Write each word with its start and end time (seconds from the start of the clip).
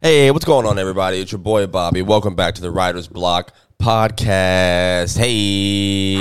Hey, 0.00 0.30
what's 0.30 0.44
going 0.44 0.64
on, 0.64 0.78
everybody? 0.78 1.18
It's 1.18 1.32
your 1.32 1.40
boy 1.40 1.66
Bobby. 1.66 2.02
Welcome 2.02 2.36
back 2.36 2.54
to 2.54 2.60
the 2.60 2.70
Writer's 2.70 3.08
Block 3.08 3.52
podcast. 3.82 5.18
Hey. 5.18 6.14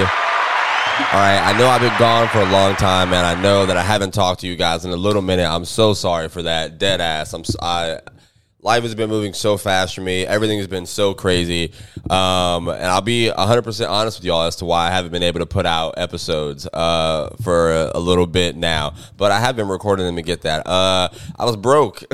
All 0.00 1.20
right, 1.20 1.38
I 1.40 1.56
know 1.56 1.68
I've 1.68 1.80
been 1.80 1.96
gone 2.00 2.26
for 2.30 2.40
a 2.40 2.50
long 2.50 2.74
time, 2.74 3.12
and 3.12 3.24
I 3.24 3.40
know 3.40 3.64
that 3.64 3.76
I 3.76 3.84
haven't 3.84 4.12
talked 4.12 4.40
to 4.40 4.48
you 4.48 4.56
guys 4.56 4.84
in 4.84 4.90
a 4.90 4.96
little 4.96 5.22
minute. 5.22 5.48
I'm 5.48 5.64
so 5.64 5.94
sorry 5.94 6.28
for 6.28 6.42
that. 6.42 6.78
Dead 6.78 7.00
ass. 7.00 7.32
I'm. 7.32 7.44
I 7.62 8.00
life 8.62 8.82
has 8.82 8.94
been 8.94 9.08
moving 9.08 9.32
so 9.32 9.56
fast 9.56 9.94
for 9.94 10.02
me. 10.02 10.26
Everything 10.26 10.58
has 10.58 10.66
been 10.66 10.86
so 10.86 11.14
crazy. 11.14 11.72
Um, 12.10 12.68
and 12.68 12.84
I'll 12.84 13.00
be 13.00 13.30
100% 13.34 13.88
honest 13.88 14.18
with 14.18 14.24
y'all 14.24 14.42
as 14.42 14.56
to 14.56 14.64
why 14.64 14.88
I 14.88 14.90
haven't 14.90 15.12
been 15.12 15.22
able 15.22 15.40
to 15.40 15.46
put 15.46 15.64
out 15.64 15.94
episodes 15.96 16.66
uh, 16.66 17.34
for 17.42 17.72
a, 17.72 17.92
a 17.94 18.00
little 18.00 18.26
bit 18.26 18.56
now. 18.56 18.94
But 19.16 19.32
I 19.32 19.40
have 19.40 19.56
been 19.56 19.68
recording 19.68 20.06
them 20.06 20.16
to 20.16 20.22
get 20.22 20.42
that. 20.42 20.66
Uh, 20.66 21.08
I 21.38 21.44
was 21.44 21.56
broke. 21.56 22.02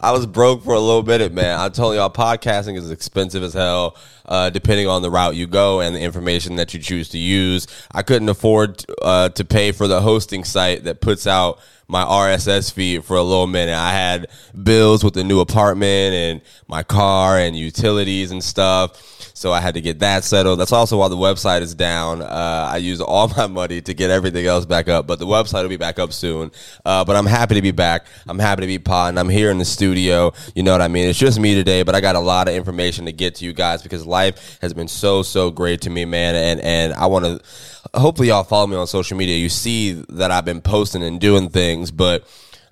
I 0.00 0.12
was 0.12 0.26
broke 0.26 0.64
for 0.64 0.74
a 0.74 0.80
little 0.80 1.02
bit, 1.02 1.32
man. 1.32 1.58
I 1.58 1.68
told 1.68 1.94
y'all 1.94 2.10
podcasting 2.10 2.76
is 2.76 2.90
expensive 2.90 3.42
as 3.42 3.54
hell. 3.54 3.96
Uh, 4.24 4.50
depending 4.50 4.88
on 4.88 5.02
the 5.02 5.10
route 5.10 5.36
you 5.36 5.46
go 5.46 5.80
and 5.80 5.94
the 5.94 6.00
information 6.00 6.56
that 6.56 6.74
you 6.74 6.80
choose 6.80 7.10
to 7.10 7.18
use, 7.18 7.68
I 7.92 8.02
couldn't 8.02 8.28
afford 8.28 8.84
uh, 9.00 9.28
to 9.28 9.44
pay 9.44 9.70
for 9.70 9.86
the 9.86 10.00
hosting 10.00 10.42
site 10.42 10.82
that 10.84 11.00
puts 11.00 11.28
out 11.28 11.60
my 11.88 12.04
RSS 12.04 12.72
feed 12.72 13.04
for 13.04 13.16
a 13.16 13.22
little 13.22 13.46
minute. 13.46 13.76
I 13.76 13.92
had 13.92 14.28
bills 14.60 15.04
with 15.04 15.14
the 15.14 15.24
new 15.24 15.40
apartment 15.40 16.14
and 16.14 16.40
my 16.68 16.82
car 16.82 17.38
and 17.38 17.56
utilities 17.56 18.30
and 18.30 18.42
stuff. 18.42 19.15
So 19.36 19.52
I 19.52 19.60
had 19.60 19.74
to 19.74 19.82
get 19.82 19.98
that 19.98 20.24
settled. 20.24 20.58
That's 20.58 20.72
also 20.72 20.96
why 20.96 21.08
the 21.08 21.16
website 21.16 21.60
is 21.60 21.74
down. 21.74 22.22
Uh, 22.22 22.70
I 22.72 22.78
use 22.78 23.02
all 23.02 23.28
my 23.36 23.46
money 23.46 23.82
to 23.82 23.92
get 23.92 24.08
everything 24.08 24.46
else 24.46 24.64
back 24.64 24.88
up, 24.88 25.06
but 25.06 25.18
the 25.18 25.26
website 25.26 25.60
will 25.60 25.68
be 25.68 25.76
back 25.76 25.98
up 25.98 26.14
soon. 26.14 26.50
Uh, 26.86 27.04
but 27.04 27.16
I'm 27.16 27.26
happy 27.26 27.54
to 27.56 27.60
be 27.60 27.70
back. 27.70 28.06
I'm 28.26 28.38
happy 28.38 28.62
to 28.62 28.66
be 28.66 28.78
potting. 28.78 29.18
I'm 29.18 29.28
here 29.28 29.50
in 29.50 29.58
the 29.58 29.66
studio. 29.66 30.32
You 30.54 30.62
know 30.62 30.72
what 30.72 30.80
I 30.80 30.88
mean? 30.88 31.06
It's 31.06 31.18
just 31.18 31.38
me 31.38 31.54
today, 31.54 31.82
but 31.82 31.94
I 31.94 32.00
got 32.00 32.16
a 32.16 32.20
lot 32.20 32.48
of 32.48 32.54
information 32.54 33.04
to 33.04 33.12
get 33.12 33.34
to 33.36 33.44
you 33.44 33.52
guys 33.52 33.82
because 33.82 34.06
life 34.06 34.58
has 34.62 34.72
been 34.72 34.88
so, 34.88 35.22
so 35.22 35.50
great 35.50 35.82
to 35.82 35.90
me, 35.90 36.06
man. 36.06 36.34
And, 36.34 36.60
and 36.62 36.94
I 36.94 37.04
want 37.04 37.26
to, 37.26 38.00
hopefully 38.00 38.28
y'all 38.28 38.42
follow 38.42 38.66
me 38.66 38.76
on 38.76 38.86
social 38.86 39.18
media. 39.18 39.36
You 39.36 39.50
see 39.50 40.02
that 40.08 40.30
I've 40.30 40.46
been 40.46 40.62
posting 40.62 41.02
and 41.02 41.20
doing 41.20 41.50
things, 41.50 41.90
but 41.90 42.26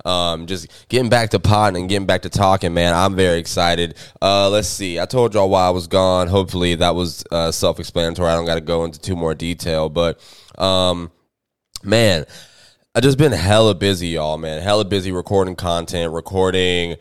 um, 0.04 0.46
just 0.46 0.88
getting 0.88 1.08
back 1.08 1.30
to 1.30 1.40
potting 1.40 1.80
and 1.80 1.88
getting 1.88 2.06
back 2.06 2.22
to 2.22 2.28
talking, 2.28 2.74
man. 2.74 2.94
I'm 2.94 3.16
very 3.16 3.38
excited. 3.38 3.96
Uh, 4.20 4.50
let's 4.50 4.68
see. 4.68 5.00
I 5.00 5.06
told 5.06 5.34
y'all 5.34 5.48
why 5.48 5.66
I 5.66 5.70
was 5.70 5.86
gone. 5.86 6.28
Hopefully 6.28 6.74
that 6.76 6.94
was 6.94 7.24
uh, 7.30 7.50
self-explanatory. 7.50 8.28
I 8.28 8.34
don't 8.34 8.44
got 8.44 8.56
to 8.56 8.60
go 8.60 8.84
into 8.84 8.98
too 8.98 9.16
more 9.16 9.34
detail, 9.34 9.88
but 9.88 10.20
um, 10.58 11.10
man, 11.82 12.26
I 12.94 13.00
just 13.00 13.18
been 13.18 13.32
hella 13.32 13.74
busy, 13.74 14.08
y'all. 14.08 14.38
Man, 14.38 14.62
hella 14.62 14.84
busy 14.84 15.10
recording 15.10 15.56
content, 15.56 16.12
recording. 16.12 16.96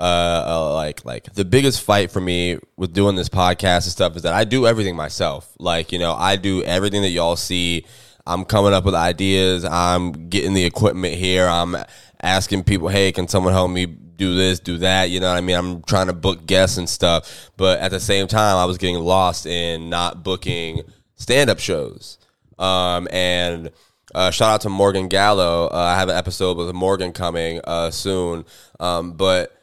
Uh, 0.00 0.44
uh, 0.46 0.74
like 0.74 1.04
like 1.04 1.24
the 1.34 1.44
biggest 1.44 1.82
fight 1.82 2.08
for 2.08 2.20
me 2.20 2.56
with 2.76 2.92
doing 2.92 3.16
this 3.16 3.28
podcast 3.28 3.82
and 3.82 3.92
stuff 3.92 4.14
is 4.14 4.22
that 4.22 4.32
I 4.32 4.44
do 4.44 4.64
everything 4.64 4.94
myself. 4.94 5.52
Like 5.58 5.90
you 5.90 5.98
know, 5.98 6.14
I 6.14 6.36
do 6.36 6.62
everything 6.62 7.02
that 7.02 7.08
y'all 7.08 7.34
see. 7.34 7.84
I'm 8.24 8.44
coming 8.44 8.74
up 8.74 8.84
with 8.84 8.94
ideas. 8.94 9.64
I'm 9.64 10.28
getting 10.28 10.52
the 10.52 10.64
equipment 10.64 11.14
here. 11.14 11.48
I'm 11.48 11.76
asking 12.22 12.64
people, 12.64 12.88
hey, 12.88 13.12
can 13.12 13.28
someone 13.28 13.52
help 13.52 13.70
me 13.70 13.86
do 13.86 14.34
this, 14.34 14.60
do 14.60 14.78
that? 14.78 15.10
You 15.10 15.20
know 15.20 15.28
what 15.28 15.38
I 15.38 15.40
mean? 15.40 15.56
I'm 15.56 15.82
trying 15.82 16.08
to 16.08 16.12
book 16.12 16.46
guests 16.46 16.76
and 16.76 16.88
stuff. 16.88 17.50
But 17.56 17.80
at 17.80 17.90
the 17.90 18.00
same 18.00 18.26
time, 18.26 18.56
I 18.56 18.64
was 18.64 18.78
getting 18.78 18.98
lost 18.98 19.46
in 19.46 19.88
not 19.90 20.22
booking 20.22 20.82
stand 21.14 21.50
up 21.50 21.58
shows. 21.58 22.18
Um, 22.58 23.08
and 23.10 23.70
uh, 24.14 24.30
shout 24.30 24.54
out 24.54 24.60
to 24.62 24.68
Morgan 24.68 25.08
Gallo. 25.08 25.66
Uh, 25.66 25.76
I 25.76 25.98
have 25.98 26.08
an 26.08 26.16
episode 26.16 26.56
with 26.56 26.74
Morgan 26.74 27.12
coming 27.12 27.60
uh, 27.64 27.90
soon. 27.90 28.44
Um, 28.80 29.12
but 29.12 29.57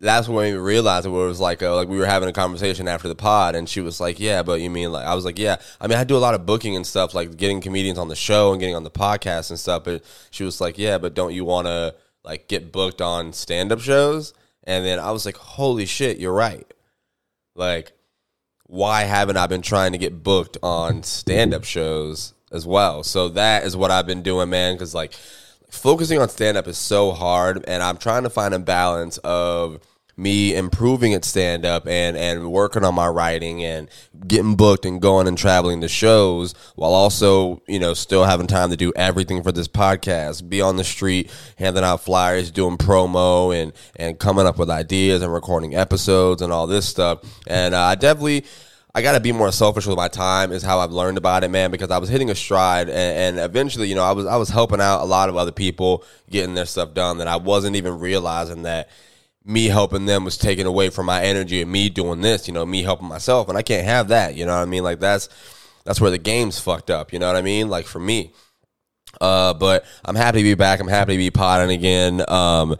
that's 0.00 0.28
when 0.28 0.52
we 0.52 0.58
realized 0.58 1.06
it 1.06 1.10
was 1.10 1.40
like 1.40 1.62
uh, 1.62 1.74
like 1.74 1.88
we 1.88 1.98
were 1.98 2.06
having 2.06 2.28
a 2.28 2.32
conversation 2.32 2.86
after 2.86 3.08
the 3.08 3.14
pod, 3.14 3.54
and 3.54 3.68
she 3.68 3.80
was 3.80 4.00
like, 4.00 4.20
"Yeah, 4.20 4.42
but 4.42 4.60
you 4.60 4.70
mean 4.70 4.92
like?" 4.92 5.04
I 5.06 5.14
was 5.14 5.24
like, 5.24 5.38
"Yeah, 5.38 5.56
I 5.80 5.88
mean 5.88 5.98
I 5.98 6.04
do 6.04 6.16
a 6.16 6.18
lot 6.18 6.34
of 6.34 6.46
booking 6.46 6.76
and 6.76 6.86
stuff, 6.86 7.14
like 7.14 7.36
getting 7.36 7.60
comedians 7.60 7.98
on 7.98 8.08
the 8.08 8.16
show 8.16 8.52
and 8.52 8.60
getting 8.60 8.76
on 8.76 8.84
the 8.84 8.90
podcast 8.90 9.50
and 9.50 9.58
stuff." 9.58 9.84
But 9.84 10.04
she 10.30 10.44
was 10.44 10.60
like, 10.60 10.78
"Yeah, 10.78 10.98
but 10.98 11.14
don't 11.14 11.34
you 11.34 11.44
want 11.44 11.66
to 11.66 11.94
like 12.24 12.48
get 12.48 12.70
booked 12.70 13.00
on 13.00 13.32
stand 13.32 13.72
up 13.72 13.80
shows?" 13.80 14.34
And 14.64 14.84
then 14.84 15.00
I 15.00 15.10
was 15.10 15.26
like, 15.26 15.36
"Holy 15.36 15.86
shit, 15.86 16.18
you're 16.18 16.32
right!" 16.32 16.72
Like, 17.56 17.92
why 18.64 19.02
haven't 19.02 19.36
I 19.36 19.48
been 19.48 19.62
trying 19.62 19.92
to 19.92 19.98
get 19.98 20.22
booked 20.22 20.58
on 20.62 21.02
stand 21.02 21.54
up 21.54 21.64
shows 21.64 22.34
as 22.52 22.64
well? 22.64 23.02
So 23.02 23.30
that 23.30 23.64
is 23.64 23.76
what 23.76 23.90
I've 23.90 24.06
been 24.06 24.22
doing, 24.22 24.50
man. 24.50 24.74
Because 24.74 24.94
like 24.94 25.14
focusing 25.70 26.20
on 26.20 26.28
stand 26.28 26.56
up 26.56 26.66
is 26.66 26.78
so 26.78 27.12
hard, 27.12 27.64
and 27.66 27.82
I'm 27.82 27.96
trying 27.96 28.24
to 28.24 28.30
find 28.30 28.54
a 28.54 28.58
balance 28.58 29.18
of 29.18 29.80
me 30.18 30.54
improving 30.54 31.14
at 31.14 31.24
stand 31.24 31.64
up 31.64 31.86
and 31.86 32.16
and 32.16 32.50
working 32.50 32.84
on 32.84 32.92
my 32.92 33.06
writing 33.06 33.62
and 33.62 33.88
getting 34.26 34.56
booked 34.56 34.84
and 34.84 35.00
going 35.00 35.28
and 35.28 35.38
traveling 35.38 35.80
to 35.80 35.86
shows 35.86 36.54
while 36.74 36.92
also 36.92 37.62
you 37.68 37.78
know 37.78 37.94
still 37.94 38.24
having 38.24 38.48
time 38.48 38.68
to 38.68 38.76
do 38.76 38.92
everything 38.96 39.44
for 39.44 39.52
this 39.52 39.68
podcast 39.68 40.48
be 40.48 40.60
on 40.60 40.76
the 40.76 40.82
street 40.82 41.30
handing 41.56 41.84
out 41.84 42.00
flyers 42.00 42.50
doing 42.50 42.76
promo 42.76 43.54
and 43.54 43.72
and 43.94 44.18
coming 44.18 44.44
up 44.44 44.58
with 44.58 44.68
ideas 44.68 45.22
and 45.22 45.32
recording 45.32 45.76
episodes 45.76 46.42
and 46.42 46.52
all 46.52 46.66
this 46.66 46.86
stuff. 46.88 47.20
And 47.46 47.72
uh, 47.72 47.80
I 47.80 47.94
definitely 47.94 48.44
I 48.94 49.02
got 49.02 49.12
to 49.12 49.20
be 49.20 49.32
more 49.32 49.52
selfish 49.52 49.86
with 49.86 49.96
my 49.96 50.08
time 50.08 50.50
is 50.50 50.62
how 50.62 50.78
I've 50.78 50.92
learned 50.92 51.18
about 51.18 51.44
it, 51.44 51.50
man, 51.50 51.70
because 51.70 51.90
I 51.90 51.98
was 51.98 52.08
hitting 52.08 52.30
a 52.30 52.34
stride 52.34 52.88
and, 52.88 53.38
and, 53.38 53.38
eventually, 53.38 53.88
you 53.88 53.94
know, 53.94 54.02
I 54.02 54.12
was, 54.12 54.26
I 54.26 54.36
was 54.36 54.48
helping 54.48 54.80
out 54.80 55.02
a 55.02 55.04
lot 55.04 55.28
of 55.28 55.36
other 55.36 55.52
people 55.52 56.04
getting 56.30 56.54
their 56.54 56.64
stuff 56.64 56.94
done 56.94 57.18
that 57.18 57.28
I 57.28 57.36
wasn't 57.36 57.76
even 57.76 57.98
realizing 57.98 58.62
that 58.62 58.88
me 59.44 59.66
helping 59.66 60.06
them 60.06 60.24
was 60.24 60.36
taken 60.36 60.66
away 60.66 60.90
from 60.90 61.06
my 61.06 61.22
energy 61.22 61.62
and 61.62 61.70
me 61.70 61.90
doing 61.90 62.22
this, 62.22 62.48
you 62.48 62.54
know, 62.54 62.64
me 62.64 62.82
helping 62.82 63.08
myself. 63.08 63.48
And 63.48 63.58
I 63.58 63.62
can't 63.62 63.86
have 63.86 64.08
that, 64.08 64.34
you 64.34 64.46
know 64.46 64.54
what 64.54 64.62
I 64.62 64.66
mean? 64.66 64.82
Like 64.82 65.00
that's, 65.00 65.28
that's 65.84 66.00
where 66.00 66.10
the 66.10 66.18
game's 66.18 66.58
fucked 66.58 66.90
up, 66.90 67.12
you 67.12 67.18
know 67.18 67.26
what 67.26 67.36
I 67.36 67.42
mean? 67.42 67.68
Like 67.68 67.86
for 67.86 68.00
me. 68.00 68.32
Uh, 69.20 69.54
but 69.54 69.84
I'm 70.04 70.14
happy 70.14 70.38
to 70.38 70.44
be 70.44 70.54
back. 70.54 70.80
I'm 70.80 70.88
happy 70.88 71.12
to 71.12 71.18
be 71.18 71.30
potting 71.30 71.70
again. 71.70 72.22
Um, 72.28 72.76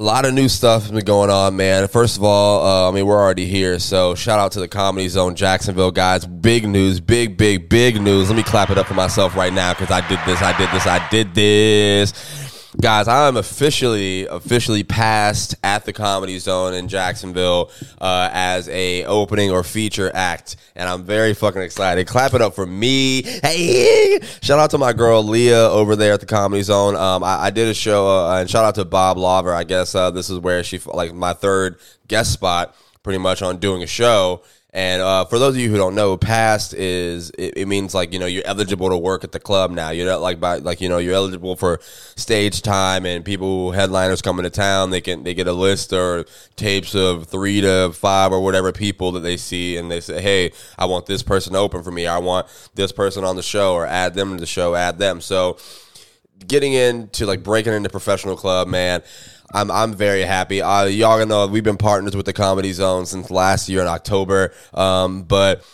a 0.00 0.02
lot 0.02 0.24
of 0.24 0.32
new 0.32 0.48
stuff 0.48 0.84
has 0.84 0.92
been 0.92 1.04
going 1.04 1.28
on, 1.28 1.56
man. 1.56 1.86
First 1.86 2.16
of 2.16 2.24
all, 2.24 2.64
uh, 2.64 2.88
I 2.88 2.94
mean, 2.94 3.04
we're 3.04 3.20
already 3.20 3.44
here, 3.44 3.78
so 3.78 4.14
shout 4.14 4.38
out 4.38 4.52
to 4.52 4.60
the 4.60 4.66
Comedy 4.66 5.06
Zone 5.08 5.34
Jacksonville 5.34 5.90
guys. 5.90 6.24
Big 6.24 6.66
news, 6.66 7.00
big, 7.00 7.36
big, 7.36 7.68
big 7.68 8.00
news. 8.00 8.30
Let 8.30 8.36
me 8.36 8.42
clap 8.42 8.70
it 8.70 8.78
up 8.78 8.86
for 8.86 8.94
myself 8.94 9.36
right 9.36 9.52
now 9.52 9.74
because 9.74 9.90
I 9.90 10.00
did 10.08 10.18
this, 10.24 10.40
I 10.40 10.56
did 10.56 10.70
this, 10.70 10.86
I 10.86 11.08
did 11.10 11.34
this. 11.34 12.49
Guys, 12.78 13.08
I 13.08 13.26
am 13.26 13.36
officially 13.36 14.26
officially 14.26 14.84
passed 14.84 15.56
at 15.64 15.84
the 15.84 15.92
Comedy 15.92 16.38
Zone 16.38 16.72
in 16.72 16.86
Jacksonville 16.86 17.68
uh, 18.00 18.28
as 18.32 18.68
a 18.68 19.04
opening 19.06 19.50
or 19.50 19.64
feature 19.64 20.08
act, 20.14 20.54
and 20.76 20.88
I'm 20.88 21.02
very 21.02 21.34
fucking 21.34 21.62
excited. 21.62 22.06
Clap 22.06 22.32
it 22.32 22.40
up 22.40 22.54
for 22.54 22.66
me! 22.66 23.22
Hey, 23.22 24.20
shout 24.40 24.60
out 24.60 24.70
to 24.70 24.78
my 24.78 24.92
girl 24.92 25.24
Leah 25.24 25.68
over 25.68 25.96
there 25.96 26.12
at 26.12 26.20
the 26.20 26.26
Comedy 26.26 26.62
Zone. 26.62 26.94
Um, 26.94 27.24
I, 27.24 27.46
I 27.46 27.50
did 27.50 27.66
a 27.66 27.74
show, 27.74 28.06
uh, 28.06 28.40
and 28.40 28.48
shout 28.48 28.64
out 28.64 28.76
to 28.76 28.84
Bob 28.84 29.18
Lover. 29.18 29.52
I 29.52 29.64
guess 29.64 29.96
uh, 29.96 30.12
this 30.12 30.30
is 30.30 30.38
where 30.38 30.62
she 30.62 30.78
like 30.86 31.12
my 31.12 31.32
third 31.32 31.80
guest 32.06 32.32
spot, 32.32 32.76
pretty 33.02 33.18
much 33.18 33.42
on 33.42 33.56
doing 33.56 33.82
a 33.82 33.88
show. 33.88 34.42
And 34.72 35.02
uh, 35.02 35.24
for 35.24 35.40
those 35.40 35.56
of 35.56 35.60
you 35.60 35.68
who 35.68 35.76
don't 35.76 35.96
know, 35.96 36.16
past 36.16 36.74
is 36.74 37.30
it, 37.30 37.54
it, 37.56 37.66
means 37.66 37.92
like 37.92 38.12
you 38.12 38.20
know 38.20 38.26
you're 38.26 38.46
eligible 38.46 38.88
to 38.90 38.96
work 38.96 39.24
at 39.24 39.32
the 39.32 39.40
club 39.40 39.72
now. 39.72 39.90
You're 39.90 40.06
not 40.06 40.20
like 40.20 40.38
by 40.38 40.58
like 40.58 40.80
you 40.80 40.88
know 40.88 40.98
you're 40.98 41.14
eligible 41.14 41.56
for 41.56 41.80
stage 41.82 42.62
time 42.62 43.04
and 43.04 43.24
people 43.24 43.72
headliners 43.72 44.22
coming 44.22 44.44
to 44.44 44.50
town. 44.50 44.90
They 44.90 45.00
can 45.00 45.24
they 45.24 45.34
get 45.34 45.48
a 45.48 45.52
list 45.52 45.92
or 45.92 46.24
tapes 46.54 46.94
of 46.94 47.26
three 47.26 47.60
to 47.62 47.92
five 47.92 48.30
or 48.30 48.40
whatever 48.40 48.70
people 48.70 49.10
that 49.12 49.20
they 49.20 49.36
see, 49.36 49.76
and 49.76 49.90
they 49.90 50.00
say, 50.00 50.22
hey, 50.22 50.52
I 50.78 50.84
want 50.84 51.06
this 51.06 51.24
person 51.24 51.56
open 51.56 51.82
for 51.82 51.90
me. 51.90 52.06
I 52.06 52.18
want 52.18 52.46
this 52.76 52.92
person 52.92 53.24
on 53.24 53.34
the 53.34 53.42
show, 53.42 53.74
or 53.74 53.86
add 53.86 54.14
them 54.14 54.34
to 54.34 54.40
the 54.40 54.46
show, 54.46 54.76
add 54.76 54.98
them. 54.98 55.20
So 55.20 55.58
getting 56.46 56.74
into 56.74 57.26
like 57.26 57.42
breaking 57.42 57.72
into 57.72 57.88
professional 57.88 58.36
club, 58.36 58.68
man. 58.68 59.02
I'm 59.52 59.70
I'm 59.70 59.94
very 59.94 60.22
happy. 60.22 60.62
Uh, 60.62 60.84
y'all 60.84 61.18
gonna 61.18 61.26
know 61.26 61.46
we've 61.46 61.64
been 61.64 61.76
partners 61.76 62.16
with 62.16 62.26
the 62.26 62.32
Comedy 62.32 62.72
Zone 62.72 63.06
since 63.06 63.30
last 63.30 63.68
year 63.68 63.80
in 63.80 63.88
October. 63.88 64.52
Um, 64.72 65.22
but 65.22 65.64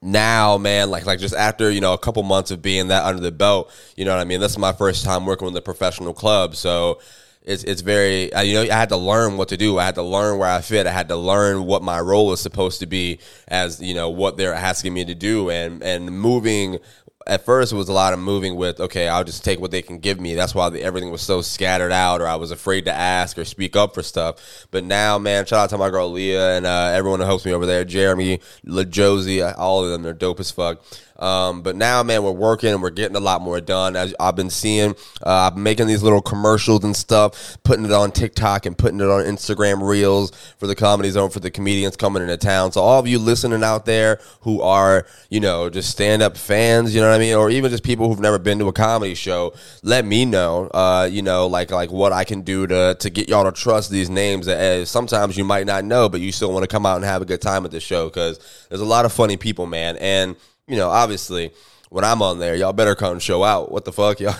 now, 0.00 0.58
man, 0.58 0.90
like 0.90 1.06
like 1.06 1.18
just 1.18 1.34
after 1.34 1.70
you 1.70 1.80
know 1.80 1.92
a 1.92 1.98
couple 1.98 2.22
months 2.22 2.50
of 2.50 2.62
being 2.62 2.88
that 2.88 3.04
under 3.04 3.22
the 3.22 3.32
belt, 3.32 3.72
you 3.96 4.04
know 4.04 4.12
what 4.12 4.20
I 4.20 4.24
mean. 4.24 4.40
This 4.40 4.52
is 4.52 4.58
my 4.58 4.72
first 4.72 5.04
time 5.04 5.26
working 5.26 5.46
with 5.46 5.56
a 5.56 5.62
professional 5.62 6.14
club, 6.14 6.54
so 6.54 7.00
it's 7.44 7.64
it's 7.64 7.82
very 7.82 8.32
uh, 8.32 8.42
you 8.42 8.54
know 8.54 8.62
I 8.62 8.78
had 8.78 8.90
to 8.90 8.96
learn 8.96 9.36
what 9.36 9.48
to 9.48 9.56
do. 9.56 9.78
I 9.78 9.84
had 9.84 9.96
to 9.96 10.02
learn 10.02 10.38
where 10.38 10.48
I 10.48 10.60
fit. 10.60 10.86
I 10.86 10.92
had 10.92 11.08
to 11.08 11.16
learn 11.16 11.64
what 11.64 11.82
my 11.82 12.00
role 12.00 12.32
is 12.32 12.40
supposed 12.40 12.80
to 12.80 12.86
be 12.86 13.18
as 13.48 13.80
you 13.80 13.94
know 13.94 14.10
what 14.10 14.36
they're 14.36 14.54
asking 14.54 14.94
me 14.94 15.04
to 15.04 15.14
do, 15.14 15.50
and 15.50 15.82
and 15.82 16.06
moving 16.18 16.78
at 17.26 17.44
first 17.44 17.72
it 17.72 17.76
was 17.76 17.88
a 17.88 17.92
lot 17.92 18.12
of 18.12 18.18
moving 18.18 18.56
with 18.56 18.80
okay 18.80 19.08
i'll 19.08 19.24
just 19.24 19.44
take 19.44 19.60
what 19.60 19.70
they 19.70 19.82
can 19.82 19.98
give 19.98 20.20
me. 20.20 20.34
That's 20.34 20.54
why 20.54 20.70
the, 20.70 20.82
everything 20.82 21.10
was 21.10 21.22
so 21.22 21.42
scattered 21.42 21.92
out 21.92 22.20
or 22.20 22.26
i 22.26 22.36
was 22.36 22.50
afraid 22.50 22.84
to 22.86 22.92
ask 22.92 23.38
or 23.38 23.44
speak 23.44 23.76
up 23.76 23.94
for 23.94 24.02
stuff. 24.02 24.66
But 24.70 24.84
now 24.84 25.18
man 25.18 25.46
shout 25.46 25.64
out 25.64 25.70
to 25.70 25.78
my 25.78 25.90
girl 25.90 26.10
leah 26.10 26.56
and 26.56 26.66
uh, 26.66 26.92
everyone 26.94 27.20
who 27.20 27.26
helps 27.26 27.44
me 27.44 27.52
over 27.52 27.66
there 27.66 27.84
jeremy 27.84 28.40
lajosie 28.66 29.54
all 29.56 29.84
of 29.84 29.90
them 29.90 30.02
they're 30.02 30.12
dope 30.12 30.40
as 30.40 30.50
fuck 30.50 30.82
Um, 31.22 31.62
but 31.62 31.76
now, 31.76 32.02
man, 32.02 32.24
we're 32.24 32.32
working 32.32 32.70
and 32.70 32.82
we're 32.82 32.90
getting 32.90 33.16
a 33.16 33.20
lot 33.20 33.40
more 33.42 33.60
done. 33.60 33.94
As 33.94 34.12
I've 34.18 34.34
been 34.34 34.50
seeing, 34.50 34.96
uh, 35.24 35.50
I'm 35.52 35.62
making 35.62 35.86
these 35.86 36.02
little 36.02 36.20
commercials 36.20 36.82
and 36.82 36.96
stuff, 36.96 37.58
putting 37.62 37.84
it 37.84 37.92
on 37.92 38.10
TikTok 38.10 38.66
and 38.66 38.76
putting 38.76 38.98
it 38.98 39.06
on 39.06 39.22
Instagram 39.24 39.88
Reels 39.88 40.32
for 40.58 40.66
the 40.66 40.74
Comedy 40.74 41.10
Zone 41.10 41.30
for 41.30 41.38
the 41.38 41.50
comedians 41.50 41.96
coming 41.96 42.22
into 42.22 42.36
town. 42.36 42.72
So 42.72 42.80
all 42.80 42.98
of 42.98 43.06
you 43.06 43.20
listening 43.20 43.62
out 43.62 43.86
there 43.86 44.20
who 44.40 44.62
are, 44.62 45.06
you 45.30 45.38
know, 45.38 45.70
just 45.70 45.90
stand 45.90 46.22
up 46.22 46.36
fans, 46.36 46.92
you 46.92 47.00
know 47.00 47.08
what 47.08 47.14
I 47.14 47.18
mean, 47.20 47.34
or 47.36 47.50
even 47.50 47.70
just 47.70 47.84
people 47.84 48.08
who've 48.08 48.18
never 48.18 48.40
been 48.40 48.58
to 48.58 48.66
a 48.66 48.72
comedy 48.72 49.14
show, 49.14 49.54
let 49.84 50.04
me 50.04 50.24
know, 50.24 50.66
uh, 50.74 51.08
you 51.10 51.22
know, 51.22 51.46
like 51.46 51.70
like 51.70 51.92
what 51.92 52.12
I 52.12 52.24
can 52.24 52.42
do 52.42 52.66
to 52.66 52.96
to 52.98 53.10
get 53.10 53.28
y'all 53.28 53.44
to 53.44 53.52
trust 53.52 53.90
these 53.90 54.10
names 54.10 54.46
that 54.46 54.58
uh, 54.58 54.84
sometimes 54.84 55.36
you 55.36 55.44
might 55.44 55.66
not 55.66 55.84
know, 55.84 56.08
but 56.08 56.20
you 56.20 56.32
still 56.32 56.52
want 56.52 56.64
to 56.64 56.68
come 56.68 56.84
out 56.84 56.96
and 56.96 57.04
have 57.04 57.22
a 57.22 57.26
good 57.26 57.40
time 57.40 57.64
at 57.64 57.70
the 57.70 57.78
show 57.78 58.08
because 58.08 58.66
there's 58.68 58.80
a 58.80 58.84
lot 58.84 59.04
of 59.04 59.12
funny 59.12 59.36
people, 59.36 59.66
man, 59.66 59.96
and 59.98 60.34
you 60.66 60.76
know, 60.76 60.90
obviously 60.90 61.52
when 61.92 62.04
I'm 62.04 62.22
on 62.22 62.38
there, 62.38 62.54
y'all 62.54 62.72
better 62.72 62.94
come 62.94 63.18
show 63.18 63.44
out. 63.44 63.70
What 63.70 63.84
the 63.84 63.92
fuck, 63.92 64.18
y'all? 64.20 64.34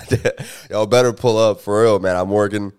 y'all 0.71 0.87
better 0.87 1.13
pull 1.13 1.37
up 1.37 1.61
for 1.61 1.83
real, 1.83 1.99
man. 1.99 2.17
I'm 2.17 2.31
working. 2.31 2.73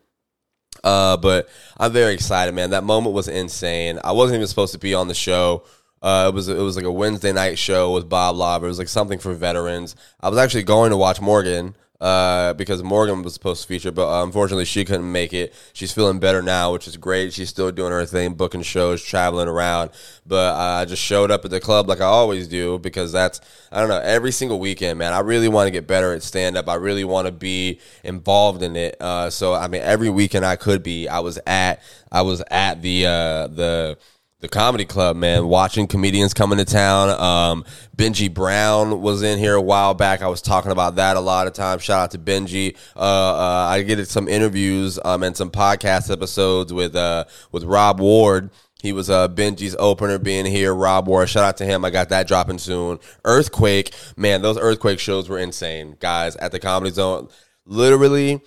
Uh, 0.83 1.15
but 1.17 1.47
I'm 1.77 1.93
very 1.93 2.13
excited, 2.13 2.53
man. 2.55 2.71
That 2.71 2.83
moment 2.83 3.13
was 3.13 3.27
insane. 3.27 3.99
I 4.03 4.11
wasn't 4.11 4.37
even 4.37 4.47
supposed 4.47 4.73
to 4.73 4.79
be 4.79 4.93
on 4.93 5.07
the 5.07 5.13
show. 5.13 5.63
Uh, 6.01 6.29
it 6.29 6.35
was 6.35 6.49
it 6.49 6.57
was 6.57 6.75
like 6.75 6.85
a 6.85 6.91
Wednesday 6.91 7.31
night 7.31 7.57
show 7.57 7.93
with 7.93 8.09
Bob 8.09 8.35
Lauber. 8.35 8.65
It 8.65 8.69
was 8.69 8.79
like 8.79 8.89
something 8.89 9.19
for 9.19 9.33
veterans. 9.33 9.95
I 10.19 10.29
was 10.29 10.37
actually 10.37 10.63
going 10.63 10.89
to 10.89 10.97
watch 10.97 11.21
Morgan 11.21 11.75
uh, 12.03 12.53
because 12.55 12.83
Morgan 12.83 13.23
was 13.23 13.33
supposed 13.33 13.61
to 13.61 13.67
feature, 13.67 13.89
but 13.89 14.09
uh, 14.09 14.25
unfortunately 14.25 14.65
she 14.65 14.83
couldn't 14.83 15.09
make 15.09 15.31
it. 15.31 15.53
She's 15.71 15.93
feeling 15.93 16.19
better 16.19 16.41
now, 16.41 16.73
which 16.73 16.85
is 16.85 16.97
great. 16.97 17.31
She's 17.31 17.47
still 17.47 17.71
doing 17.71 17.93
her 17.93 18.05
thing, 18.05 18.33
booking 18.33 18.61
shows, 18.61 19.01
traveling 19.01 19.47
around. 19.47 19.91
But 20.27 20.53
uh, 20.53 20.81
I 20.81 20.85
just 20.85 21.01
showed 21.01 21.31
up 21.31 21.45
at 21.45 21.51
the 21.51 21.61
club 21.61 21.87
like 21.87 22.01
I 22.01 22.05
always 22.05 22.49
do 22.49 22.77
because 22.77 23.13
that's 23.13 23.39
I 23.71 23.79
don't 23.79 23.87
know 23.87 24.01
every 24.01 24.33
single 24.33 24.59
weekend, 24.59 24.99
man. 24.99 25.13
I 25.13 25.19
really 25.19 25.47
want 25.47 25.67
to 25.67 25.71
get 25.71 25.87
better 25.87 26.11
at 26.13 26.23
stand 26.23 26.57
up. 26.57 26.67
I 26.67 26.75
really 26.75 27.05
want 27.05 27.27
to 27.27 27.31
be 27.31 27.79
involved 28.03 28.63
in 28.63 28.75
it. 28.75 28.97
Uh, 28.99 29.29
so 29.29 29.53
I 29.53 29.69
mean, 29.69 29.81
every 29.81 30.09
weekend 30.09 30.45
I 30.45 30.57
could 30.57 30.83
be, 30.83 31.07
I 31.07 31.19
was 31.19 31.39
at 31.47 31.81
I 32.11 32.21
was 32.23 32.43
at 32.51 32.81
the 32.81 33.05
uh, 33.05 33.47
the 33.47 33.97
the 34.43 34.49
comedy 34.49 34.83
club, 34.83 35.15
man, 35.15 35.47
watching 35.47 35.87
comedians 35.87 36.33
coming 36.33 36.57
to 36.57 36.65
town. 36.65 37.09
Um, 37.09 37.63
Benji 37.95 38.31
Brown 38.31 39.01
was 39.01 39.23
in 39.23 39.39
here 39.39 39.55
a 39.55 39.61
while 39.61 39.93
back. 39.93 40.21
I 40.21 40.27
was 40.27 40.41
talking 40.41 40.73
about 40.73 40.95
that 40.97 41.15
a 41.15 41.21
lot 41.21 41.47
of 41.47 41.53
times. 41.53 41.81
Shout 41.81 42.01
out 42.01 42.11
to 42.11 42.17
Benji. 42.17 42.75
Uh, 42.93 42.99
uh, 42.99 43.67
I 43.69 43.83
get 43.83 44.05
some 44.05 44.27
interviews 44.27 44.99
um, 45.05 45.23
and 45.23 45.37
some 45.37 45.49
podcast 45.49 46.11
episodes 46.11 46.73
with 46.73 46.93
uh, 46.93 47.23
with 47.53 47.63
Rob 47.63 48.01
Ward. 48.01 48.49
He 48.81 48.91
was 48.91 49.09
uh, 49.09 49.29
Benji's 49.29 49.77
opener 49.79 50.19
being 50.19 50.45
here. 50.45 50.75
Rob 50.75 51.07
Ward, 51.07 51.29
shout 51.29 51.45
out 51.45 51.55
to 51.57 51.65
him. 51.65 51.85
I 51.85 51.89
got 51.89 52.09
that 52.09 52.27
dropping 52.27 52.57
soon. 52.57 52.99
Earthquake, 53.23 53.95
man, 54.17 54.41
those 54.41 54.57
Earthquake 54.57 54.99
shows 54.99 55.29
were 55.29 55.39
insane, 55.39 55.95
guys. 56.01 56.35
At 56.35 56.51
the 56.51 56.59
Comedy 56.59 56.91
Zone, 56.91 57.29
literally, 57.65 58.41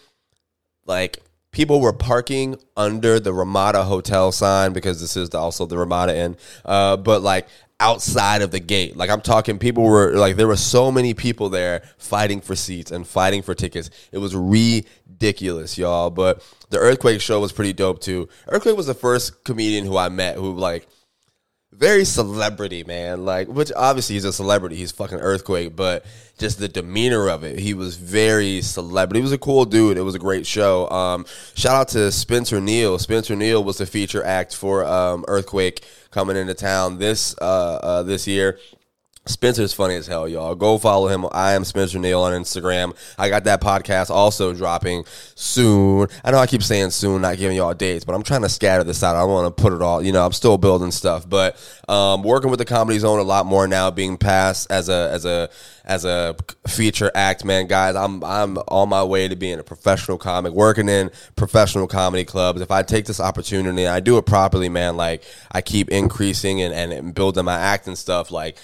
like 0.84 1.22
people 1.56 1.80
were 1.80 1.94
parking 1.94 2.54
under 2.76 3.18
the 3.18 3.32
Ramada 3.32 3.82
Hotel 3.82 4.30
sign 4.30 4.74
because 4.74 5.00
this 5.00 5.16
is 5.16 5.34
also 5.34 5.64
the 5.64 5.78
Ramada 5.78 6.14
Inn. 6.14 6.36
Uh, 6.66 6.98
but 6.98 7.22
like 7.22 7.48
outside 7.80 8.42
of 8.42 8.50
the 8.50 8.60
gate, 8.60 8.94
like 8.94 9.08
I'm 9.08 9.22
talking, 9.22 9.58
people 9.58 9.82
were 9.84 10.12
like 10.12 10.36
there 10.36 10.48
were 10.48 10.56
so 10.56 10.92
many 10.92 11.14
people 11.14 11.48
there 11.48 11.82
fighting 11.96 12.42
for 12.42 12.54
seats 12.54 12.90
and 12.90 13.06
fighting 13.06 13.40
for 13.40 13.54
tickets. 13.54 13.88
It 14.12 14.18
was 14.18 14.36
ridiculous, 14.36 15.78
y'all. 15.78 16.10
But 16.10 16.46
the 16.68 16.76
Earthquake 16.76 17.22
show 17.22 17.40
was 17.40 17.52
pretty 17.52 17.72
dope 17.72 18.02
too. 18.02 18.28
Earthquake 18.48 18.76
was 18.76 18.86
the 18.86 18.92
first 18.92 19.42
comedian 19.42 19.86
who 19.86 19.96
I 19.96 20.10
met 20.10 20.36
who 20.36 20.52
like 20.52 20.86
very 21.76 22.04
celebrity, 22.04 22.84
man. 22.84 23.24
Like, 23.24 23.48
which 23.48 23.70
obviously 23.76 24.14
he's 24.14 24.24
a 24.24 24.32
celebrity. 24.32 24.76
He's 24.76 24.92
fucking 24.92 25.18
earthquake, 25.18 25.76
but 25.76 26.04
just 26.38 26.58
the 26.58 26.68
demeanor 26.68 27.28
of 27.28 27.44
it, 27.44 27.58
he 27.58 27.74
was 27.74 27.96
very 27.96 28.62
celebrity. 28.62 29.20
He 29.20 29.22
was 29.22 29.32
a 29.32 29.38
cool 29.38 29.64
dude. 29.64 29.96
It 29.96 30.02
was 30.02 30.14
a 30.14 30.18
great 30.18 30.46
show. 30.46 30.88
Um, 30.90 31.26
shout 31.54 31.74
out 31.74 31.88
to 31.88 32.12
Spencer 32.12 32.60
Neal. 32.60 32.98
Spencer 32.98 33.36
Neal 33.36 33.62
was 33.62 33.78
the 33.78 33.86
feature 33.86 34.24
act 34.24 34.54
for 34.54 34.84
um, 34.84 35.24
Earthquake 35.28 35.84
coming 36.10 36.36
into 36.36 36.54
town 36.54 36.98
this 36.98 37.34
uh, 37.40 37.44
uh, 37.82 38.02
this 38.02 38.26
year. 38.26 38.58
Spencer's 39.26 39.72
funny 39.72 39.94
as 39.96 40.06
hell, 40.06 40.28
y'all. 40.28 40.54
Go 40.54 40.78
follow 40.78 41.08
him. 41.08 41.26
I 41.32 41.54
am 41.54 41.64
Spencer 41.64 41.98
Neal 41.98 42.22
on 42.22 42.32
Instagram. 42.32 42.96
I 43.18 43.28
got 43.28 43.44
that 43.44 43.60
podcast 43.60 44.10
also 44.10 44.54
dropping 44.54 45.04
soon. 45.34 46.08
I 46.24 46.30
know 46.30 46.38
I 46.38 46.46
keep 46.46 46.62
saying 46.62 46.90
soon, 46.90 47.22
not 47.22 47.36
giving 47.36 47.56
y'all 47.56 47.74
dates, 47.74 48.04
but 48.04 48.14
I'm 48.14 48.22
trying 48.22 48.42
to 48.42 48.48
scatter 48.48 48.84
this 48.84 49.02
out. 49.02 49.16
I 49.16 49.20
don't 49.20 49.30
want 49.30 49.56
to 49.56 49.62
put 49.62 49.72
it 49.72 49.82
all, 49.82 50.02
you 50.02 50.12
know, 50.12 50.24
I'm 50.24 50.32
still 50.32 50.58
building 50.58 50.90
stuff, 50.90 51.28
but 51.28 51.56
um, 51.88 52.22
working 52.22 52.50
with 52.50 52.58
the 52.58 52.64
Comedy 52.64 52.98
Zone 52.98 53.18
a 53.18 53.22
lot 53.22 53.46
more 53.46 53.66
now, 53.66 53.90
being 53.90 54.16
passed 54.16 54.70
as 54.70 54.88
a 54.88 55.10
as 55.12 55.24
a 55.24 55.48
as 55.84 56.04
a 56.04 56.34
feature 56.66 57.10
act, 57.14 57.44
man, 57.44 57.66
guys. 57.66 57.94
I'm 57.94 58.22
I'm 58.24 58.58
on 58.68 58.88
my 58.88 59.04
way 59.04 59.28
to 59.28 59.36
being 59.36 59.58
a 59.58 59.62
professional 59.62 60.18
comic, 60.18 60.52
working 60.52 60.88
in 60.88 61.10
professional 61.36 61.86
comedy 61.86 62.24
clubs. 62.24 62.60
If 62.60 62.70
I 62.70 62.82
take 62.82 63.06
this 63.06 63.20
opportunity, 63.20 63.84
and 63.84 63.94
I 63.94 64.00
do 64.00 64.18
it 64.18 64.26
properly, 64.26 64.68
man. 64.68 64.96
Like 64.96 65.22
I 65.52 65.62
keep 65.62 65.88
increasing 65.90 66.60
and 66.60 66.92
and 66.92 67.14
building 67.14 67.44
my 67.44 67.58
act 67.58 67.86
and 67.86 67.96
stuff, 67.96 68.30
like 68.30 68.58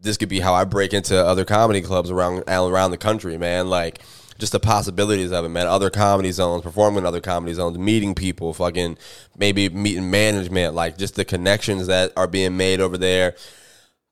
this 0.00 0.16
could 0.16 0.28
be 0.28 0.40
how 0.40 0.54
I 0.54 0.64
break 0.64 0.92
into 0.92 1.16
other 1.16 1.44
comedy 1.44 1.80
clubs 1.82 2.10
around 2.10 2.44
around 2.48 2.90
the 2.90 2.98
country, 2.98 3.36
man. 3.38 3.68
Like 3.68 4.00
just 4.38 4.52
the 4.52 4.60
possibilities 4.60 5.32
of 5.32 5.44
it, 5.44 5.48
man. 5.48 5.66
Other 5.66 5.90
comedy 5.90 6.30
zones, 6.30 6.62
performing 6.62 6.98
in 6.98 7.06
other 7.06 7.20
comedy 7.20 7.52
zones, 7.54 7.76
meeting 7.78 8.14
people, 8.14 8.54
fucking 8.54 8.96
maybe 9.36 9.68
meeting 9.68 10.10
management, 10.10 10.74
like 10.74 10.96
just 10.96 11.16
the 11.16 11.24
connections 11.24 11.88
that 11.88 12.12
are 12.16 12.28
being 12.28 12.56
made 12.56 12.80
over 12.80 12.96
there. 12.96 13.34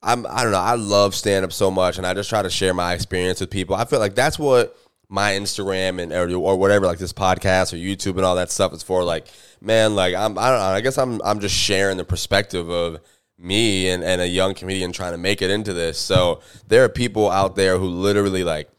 I'm 0.03 0.27
I 0.27 0.43
don't 0.43 0.53
know. 0.53 0.59
I 0.59 0.75
love 0.75 1.15
stand 1.15 1.45
up 1.45 1.53
so 1.53 1.71
much, 1.71 1.99
and 1.99 2.07
I 2.07 2.15
just 2.15 2.29
try 2.29 2.43
to 2.43 2.51
share 2.51 2.75
my 2.75 2.93
experience 2.93 3.41
with 3.41 3.51
people. 3.51 3.77
I 3.77 3.85
feel 3.85 3.99
like 3.99 4.15
that's 4.15 4.39
what 4.39 4.77
my 5.09 5.33
Instagram 5.33 6.03
and 6.03 6.13
or, 6.13 6.33
or 6.37 6.57
whatever, 6.57 6.87
like 6.87 6.99
this 6.99 7.13
podcast 7.13 7.73
or 7.73 7.77
YouTube 7.77 8.17
and 8.17 8.25
all 8.25 8.37
that 8.37 8.51
stuff 8.51 8.73
is 8.73 8.83
for. 8.83 9.05
Like, 9.05 9.27
man, 9.61 9.95
like 9.95 10.15
I'm 10.15 10.37
I 10.39 10.51
don't 10.51 10.59
know. 10.59 10.67
I 10.67 10.81
guess 10.81 10.99
I'm 10.99 11.21
I'm 11.25 11.41
just 11.41 11.55
sharing 11.55 11.97
the 11.97 12.05
perspective 12.05 12.69
of 12.69 13.01
me 13.39 13.91
and, 13.91 14.03
and 14.03 14.21
a 14.21 14.29
young 14.29 14.55
comedian 14.55 14.93
trying 14.93 15.13
to 15.13 15.19
make 15.19 15.43
it 15.43 15.51
into 15.51 15.73
this. 15.73 15.99
So 15.99 16.41
there 16.69 16.85
are 16.85 16.89
people 16.89 17.31
out 17.31 17.57
there 17.57 17.79
who 17.79 17.87
literally 17.87 18.45
like, 18.45 18.71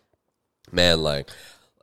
man, 0.71 1.03
like 1.03 1.29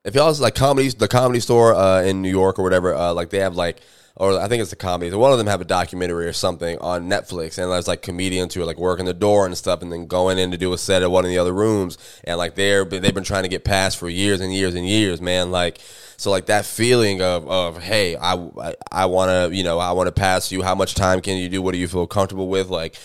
if 0.05 0.15
y'all 0.15 0.33
like 0.35 0.55
comedies, 0.55 0.95
the 0.95 1.09
comedy 1.09 1.41
store 1.41 1.75
uh, 1.75 2.03
in 2.03 2.21
New 2.21 2.31
York 2.31 2.59
or 2.59 2.63
whatever, 2.63 2.95
uh, 2.95 3.13
like 3.13 3.31
they 3.31 3.39
have 3.39 3.57
like, 3.57 3.81
or 4.17 4.39
I 4.39 4.47
think 4.47 4.61
it's 4.61 4.71
the 4.71 4.77
comedy. 4.77 5.15
One 5.15 5.33
of 5.33 5.39
them 5.39 5.49
have 5.49 5.61
a 5.61 5.65
documentary 5.65 6.27
or 6.27 6.33
something 6.33 6.79
on 6.79 7.09
Netflix, 7.09 7.59
and 7.59 7.71
there's 7.71 7.89
like 7.89 8.03
comedians 8.03 8.55
who 8.55 8.63
are 8.63 8.65
like 8.65 8.79
working 8.79 9.07
the 9.07 9.15
door 9.15 9.45
and 9.45 9.57
stuff, 9.57 9.83
and 9.83 9.91
then 9.91 10.07
going 10.07 10.39
in 10.39 10.53
to 10.53 10.57
do 10.57 10.73
a 10.73 10.79
set 10.79 11.03
at 11.03 11.11
one 11.11 11.25
of 11.25 11.31
the 11.31 11.39
other 11.39 11.53
rooms, 11.53 11.99
and 12.23 12.39
like 12.39 12.55
they're 12.55 12.85
they've 12.85 13.15
been 13.15 13.25
trying 13.25 13.43
to 13.43 13.49
get 13.49 13.65
past 13.65 13.97
for 13.97 14.09
years 14.09 14.41
and 14.41 14.55
years 14.55 14.75
and 14.75 14.87
years, 14.87 15.21
man. 15.21 15.51
Like 15.51 15.79
so 16.17 16.31
like 16.31 16.47
that 16.47 16.65
feeling 16.65 17.23
of 17.23 17.49
of 17.49 17.83
hey, 17.83 18.15
I 18.15 18.35
I, 18.35 18.75
I 18.93 19.07
want 19.07 19.31
to 19.31 19.57
you 19.57 19.65
know 19.65 19.79
I 19.81 19.93
want 19.93 20.07
to 20.07 20.13
pass 20.13 20.53
you. 20.53 20.63
How 20.63 20.77
much 20.77 20.95
time 20.95 21.21
can 21.21 21.37
you 21.37 21.49
do? 21.49 21.61
What 21.61 21.73
do 21.73 21.79
you 21.79 21.89
feel 21.89 22.07
comfortable 22.07 22.49
with? 22.49 22.69
Like 22.69 22.97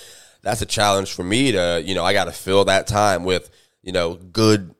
that's 0.43 0.61
a 0.61 0.67
challenge 0.67 1.13
for 1.13 1.23
me 1.23 1.51
to 1.53 1.81
you 1.83 1.95
know 1.95 2.05
I 2.05 2.13
got 2.13 2.25
to 2.25 2.31
fill 2.31 2.65
that 2.65 2.85
time 2.85 3.23
with 3.23 3.49
you 3.81 3.91
know 3.91 4.13
good 4.13 4.75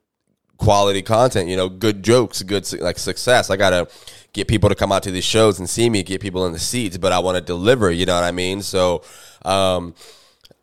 quality 0.60 1.02
content. 1.02 1.50
You 1.50 1.58
know, 1.58 1.70
good 1.70 2.04
jokes, 2.04 2.44
good 2.44 2.72
like 2.80 3.00
success. 3.00 3.50
I 3.50 3.58
gotta 3.58 3.88
get 4.34 4.48
people 4.48 4.70
to 4.70 4.76
come 4.76 4.92
out 4.92 5.04
to 5.04 5.12
these 5.12 5.24
shows 5.24 5.60
and 5.60 5.70
see 5.70 5.90
me, 5.90 6.04
get 6.04 6.22
people 6.22 6.46
in 6.46 6.54
the 6.54 6.60
seats, 6.60 6.98
but 6.98 7.12
I 7.12 7.20
want 7.20 7.38
to 7.38 7.42
deliver. 7.42 7.92
You 7.92 8.06
know 8.06 8.16
what 8.16 8.24
I 8.24 8.32
mean? 8.32 8.62
So. 8.62 9.04
um 9.44 9.94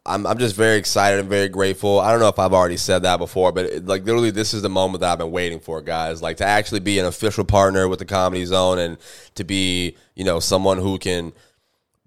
I'm 0.08 0.26
I'm 0.26 0.38
just 0.38 0.54
very 0.54 0.76
excited 0.76 1.18
and 1.20 1.28
very 1.28 1.48
grateful. 1.48 1.98
I 1.98 2.10
don't 2.10 2.20
know 2.20 2.28
if 2.28 2.38
I've 2.38 2.52
already 2.52 2.76
said 2.76 3.02
that 3.02 3.16
before, 3.16 3.50
but 3.52 3.66
it, 3.66 3.86
like 3.86 4.04
literally, 4.04 4.30
this 4.30 4.54
is 4.54 4.62
the 4.62 4.68
moment 4.68 5.00
that 5.00 5.10
I've 5.10 5.18
been 5.18 5.32
waiting 5.32 5.58
for, 5.58 5.82
guys. 5.82 6.22
Like 6.22 6.36
to 6.38 6.44
actually 6.44 6.80
be 6.80 6.98
an 6.98 7.06
official 7.06 7.44
partner 7.44 7.88
with 7.88 7.98
the 7.98 8.04
Comedy 8.04 8.44
Zone 8.44 8.78
and 8.78 8.98
to 9.34 9.44
be, 9.44 9.96
you 10.14 10.24
know, 10.24 10.38
someone 10.38 10.78
who 10.78 10.98
can 10.98 11.32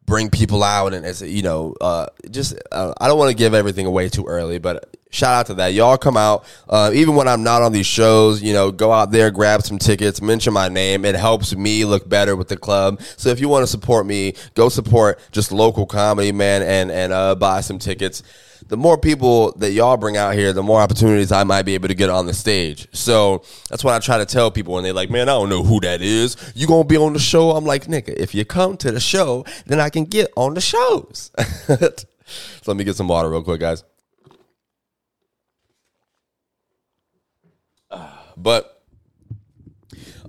bring 0.09 0.29
people 0.29 0.63
out 0.63 0.93
and 0.93 1.05
as 1.05 1.21
you 1.21 1.43
know, 1.43 1.75
uh, 1.79 2.07
just 2.29 2.55
uh, 2.71 2.93
I 2.99 3.07
don't 3.07 3.17
want 3.17 3.29
to 3.29 3.37
give 3.37 3.53
everything 3.53 3.85
away 3.85 4.09
too 4.09 4.25
early, 4.25 4.57
but 4.57 4.97
shout 5.11 5.33
out 5.33 5.45
to 5.45 5.53
that. 5.55 5.73
Y'all 5.73 5.97
come 5.97 6.17
out, 6.17 6.43
uh, 6.67 6.91
even 6.93 7.15
when 7.15 7.27
I'm 7.27 7.43
not 7.43 7.61
on 7.61 7.71
these 7.71 7.85
shows, 7.85 8.41
you 8.41 8.51
know, 8.51 8.71
go 8.71 8.91
out 8.91 9.11
there, 9.11 9.31
grab 9.31 9.61
some 9.61 9.77
tickets, 9.77 10.21
mention 10.21 10.51
my 10.53 10.67
name. 10.67 11.05
It 11.05 11.15
helps 11.15 11.55
me 11.55 11.85
look 11.85 12.09
better 12.09 12.35
with 12.35 12.49
the 12.49 12.57
club. 12.57 13.01
So 13.17 13.29
if 13.29 13.39
you 13.39 13.47
want 13.47 13.63
to 13.63 13.67
support 13.67 14.05
me, 14.05 14.33
go 14.55 14.67
support 14.67 15.19
just 15.31 15.51
local 15.51 15.85
comedy, 15.85 16.31
man, 16.31 16.63
and 16.63 16.91
and 16.91 17.13
uh, 17.13 17.35
buy 17.35 17.61
some 17.61 17.79
tickets. 17.79 18.23
The 18.69 18.77
more 18.77 18.99
people 18.99 19.51
that 19.53 19.71
y'all 19.71 19.97
bring 19.97 20.15
out 20.15 20.35
here, 20.35 20.53
the 20.53 20.61
more 20.61 20.79
opportunities 20.79 21.31
I 21.31 21.43
might 21.43 21.63
be 21.63 21.73
able 21.73 21.87
to 21.87 21.95
get 21.95 22.11
on 22.11 22.27
the 22.27 22.35
stage. 22.35 22.87
So 22.93 23.43
that's 23.67 23.83
what 23.83 23.95
I 23.95 23.99
try 23.99 24.19
to 24.19 24.27
tell 24.27 24.51
people 24.51 24.75
when 24.75 24.83
they're 24.83 24.93
like, 24.93 25.09
man, 25.09 25.27
I 25.27 25.33
don't 25.33 25.49
know 25.49 25.63
who 25.63 25.79
that 25.79 26.03
is. 26.03 26.37
You 26.55 26.67
gonna 26.67 26.83
be 26.83 26.95
on 26.95 27.13
the 27.13 27.19
show? 27.19 27.51
I'm 27.51 27.65
like, 27.65 27.85
nigga, 27.85 28.09
if 28.09 28.35
you 28.35 28.45
come 28.45 28.77
to 28.77 28.91
the 28.91 28.99
show, 28.99 29.43
then 29.65 29.79
I 29.79 29.89
can 29.89 30.05
get 30.05 30.31
on 30.35 30.53
the 30.53 30.61
shows. 30.61 31.31
so 31.67 31.89
let 32.67 32.77
me 32.77 32.83
get 32.83 32.95
some 32.95 33.07
water 33.07 33.29
real 33.29 33.43
quick, 33.43 33.59
guys. 33.59 33.83
But 38.37 38.78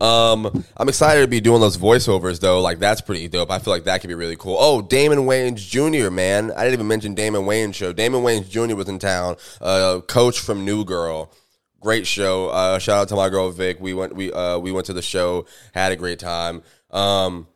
Um, 0.00 0.64
I'm 0.76 0.88
excited 0.88 1.20
to 1.20 1.26
be 1.26 1.40
doing 1.40 1.60
those 1.60 1.76
voiceovers 1.76 2.40
though. 2.40 2.60
Like 2.60 2.78
that's 2.78 3.00
pretty 3.00 3.28
dope. 3.28 3.50
I 3.50 3.58
feel 3.58 3.72
like 3.72 3.84
that 3.84 4.00
could 4.00 4.08
be 4.08 4.14
really 4.14 4.36
cool. 4.36 4.56
Oh, 4.58 4.80
Damon 4.82 5.20
Wayans 5.20 5.56
Jr. 5.56 6.10
Man, 6.10 6.50
I 6.52 6.64
didn't 6.64 6.74
even 6.74 6.88
mention 6.88 7.14
Damon 7.14 7.42
Wayans 7.42 7.74
show. 7.74 7.92
Damon 7.92 8.22
Wayans 8.22 8.48
Jr. 8.48 8.74
was 8.74 8.88
in 8.88 8.98
town. 8.98 9.36
Uh, 9.60 10.00
coach 10.06 10.40
from 10.40 10.64
New 10.64 10.84
Girl. 10.84 11.32
Great 11.80 12.06
show. 12.06 12.48
Uh, 12.48 12.78
shout 12.78 13.02
out 13.02 13.08
to 13.08 13.16
my 13.16 13.28
girl 13.28 13.50
Vic. 13.50 13.78
We 13.80 13.94
went 13.94 14.14
we 14.14 14.32
uh, 14.32 14.58
we 14.58 14.72
went 14.72 14.86
to 14.86 14.92
the 14.92 15.02
show, 15.02 15.46
had 15.72 15.92
a 15.92 15.96
great 15.96 16.18
time. 16.18 16.62
Um, 16.90 17.46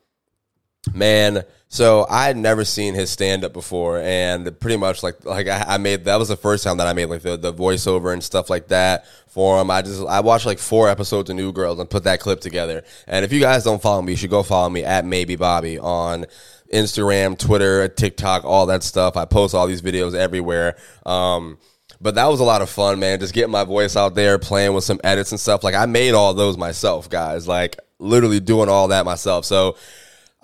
man 0.93 1.43
so 1.67 2.05
i 2.09 2.25
had 2.25 2.37
never 2.37 2.63
seen 2.63 2.93
his 2.93 3.09
stand 3.09 3.43
up 3.43 3.53
before 3.53 3.99
and 3.99 4.59
pretty 4.59 4.77
much 4.77 5.01
like 5.03 5.23
like 5.25 5.47
I, 5.47 5.63
I, 5.67 5.77
made 5.77 6.05
that 6.05 6.17
was 6.17 6.27
the 6.27 6.37
first 6.37 6.63
time 6.63 6.77
that 6.77 6.87
i 6.87 6.93
made 6.93 7.05
like 7.05 7.21
the, 7.21 7.37
the 7.37 7.53
voiceover 7.53 8.13
and 8.13 8.23
stuff 8.23 8.49
like 8.49 8.67
that 8.67 9.05
for 9.27 9.59
him 9.59 9.71
i 9.71 9.81
just 9.81 10.05
i 10.05 10.19
watched 10.19 10.45
like 10.45 10.59
four 10.59 10.89
episodes 10.89 11.29
of 11.29 11.35
new 11.35 11.51
girls 11.51 11.79
and 11.79 11.89
put 11.89 12.03
that 12.03 12.19
clip 12.19 12.39
together 12.39 12.83
and 13.07 13.25
if 13.25 13.33
you 13.33 13.39
guys 13.39 13.63
don't 13.63 13.81
follow 13.81 14.01
me 14.01 14.13
you 14.13 14.17
should 14.17 14.29
go 14.29 14.43
follow 14.43 14.69
me 14.69 14.83
at 14.83 15.05
maybe 15.05 15.35
bobby 15.35 15.79
on 15.79 16.25
instagram 16.73 17.37
twitter 17.37 17.87
tiktok 17.87 18.45
all 18.45 18.65
that 18.67 18.83
stuff 18.83 19.17
i 19.17 19.25
post 19.25 19.55
all 19.55 19.67
these 19.67 19.81
videos 19.81 20.13
everywhere 20.13 20.77
um, 21.05 21.57
but 22.01 22.15
that 22.15 22.27
was 22.27 22.39
a 22.39 22.43
lot 22.43 22.61
of 22.61 22.69
fun, 22.69 22.99
man. 22.99 23.19
Just 23.19 23.33
getting 23.33 23.51
my 23.51 23.63
voice 23.63 23.95
out 23.95 24.15
there, 24.15 24.37
playing 24.37 24.73
with 24.73 24.83
some 24.83 24.99
edits 25.03 25.31
and 25.31 25.39
stuff. 25.39 25.63
Like 25.63 25.75
I 25.75 25.85
made 25.85 26.13
all 26.13 26.33
those 26.33 26.57
myself, 26.57 27.09
guys. 27.09 27.47
Like 27.47 27.77
literally 27.99 28.39
doing 28.39 28.69
all 28.69 28.89
that 28.89 29.05
myself. 29.05 29.45
So 29.45 29.77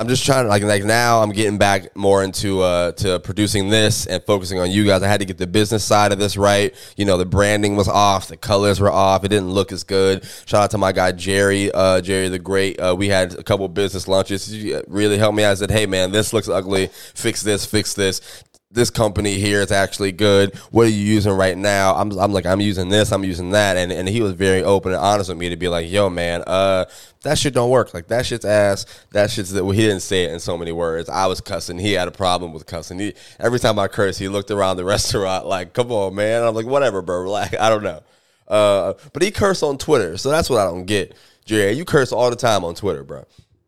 I'm 0.02 0.08
just 0.08 0.26
trying 0.26 0.46
to 0.46 0.50
like 0.50 0.64
like 0.64 0.84
now 0.84 1.22
I'm 1.22 1.30
getting 1.30 1.60
back 1.60 1.96
more 1.96 2.24
into 2.24 2.62
uh 2.62 2.94
to 2.94 3.20
producing 3.20 3.70
this 3.70 4.08
and 4.08 4.24
focusing 4.24 4.58
on 4.58 4.72
you 4.72 4.84
guys. 4.84 5.04
I 5.04 5.08
had 5.08 5.20
to 5.20 5.28
get 5.28 5.38
the 5.38 5.46
business 5.46 5.84
side 5.84 6.12
of 6.12 6.18
this 6.18 6.38
right. 6.38 6.74
You 6.98 7.06
know, 7.06 7.18
the 7.18 7.26
branding 7.26 7.76
was 7.76 7.88
off, 7.88 8.28
the 8.28 8.36
colors 8.36 8.80
were 8.80 8.90
off, 8.90 9.24
it 9.24 9.28
didn't 9.28 9.52
look 9.52 9.72
as 9.72 9.84
good. 9.84 10.26
Shout 10.48 10.64
out 10.64 10.72
to 10.72 10.80
my 10.80 10.92
guy 10.92 11.12
Jerry, 11.12 11.72
uh 11.72 12.02
Jerry 12.02 12.30
the 12.30 12.40
Great. 12.40 12.80
Uh, 12.80 12.96
we 12.98 13.10
had 13.10 13.36
a 13.36 13.44
couple 13.44 13.68
business 13.68 14.08
lunches. 14.08 14.48
He 14.48 14.76
really 14.88 15.20
helped 15.20 15.38
me. 15.38 15.46
I 15.46 15.54
said, 15.54 15.70
"Hey 15.70 15.86
man, 15.86 16.12
this 16.12 16.34
looks 16.34 16.50
ugly. 16.50 16.88
Fix 17.14 17.44
this, 17.44 17.64
fix 17.68 17.94
this." 17.94 18.44
This 18.72 18.90
company 18.90 19.38
here 19.38 19.62
is 19.62 19.72
actually 19.72 20.12
good. 20.12 20.56
What 20.72 20.86
are 20.86 20.90
you 20.90 21.04
using 21.04 21.34
right 21.34 21.58
now? 21.58 21.94
I'm, 21.96 22.12
I'm 22.18 22.32
like, 22.32 22.46
I'm 22.46 22.62
using 22.62 22.90
this, 22.90 23.12
I'm 23.12 23.24
using 23.24 23.52
that. 23.52 23.78
And, 23.78 23.92
and 23.92 24.08
he 24.08 24.22
was 24.22 24.34
very 24.34 24.64
open 24.64 24.94
and 24.94 25.02
honest 25.02 25.30
with 25.30 25.38
me 25.38 25.50
to 25.50 25.58
be 25.58 25.68
like, 25.68 25.90
yo, 25.90 26.10
man, 26.10 26.44
uh, 26.48 26.86
that 27.24 27.38
shit 27.38 27.54
don't 27.54 27.70
work. 27.70 27.94
Like 27.94 28.08
that 28.08 28.26
shit's 28.26 28.46
ass. 28.46 28.86
That 29.12 29.30
shit's 29.30 29.52
that. 29.52 29.64
Well, 29.64 29.74
he 29.74 29.82
didn't 29.82 30.02
say 30.02 30.24
it 30.24 30.32
in 30.32 30.40
so 30.40 30.58
many 30.58 30.72
words. 30.72 31.10
I 31.10 31.28
was 31.28 31.42
cussing. 31.42 31.78
He 31.78 31.94
had 31.94 32.08
a 32.08 32.12
problem 32.12 32.54
with 32.54 32.66
cussing. 32.66 33.00
He, 33.00 33.14
every 33.40 33.60
time 33.60 33.78
I 33.78 33.88
curse, 33.88 34.18
he 34.18 34.28
looked 34.28 34.52
around 34.52 34.78
the 34.78 34.86
restaurant 34.86 35.46
like, 35.46 35.74
come 35.74 35.92
on, 35.92 36.16
man. 36.16 36.44
I'm 36.44 36.56
like, 36.56 36.66
whatever, 36.66 37.02
bro. 37.02 37.30
Like, 37.32 37.58
I 37.60 37.70
don't 37.70 37.84
know. 37.84 38.02
Uh, 38.48 38.94
but 39.14 39.22
he 39.22 39.32
cursed 39.32 39.64
on 39.64 39.78
Twitter. 39.78 40.18
So 40.18 40.30
that's 40.30 40.50
what 40.50 40.60
I 40.60 40.66
don't 40.66 40.86
get. 40.86 41.16
Jerry, 41.46 41.74
you 41.74 41.86
curse 41.86 42.12
all 42.12 42.30
the 42.30 42.36
time 42.36 42.64
on 42.64 42.76
Twitter, 42.76 43.04
bro. 43.04 43.26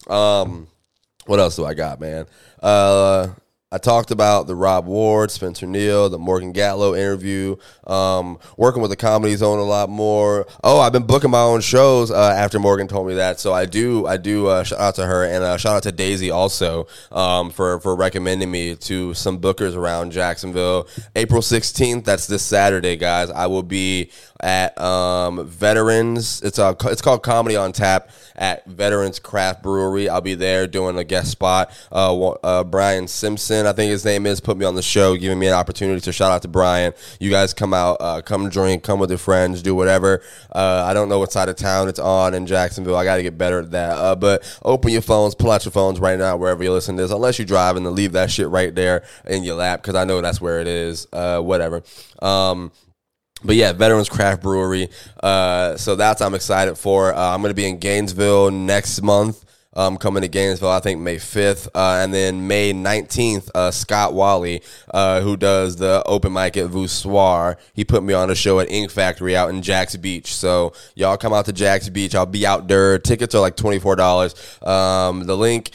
Um, 0.07 0.67
what 1.25 1.39
else 1.39 1.55
do 1.55 1.65
I 1.65 1.73
got, 1.73 1.99
man? 1.99 2.25
Uh, 2.61 3.29
I 3.73 3.79
talked 3.79 4.11
about 4.11 4.45
the 4.45 4.55
Rob 4.55 4.85
Ward, 4.85 5.31
Spencer 5.31 5.65
Neal, 5.65 6.07
the 6.07 6.19
Morgan 6.19 6.53
Gatlow 6.53 6.95
interview, 6.95 7.55
um, 7.87 8.37
working 8.55 8.83
with 8.83 8.91
the 8.91 8.95
Comedy 8.95 9.35
Zone 9.35 9.57
a 9.57 9.63
lot 9.63 9.89
more. 9.89 10.45
Oh, 10.63 10.79
I've 10.79 10.93
been 10.93 11.07
booking 11.07 11.31
my 11.31 11.41
own 11.41 11.59
shows 11.61 12.11
uh, 12.11 12.35
after 12.37 12.59
Morgan 12.59 12.87
told 12.87 13.07
me 13.07 13.15
that. 13.15 13.39
So 13.39 13.51
I 13.51 13.65
do, 13.65 14.05
I 14.05 14.17
do 14.17 14.45
uh, 14.45 14.63
shout 14.63 14.79
out 14.79 14.95
to 14.95 15.07
her 15.07 15.25
and 15.25 15.43
uh, 15.43 15.57
shout 15.57 15.77
out 15.77 15.83
to 15.83 15.91
Daisy 15.91 16.29
also 16.29 16.85
um, 17.11 17.49
for 17.49 17.79
for 17.79 17.95
recommending 17.95 18.51
me 18.51 18.75
to 18.75 19.15
some 19.15 19.39
bookers 19.39 19.75
around 19.75 20.11
Jacksonville. 20.11 20.87
April 21.15 21.41
sixteenth, 21.41 22.05
that's 22.05 22.27
this 22.27 22.43
Saturday, 22.43 22.95
guys. 22.95 23.31
I 23.31 23.47
will 23.47 23.63
be 23.63 24.11
at 24.39 24.79
um, 24.79 25.47
Veterans. 25.47 26.43
It's 26.43 26.59
a, 26.59 26.75
it's 26.83 27.01
called 27.01 27.23
Comedy 27.23 27.55
on 27.55 27.71
Tap 27.71 28.11
at 28.35 28.65
Veterans 28.65 29.19
Craft 29.19 29.63
Brewery. 29.63 30.09
I'll 30.09 30.21
be 30.21 30.35
there 30.35 30.67
doing 30.67 30.97
a 30.97 31.03
guest 31.03 31.31
spot. 31.31 31.71
Uh, 31.91 32.29
uh, 32.29 32.63
Brian 32.63 33.07
Simpson, 33.07 33.65
I 33.65 33.73
think 33.73 33.91
his 33.91 34.05
name 34.05 34.25
is, 34.25 34.39
put 34.39 34.57
me 34.57 34.65
on 34.65 34.75
the 34.75 34.81
show, 34.81 35.15
giving 35.15 35.39
me 35.39 35.47
an 35.47 35.53
opportunity. 35.53 36.01
to 36.01 36.11
shout 36.11 36.31
out 36.31 36.41
to 36.43 36.47
Brian. 36.47 36.93
You 37.19 37.29
guys 37.29 37.53
come 37.53 37.73
out, 37.73 37.97
uh, 37.99 38.21
come 38.21 38.49
drink, 38.49 38.83
come 38.83 38.99
with 38.99 39.09
your 39.09 39.19
friends, 39.19 39.61
do 39.61 39.75
whatever. 39.75 40.21
Uh, 40.51 40.83
I 40.85 40.93
don't 40.93 41.09
know 41.09 41.19
what 41.19 41.31
side 41.31 41.49
of 41.49 41.55
town 41.55 41.87
it's 41.87 41.99
on 41.99 42.33
in 42.33 42.45
Jacksonville. 42.45 42.95
I 42.95 43.03
got 43.03 43.17
to 43.17 43.23
get 43.23 43.37
better 43.37 43.59
at 43.59 43.71
that. 43.71 43.97
Uh, 43.97 44.15
but 44.15 44.59
open 44.63 44.91
your 44.91 45.01
phones, 45.01 45.35
pull 45.35 45.51
out 45.51 45.65
your 45.65 45.71
phones 45.71 45.99
right 45.99 46.17
now, 46.17 46.35
wherever 46.37 46.63
you 46.63 46.71
listen 46.71 46.97
to 46.97 47.03
this. 47.03 47.11
Unless 47.11 47.39
you're 47.39 47.45
driving, 47.45 47.83
then 47.83 47.95
leave 47.95 48.13
that 48.13 48.31
shit 48.31 48.49
right 48.49 48.73
there 48.73 49.03
in 49.25 49.43
your 49.43 49.55
lap 49.55 49.81
because 49.81 49.95
I 49.95 50.05
know 50.05 50.21
that's 50.21 50.41
where 50.41 50.59
it 50.59 50.67
is. 50.67 51.07
Uh, 51.11 51.41
whatever. 51.41 51.83
Um, 52.21 52.71
but 53.43 53.55
yeah, 53.55 53.73
Veterans 53.73 54.09
Craft 54.09 54.41
Brewery. 54.41 54.89
Uh, 55.21 55.77
so 55.77 55.95
that's 55.95 56.21
I'm 56.21 56.33
excited 56.33 56.75
for. 56.75 57.13
Uh, 57.13 57.33
I'm 57.33 57.41
going 57.41 57.51
to 57.51 57.55
be 57.55 57.67
in 57.67 57.79
Gainesville 57.79 58.51
next 58.51 59.01
month. 59.01 59.43
Um, 59.75 59.97
coming 59.97 60.21
to 60.21 60.27
Gainesville, 60.27 60.69
I 60.69 60.79
think 60.79 61.01
May 61.01 61.15
5th. 61.15 61.67
Uh, 61.73 62.03
and 62.03 62.13
then 62.13 62.47
May 62.47 62.73
19th, 62.73 63.49
uh, 63.55 63.71
Scott 63.71 64.13
Wally, 64.13 64.61
uh, 64.93 65.21
who 65.21 65.35
does 65.35 65.77
the 65.77 66.03
open 66.05 66.31
mic 66.31 66.57
at 66.57 66.69
Voussoir, 66.69 67.57
he 67.73 67.83
put 67.83 68.03
me 68.03 68.13
on 68.13 68.29
a 68.29 68.35
show 68.35 68.59
at 68.59 68.69
Ink 68.69 68.91
Factory 68.91 69.35
out 69.35 69.49
in 69.49 69.63
Jax 69.63 69.95
Beach. 69.95 70.35
So 70.35 70.73
y'all 70.93 71.17
come 71.17 71.33
out 71.33 71.45
to 71.45 71.53
Jax 71.53 71.89
Beach. 71.89 72.13
I'll 72.13 72.27
be 72.27 72.45
out 72.45 72.67
there. 72.67 72.99
Tickets 72.99 73.33
are 73.33 73.41
like 73.41 73.55
$24. 73.55 74.67
Um, 74.67 75.25
the 75.25 75.35
link. 75.35 75.71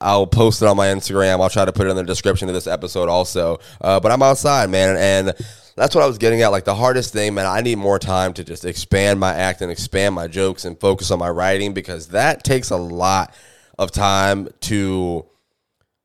I'll 0.00 0.26
post 0.26 0.62
it 0.62 0.68
on 0.68 0.76
my 0.76 0.88
Instagram. 0.88 1.40
I'll 1.40 1.50
try 1.50 1.64
to 1.64 1.72
put 1.72 1.86
it 1.86 1.90
in 1.90 1.96
the 1.96 2.04
description 2.04 2.48
of 2.48 2.54
this 2.54 2.66
episode 2.66 3.08
also. 3.08 3.58
Uh, 3.80 3.98
but 3.98 4.12
I'm 4.12 4.22
outside, 4.22 4.70
man, 4.70 4.96
and 4.96 5.34
that's 5.78 5.94
what 5.94 6.04
I 6.04 6.06
was 6.06 6.18
getting 6.18 6.42
at. 6.42 6.48
Like 6.48 6.64
the 6.64 6.74
hardest 6.74 7.12
thing, 7.12 7.34
man, 7.34 7.46
I 7.46 7.60
need 7.60 7.78
more 7.78 7.98
time 7.98 8.32
to 8.34 8.44
just 8.44 8.64
expand 8.64 9.20
my 9.20 9.34
act 9.34 9.60
and 9.60 9.70
expand 9.70 10.14
my 10.14 10.26
jokes 10.26 10.64
and 10.64 10.78
focus 10.78 11.10
on 11.10 11.18
my 11.18 11.30
writing 11.30 11.72
because 11.72 12.08
that 12.08 12.44
takes 12.44 12.70
a 12.70 12.76
lot 12.76 13.34
of 13.78 13.90
time 13.90 14.48
to 14.60 15.24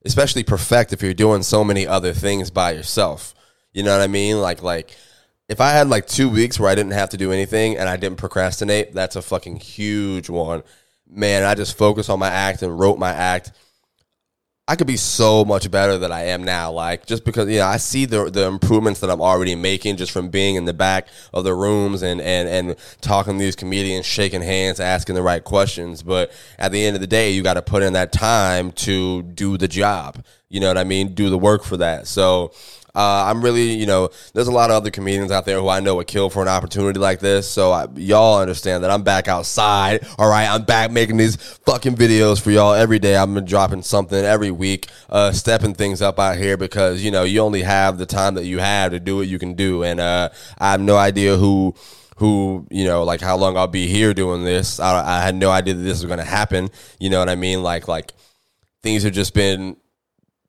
especially 0.05 0.43
perfect 0.43 0.93
if 0.93 1.01
you're 1.01 1.13
doing 1.13 1.43
so 1.43 1.63
many 1.63 1.87
other 1.87 2.13
things 2.13 2.51
by 2.51 2.71
yourself. 2.71 3.33
You 3.73 3.83
know 3.83 3.97
what 3.97 4.03
I 4.03 4.07
mean? 4.07 4.39
Like 4.39 4.61
like 4.61 4.95
if 5.49 5.59
I 5.59 5.71
had 5.71 5.89
like 5.89 6.07
2 6.07 6.29
weeks 6.29 6.59
where 6.59 6.69
I 6.69 6.75
didn't 6.75 6.93
have 6.93 7.09
to 7.09 7.17
do 7.17 7.31
anything 7.31 7.77
and 7.77 7.89
I 7.89 7.97
didn't 7.97 8.17
procrastinate, 8.17 8.93
that's 8.93 9.15
a 9.15 9.21
fucking 9.21 9.57
huge 9.57 10.29
one. 10.29 10.63
Man, 11.09 11.43
I 11.43 11.55
just 11.55 11.77
focused 11.77 12.09
on 12.09 12.19
my 12.19 12.29
act 12.29 12.61
and 12.61 12.79
wrote 12.79 12.97
my 12.97 13.11
act 13.11 13.51
I 14.65 14.77
could 14.77 14.87
be 14.87 14.95
so 14.95 15.43
much 15.43 15.69
better 15.69 15.97
than 15.97 16.13
I 16.13 16.27
am 16.27 16.45
now. 16.45 16.71
Like 16.71 17.05
just 17.05 17.25
because 17.25 17.49
you 17.49 17.57
know 17.57 17.65
I 17.65 17.75
see 17.75 18.05
the 18.05 18.29
the 18.29 18.47
improvements 18.47 19.01
that 19.01 19.09
I'm 19.09 19.21
already 19.21 19.55
making 19.55 19.97
just 19.97 20.11
from 20.11 20.29
being 20.29 20.55
in 20.55 20.63
the 20.63 20.73
back 20.73 21.09
of 21.33 21.43
the 21.43 21.53
rooms 21.53 22.01
and 22.01 22.21
and 22.21 22.47
and 22.47 22.75
talking 23.01 23.37
to 23.37 23.43
these 23.43 23.57
comedians, 23.57 24.05
shaking 24.05 24.41
hands, 24.41 24.79
asking 24.79 25.15
the 25.15 25.21
right 25.21 25.43
questions. 25.43 26.01
But 26.01 26.31
at 26.57 26.71
the 26.71 26.85
end 26.85 26.95
of 26.95 27.01
the 27.01 27.07
day, 27.07 27.31
you 27.31 27.43
got 27.43 27.55
to 27.55 27.61
put 27.61 27.83
in 27.83 27.91
that 27.93 28.13
time 28.13 28.71
to 28.71 29.23
do 29.23 29.57
the 29.57 29.67
job. 29.67 30.23
You 30.47 30.61
know 30.61 30.69
what 30.69 30.77
I 30.77 30.85
mean? 30.85 31.13
Do 31.13 31.29
the 31.29 31.37
work 31.37 31.65
for 31.65 31.75
that. 31.77 32.07
So 32.07 32.53
uh, 32.95 33.25
I'm 33.27 33.41
really, 33.43 33.73
you 33.73 33.87
know, 33.87 34.09
there's 34.33 34.47
a 34.47 34.51
lot 34.51 34.69
of 34.69 34.75
other 34.75 34.91
comedians 34.91 35.31
out 35.31 35.45
there 35.45 35.59
who 35.59 35.67
I 35.67 35.79
know 35.79 35.95
would 35.95 36.05
kill 36.05 36.29
for 36.29 36.43
an 36.43 36.47
opportunity 36.47 36.99
like 36.99 37.19
this. 37.19 37.49
So 37.49 37.71
I, 37.71 37.87
y'all 37.95 38.39
understand 38.39 38.83
that 38.83 38.91
I'm 38.91 39.01
back 39.01 39.27
outside. 39.27 40.05
All 40.19 40.29
right, 40.29 40.47
I'm 40.47 40.63
back 40.63 40.91
making 40.91 41.17
these 41.17 41.35
fucking 41.35 41.95
videos 41.95 42.39
for 42.39 42.51
y'all 42.51 42.73
every 42.73 42.99
day. 42.99 43.17
I'm 43.17 43.43
dropping 43.45 43.81
something 43.81 44.23
every 44.23 44.51
week, 44.51 44.89
uh, 45.09 45.31
stepping 45.31 45.73
things 45.73 46.03
up 46.03 46.19
out 46.19 46.37
here 46.37 46.55
because 46.55 47.03
you 47.03 47.09
know 47.09 47.23
you 47.23 47.39
only 47.39 47.63
have 47.63 47.97
the 47.97 48.05
time 48.05 48.35
that 48.35 48.45
you 48.45 48.59
have 48.59 48.91
to 48.91 48.99
do 48.99 49.17
what 49.17 49.27
you 49.27 49.39
can 49.39 49.55
do, 49.55 49.83
and 49.83 49.99
uh, 49.99 50.29
I 50.59 50.71
have 50.71 50.81
no 50.81 50.95
idea 50.95 51.35
who 51.35 51.73
who 52.17 52.67
you 52.69 52.85
know 52.85 53.03
like 53.03 53.21
how 53.21 53.37
long 53.37 53.57
I'll 53.57 53.65
be 53.65 53.87
here 53.87 54.13
doing 54.13 54.43
this. 54.43 54.79
I, 54.79 55.17
I 55.17 55.23
had 55.23 55.33
no 55.33 55.49
idea 55.49 55.73
that 55.73 55.81
this 55.81 55.97
was 55.97 56.05
going 56.05 56.19
to 56.19 56.25
happen. 56.25 56.69
You 56.99 57.09
know 57.09 57.17
what 57.17 57.29
I 57.29 57.35
mean? 57.35 57.63
Like 57.63 57.87
like 57.87 58.13
things 58.83 59.01
have 59.01 59.13
just 59.13 59.33
been 59.33 59.77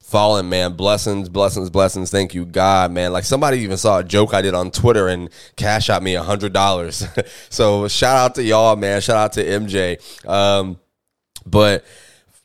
fallen, 0.04 0.48
man. 0.48 0.74
Blessings, 0.74 1.28
blessings, 1.28 1.70
blessings. 1.70 2.10
Thank 2.10 2.34
you, 2.34 2.44
God, 2.44 2.92
man. 2.92 3.12
Like 3.12 3.24
somebody 3.24 3.58
even 3.60 3.76
saw 3.76 3.98
a 3.98 4.04
joke 4.04 4.34
I 4.34 4.42
did 4.42 4.54
on 4.54 4.70
Twitter 4.70 5.08
and 5.08 5.30
cash 5.56 5.90
out 5.90 6.02
me 6.02 6.14
a 6.14 6.22
hundred 6.22 6.52
dollars. 6.52 7.04
so 7.48 7.88
shout 7.88 8.16
out 8.16 8.34
to 8.36 8.42
y'all, 8.42 8.76
man. 8.76 9.00
Shout 9.00 9.16
out 9.16 9.32
to 9.32 9.44
MJ. 9.44 10.28
Um, 10.28 10.78
but 11.46 11.84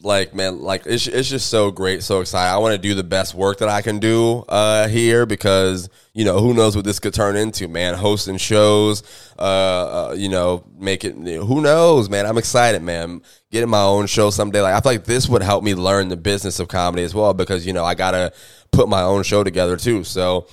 like 0.02 0.34
man 0.34 0.62
like 0.62 0.84
it's, 0.86 1.08
it's 1.08 1.30
just 1.30 1.50
so 1.50 1.72
great 1.72 2.04
so 2.04 2.22
excited. 2.22 2.50
I 2.50 2.58
want 2.58 2.74
to 2.74 2.78
do 2.78 2.94
the 2.96 3.04
best 3.04 3.36
work 3.36 3.58
that 3.58 3.68
i 3.68 3.82
can 3.82 4.00
do 4.00 4.46
uh 4.48 4.88
here 4.88 5.26
because 5.26 5.90
you 6.14 6.24
know 6.24 6.40
who 6.40 6.54
knows 6.54 6.74
what 6.76 6.86
this 6.86 7.00
could 7.00 7.14
turn 7.14 7.36
into 7.36 7.68
man. 7.68 7.96
Hosting 7.96 8.38
shows 8.38 9.04
uh, 9.38 9.42
uh 9.42 10.16
you 10.18 10.30
know 10.30 10.64
make 10.78 11.04
it 11.04 11.16
who 11.16 11.62
knows 11.62 12.10
man. 12.10 12.26
I'm 12.26 12.38
excited 12.38 12.82
man. 12.82 13.22
Getting 13.52 13.70
my 13.70 13.82
own 13.82 14.08
show 14.08 14.30
someday. 14.30 14.62
Like 14.62 14.74
i 14.74 14.80
feel 14.80 14.94
like 14.94 15.04
this 15.04 15.28
would 15.28 15.42
help 15.42 15.64
me 15.64 15.76
learn 15.76 16.08
the 16.08 16.18
business 16.18 16.60
of 16.60 16.70
comedy 16.70 17.04
as 17.04 17.14
well 17.14 17.34
because 17.34 17.66
you 17.68 17.74
know 17.74 17.84
i 17.84 17.94
gotta 17.94 18.32
put 18.72 18.88
my 18.88 19.02
own 19.02 19.24
show 19.24 19.44
together 19.44 19.76
too. 19.76 20.04
So 20.06 20.48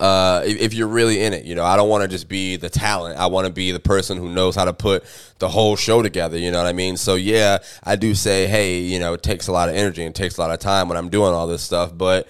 uh, 0.00 0.42
if, 0.44 0.60
if, 0.60 0.74
you're 0.74 0.88
really 0.88 1.22
in 1.22 1.32
it. 1.32 1.44
You 1.44 1.54
know, 1.54 1.64
I 1.64 1.76
don't 1.76 1.88
want 1.88 2.02
to 2.02 2.08
just 2.08 2.28
be 2.28 2.56
the 2.56 2.68
talent. 2.68 3.18
I 3.18 3.26
want 3.26 3.46
to 3.46 3.52
be 3.52 3.72
the 3.72 3.80
person 3.80 4.18
who 4.18 4.28
knows 4.28 4.54
how 4.54 4.66
to 4.66 4.72
put 4.72 5.04
the 5.38 5.48
whole 5.48 5.76
show 5.76 6.02
together. 6.02 6.38
You 6.38 6.50
know 6.50 6.58
what 6.58 6.66
I 6.66 6.72
mean? 6.72 6.96
So 6.96 7.14
yeah, 7.14 7.58
I 7.82 7.96
do 7.96 8.14
say, 8.14 8.46
hey, 8.46 8.80
you 8.80 8.98
know, 8.98 9.14
it 9.14 9.22
takes 9.22 9.48
a 9.48 9.52
lot 9.52 9.68
of 9.68 9.74
energy 9.74 10.04
and 10.04 10.14
takes 10.14 10.36
a 10.36 10.40
lot 10.40 10.50
of 10.50 10.60
time 10.60 10.88
when 10.88 10.98
I'm 10.98 11.08
doing 11.08 11.32
all 11.32 11.46
this 11.46 11.62
stuff, 11.62 11.96
but 11.96 12.28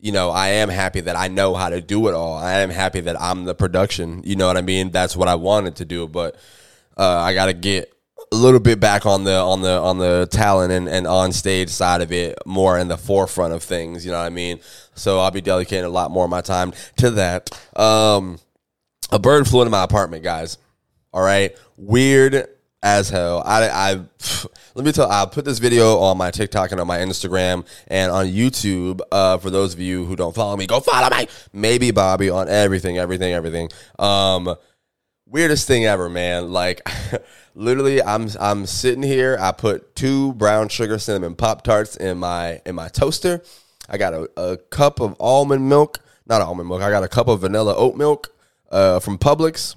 you 0.00 0.12
know, 0.12 0.30
I 0.30 0.48
am 0.48 0.68
happy 0.68 1.00
that 1.02 1.16
I 1.16 1.28
know 1.28 1.54
how 1.54 1.68
to 1.68 1.80
do 1.80 2.08
it 2.08 2.14
all. 2.14 2.34
I 2.34 2.60
am 2.60 2.70
happy 2.70 3.00
that 3.02 3.20
I'm 3.20 3.44
the 3.44 3.54
production. 3.54 4.22
You 4.24 4.34
know 4.34 4.46
what 4.46 4.56
I 4.56 4.62
mean? 4.62 4.90
That's 4.90 5.14
what 5.14 5.28
I 5.28 5.34
wanted 5.34 5.76
to 5.76 5.84
do, 5.84 6.08
but 6.08 6.36
uh, 6.96 7.18
I 7.18 7.34
got 7.34 7.46
to 7.46 7.52
get 7.52 7.92
a 8.32 8.36
little 8.36 8.60
bit 8.60 8.78
back 8.78 9.06
on 9.06 9.24
the 9.24 9.34
on 9.34 9.62
the 9.62 9.78
on 9.80 9.98
the 9.98 10.28
talent 10.30 10.72
and, 10.72 10.88
and 10.88 11.06
on 11.06 11.32
stage 11.32 11.68
side 11.68 12.00
of 12.00 12.12
it, 12.12 12.38
more 12.46 12.78
in 12.78 12.88
the 12.88 12.96
forefront 12.96 13.52
of 13.52 13.62
things. 13.62 14.04
You 14.04 14.12
know 14.12 14.18
what 14.18 14.26
I 14.26 14.30
mean? 14.30 14.60
So 14.94 15.18
I'll 15.18 15.30
be 15.30 15.40
dedicating 15.40 15.84
a 15.84 15.90
lot 15.90 16.10
more 16.10 16.24
of 16.24 16.30
my 16.30 16.40
time 16.40 16.72
to 16.98 17.10
that. 17.12 17.50
Um, 17.76 18.38
a 19.10 19.18
bird 19.18 19.48
flew 19.48 19.62
into 19.62 19.70
my 19.70 19.82
apartment, 19.82 20.22
guys. 20.22 20.58
All 21.12 21.22
right, 21.22 21.56
weird 21.76 22.46
as 22.82 23.10
hell. 23.10 23.42
I, 23.44 23.68
I 23.68 23.92
let 24.74 24.84
me 24.84 24.92
tell. 24.92 25.10
I'll 25.10 25.26
put 25.26 25.44
this 25.44 25.58
video 25.58 25.98
on 25.98 26.16
my 26.16 26.30
TikTok 26.30 26.70
and 26.70 26.80
on 26.80 26.86
my 26.86 26.98
Instagram 26.98 27.66
and 27.88 28.12
on 28.12 28.26
YouTube. 28.26 29.00
Uh, 29.10 29.38
for 29.38 29.50
those 29.50 29.74
of 29.74 29.80
you 29.80 30.04
who 30.04 30.14
don't 30.14 30.34
follow 30.34 30.56
me, 30.56 30.66
go 30.66 30.78
follow 30.78 31.14
me. 31.16 31.26
Maybe 31.52 31.90
Bobby 31.90 32.30
on 32.30 32.48
everything, 32.48 32.96
everything, 32.96 33.32
everything. 33.32 33.70
Um, 33.98 34.54
weirdest 35.30 35.66
thing 35.66 35.86
ever, 35.86 36.08
man. 36.08 36.52
Like, 36.52 36.86
literally, 37.54 38.02
I'm 38.02 38.28
I'm 38.38 38.66
sitting 38.66 39.02
here. 39.02 39.38
I 39.40 39.52
put 39.52 39.94
two 39.94 40.34
brown 40.34 40.68
sugar 40.68 40.98
cinnamon 40.98 41.36
pop 41.36 41.62
tarts 41.62 41.96
in 41.96 42.18
my 42.18 42.60
in 42.66 42.74
my 42.74 42.88
toaster. 42.88 43.42
I 43.88 43.98
got 43.98 44.14
a, 44.14 44.30
a 44.36 44.56
cup 44.56 45.00
of 45.00 45.16
almond 45.18 45.68
milk, 45.68 45.98
not 46.26 46.42
almond 46.42 46.68
milk. 46.68 46.82
I 46.82 46.90
got 46.90 47.02
a 47.02 47.08
cup 47.08 47.28
of 47.28 47.40
vanilla 47.40 47.74
oat 47.76 47.96
milk 47.96 48.32
uh, 48.70 49.00
from 49.00 49.18
Publix, 49.18 49.74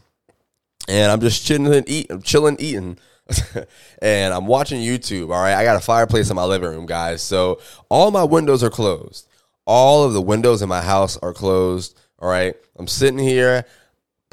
and 0.88 1.12
I'm 1.12 1.22
just 1.22 1.46
chilling 1.46 1.84
eating, 1.88 2.22
chilling 2.22 2.58
eating. 2.60 2.98
and 4.02 4.34
I'm 4.34 4.48
watching 4.48 4.82
YouTube. 4.82 5.34
All 5.34 5.42
right, 5.42 5.56
I 5.56 5.64
got 5.64 5.78
a 5.78 5.80
fireplace 5.80 6.30
in 6.30 6.36
my 6.36 6.44
living 6.44 6.70
room, 6.70 6.86
guys. 6.86 7.22
So 7.22 7.62
all 7.90 8.12
my 8.12 8.24
windows 8.24 8.64
are 8.64 8.70
closed. 8.70 9.30
All 9.66 10.04
of 10.04 10.12
the 10.12 10.22
windows 10.22 10.62
in 10.62 10.68
my 10.68 10.82
house 10.82 11.18
are 11.18 11.34
closed. 11.34 11.98
All 12.20 12.30
right, 12.30 12.54
I'm 12.76 12.88
sitting 12.88 13.20
here 13.20 13.66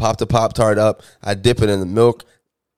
pop 0.00 0.16
the 0.16 0.26
Pop 0.26 0.54
Tart 0.54 0.78
up. 0.78 1.02
I 1.22 1.34
dip 1.34 1.60
it 1.60 1.68
in 1.68 1.78
the 1.78 1.86
milk. 1.86 2.24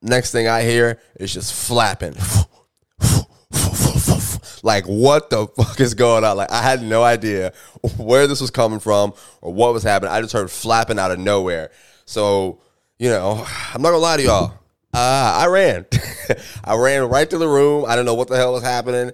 Next 0.03 0.33
thing 0.33 0.49
I 0.49 0.63
hear 0.63 1.01
is 1.19 1.33
just 1.33 1.55
flapping. 1.55 2.15
like, 4.65 4.85
what 4.87 5.31
the 5.31 5.47
fuck 5.57 5.81
is 5.81 5.95
going 5.95 6.25
on? 6.25 6.37
Like, 6.37 6.51
I 6.51 6.61
had 6.61 6.83
no 6.83 7.05
idea 7.05 7.53
where 7.97 8.27
this 8.27 8.41
was 8.41 8.51
coming 8.51 8.81
from 8.81 9.15
or 9.41 9.55
what 9.55 9.73
was 9.73 9.85
happening. 9.85 10.13
I 10.13 10.21
just 10.21 10.33
heard 10.33 10.51
flapping 10.51 10.99
out 10.99 11.13
of 11.13 11.21
nowhere. 11.21 11.71
So, 12.05 12.61
you 12.99 13.09
know, 13.09 13.47
I'm 13.73 13.81
not 13.81 13.91
gonna 13.91 13.99
lie 13.99 14.17
to 14.17 14.23
y'all. 14.25 14.55
Uh, 14.93 15.39
I 15.43 15.47
ran. 15.47 15.87
I 16.65 16.77
ran 16.77 17.09
right 17.09 17.31
to 17.31 17.39
the 17.39 17.49
room. 17.49 17.85
I 17.87 17.95
don't 17.95 18.05
know 18.05 18.15
what 18.15 18.29
the 18.29 18.37
hell 18.37 18.53
was 18.53 18.65
happening. 18.65 19.13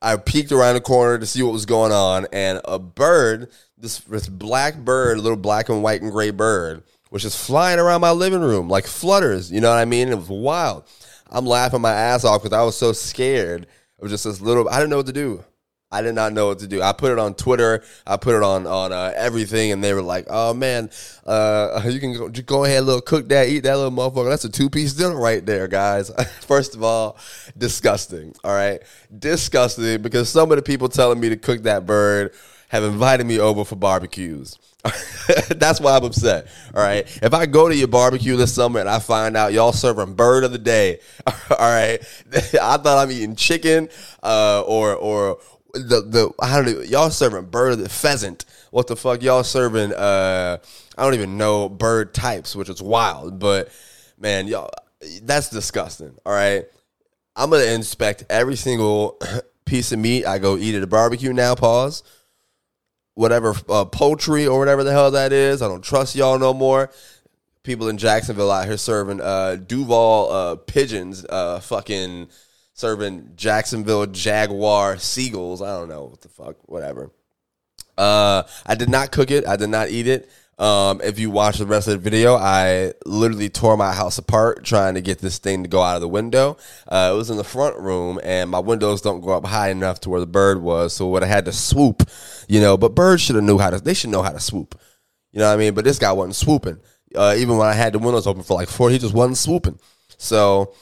I 0.00 0.16
peeked 0.16 0.52
around 0.52 0.74
the 0.74 0.80
corner 0.80 1.18
to 1.18 1.26
see 1.26 1.42
what 1.42 1.52
was 1.52 1.66
going 1.66 1.92
on, 1.92 2.26
and 2.32 2.60
a 2.64 2.78
bird, 2.78 3.50
this, 3.78 3.98
this 4.00 4.28
black 4.28 4.76
bird, 4.76 5.18
a 5.18 5.22
little 5.22 5.36
black 5.36 5.68
and 5.68 5.82
white 5.82 6.02
and 6.02 6.12
gray 6.12 6.30
bird, 6.30 6.82
was 7.10 7.22
just 7.22 7.44
flying 7.44 7.78
around 7.78 8.00
my 8.00 8.10
living 8.10 8.40
room 8.40 8.68
like 8.68 8.86
flutters. 8.86 9.50
You 9.50 9.60
know 9.60 9.70
what 9.70 9.78
I 9.78 9.84
mean? 9.84 10.08
It 10.08 10.16
was 10.16 10.28
wild. 10.28 10.84
I'm 11.30 11.46
laughing 11.46 11.80
my 11.80 11.92
ass 11.92 12.24
off 12.24 12.42
because 12.42 12.56
I 12.56 12.62
was 12.62 12.76
so 12.76 12.92
scared 12.92 13.66
of 14.00 14.08
just 14.08 14.24
this 14.24 14.40
little. 14.40 14.68
I 14.68 14.76
didn't 14.76 14.90
know 14.90 14.98
what 14.98 15.06
to 15.06 15.12
do. 15.12 15.44
I 15.90 16.02
did 16.02 16.16
not 16.16 16.32
know 16.32 16.48
what 16.48 16.58
to 16.58 16.66
do. 16.66 16.82
I 16.82 16.92
put 16.92 17.12
it 17.12 17.18
on 17.18 17.34
Twitter. 17.34 17.84
I 18.06 18.16
put 18.16 18.34
it 18.34 18.42
on 18.42 18.66
on 18.66 18.92
uh, 18.92 19.12
everything, 19.14 19.70
and 19.70 19.82
they 19.82 19.94
were 19.94 20.02
like, 20.02 20.26
"Oh 20.28 20.52
man, 20.52 20.90
uh, 21.24 21.80
you 21.88 22.00
can 22.00 22.12
go, 22.12 22.28
go 22.28 22.64
ahead, 22.64 22.84
little 22.84 23.00
cook 23.00 23.28
that, 23.28 23.48
eat 23.48 23.60
that 23.60 23.76
little 23.76 23.92
motherfucker. 23.92 24.28
That's 24.28 24.44
a 24.44 24.50
two 24.50 24.68
piece 24.68 24.94
dinner 24.94 25.16
right 25.16 25.44
there, 25.44 25.68
guys." 25.68 26.10
First 26.40 26.74
of 26.74 26.82
all, 26.82 27.18
disgusting. 27.56 28.34
All 28.42 28.52
right, 28.52 28.82
disgusting 29.16 30.02
because 30.02 30.28
some 30.28 30.50
of 30.50 30.56
the 30.56 30.62
people 30.62 30.88
telling 30.88 31.20
me 31.20 31.28
to 31.28 31.36
cook 31.36 31.62
that 31.62 31.86
bird 31.86 32.34
have 32.68 32.84
invited 32.84 33.26
me 33.26 33.38
over 33.38 33.64
for 33.64 33.76
barbecues. 33.76 34.58
That's 35.48 35.80
why 35.80 35.96
I'm 35.96 36.04
upset. 36.04 36.48
All 36.74 36.82
right. 36.82 37.06
If 37.22 37.34
I 37.34 37.46
go 37.46 37.68
to 37.68 37.74
your 37.74 37.88
barbecue 37.88 38.36
this 38.36 38.54
summer 38.54 38.80
and 38.80 38.88
I 38.88 38.98
find 38.98 39.36
out 39.36 39.52
y'all 39.52 39.72
serving 39.72 40.14
bird 40.14 40.44
of 40.44 40.52
the 40.52 40.58
day, 40.58 41.00
all 41.26 41.56
right. 41.58 41.98
I 42.34 42.76
thought 42.76 42.86
I'm 42.86 43.10
eating 43.10 43.36
chicken, 43.36 43.88
uh, 44.22 44.62
or 44.62 44.94
or 44.94 45.38
the 45.72 46.02
the 46.02 46.32
I 46.40 46.56
don't 46.56 46.66
know. 46.72 46.82
Y'all 46.82 47.10
serving 47.10 47.46
bird 47.46 47.72
of 47.72 47.78
the 47.80 47.88
pheasant. 47.88 48.44
What 48.70 48.86
the 48.86 48.96
fuck 48.96 49.22
y'all 49.22 49.44
serving? 49.44 49.92
Uh, 49.92 50.58
I 50.96 51.02
don't 51.02 51.14
even 51.14 51.36
know 51.36 51.68
bird 51.68 52.14
types, 52.14 52.54
which 52.54 52.68
is 52.68 52.82
wild. 52.82 53.38
But 53.38 53.70
man, 54.18 54.46
y'all, 54.46 54.70
that's 55.22 55.50
disgusting. 55.50 56.14
All 56.24 56.32
right. 56.32 56.64
I'm 57.34 57.50
gonna 57.50 57.64
inspect 57.64 58.24
every 58.30 58.56
single 58.56 59.20
piece 59.66 59.92
of 59.92 59.98
meat 59.98 60.24
I 60.26 60.38
go 60.38 60.56
eat 60.56 60.74
at 60.74 60.82
a 60.82 60.86
barbecue 60.86 61.32
now. 61.32 61.54
Pause 61.54 62.02
whatever 63.16 63.54
uh, 63.68 63.84
poultry 63.86 64.46
or 64.46 64.58
whatever 64.58 64.84
the 64.84 64.92
hell 64.92 65.10
that 65.10 65.32
is. 65.32 65.62
I 65.62 65.68
don't 65.68 65.82
trust 65.82 66.14
y'all 66.14 66.38
no 66.38 66.54
more. 66.54 66.90
People 67.64 67.88
in 67.88 67.98
Jacksonville 67.98 68.50
out 68.52 68.66
here 68.66 68.76
serving 68.76 69.20
uh, 69.20 69.56
Duval 69.56 70.30
uh, 70.30 70.56
pigeons, 70.56 71.24
uh, 71.28 71.58
fucking 71.58 72.28
serving 72.74 73.32
Jacksonville 73.34 74.06
Jaguar 74.06 74.98
seagulls. 74.98 75.62
I 75.62 75.76
don't 75.76 75.88
know 75.88 76.04
what 76.04 76.20
the 76.20 76.28
fuck, 76.28 76.56
whatever. 76.66 77.10
Uh, 77.98 78.42
I 78.66 78.74
did 78.74 78.90
not 78.90 79.10
cook 79.10 79.30
it. 79.30 79.46
I 79.48 79.56
did 79.56 79.70
not 79.70 79.88
eat 79.88 80.06
it. 80.06 80.30
Um, 80.58 81.02
if 81.04 81.18
you 81.18 81.30
watch 81.30 81.58
the 81.58 81.66
rest 81.66 81.86
of 81.86 81.92
the 81.92 81.98
video, 81.98 82.34
I 82.34 82.94
literally 83.04 83.50
tore 83.50 83.76
my 83.76 83.92
house 83.92 84.16
apart 84.16 84.64
trying 84.64 84.94
to 84.94 85.02
get 85.02 85.18
this 85.18 85.38
thing 85.38 85.62
to 85.62 85.68
go 85.68 85.82
out 85.82 85.96
of 85.96 86.00
the 86.00 86.08
window. 86.08 86.56
Uh, 86.88 87.10
it 87.12 87.16
was 87.16 87.28
in 87.28 87.36
the 87.36 87.44
front 87.44 87.78
room, 87.78 88.18
and 88.22 88.50
my 88.50 88.58
windows 88.58 89.02
don't 89.02 89.20
go 89.20 89.30
up 89.36 89.44
high 89.44 89.68
enough 89.68 90.00
to 90.00 90.10
where 90.10 90.20
the 90.20 90.26
bird 90.26 90.62
was, 90.62 90.94
so 90.94 91.06
what 91.06 91.22
I 91.22 91.26
had 91.26 91.44
to 91.44 91.52
swoop, 91.52 92.08
you 92.48 92.60
know. 92.60 92.78
But 92.78 92.94
birds 92.94 93.20
should 93.20 93.36
have 93.36 93.44
knew 93.44 93.58
how 93.58 93.68
to. 93.68 93.78
They 93.78 93.92
should 93.92 94.10
know 94.10 94.22
how 94.22 94.32
to 94.32 94.40
swoop, 94.40 94.80
you 95.32 95.40
know 95.40 95.46
what 95.46 95.54
I 95.54 95.58
mean. 95.58 95.74
But 95.74 95.84
this 95.84 95.98
guy 95.98 96.12
wasn't 96.12 96.36
swooping. 96.36 96.80
Uh, 97.14 97.34
even 97.36 97.58
when 97.58 97.68
I 97.68 97.74
had 97.74 97.92
the 97.92 97.98
windows 97.98 98.26
open 98.26 98.42
for 98.42 98.54
like 98.54 98.68
four, 98.68 98.88
he 98.90 98.98
just 98.98 99.14
wasn't 99.14 99.36
swooping. 99.36 99.78
So 100.16 100.74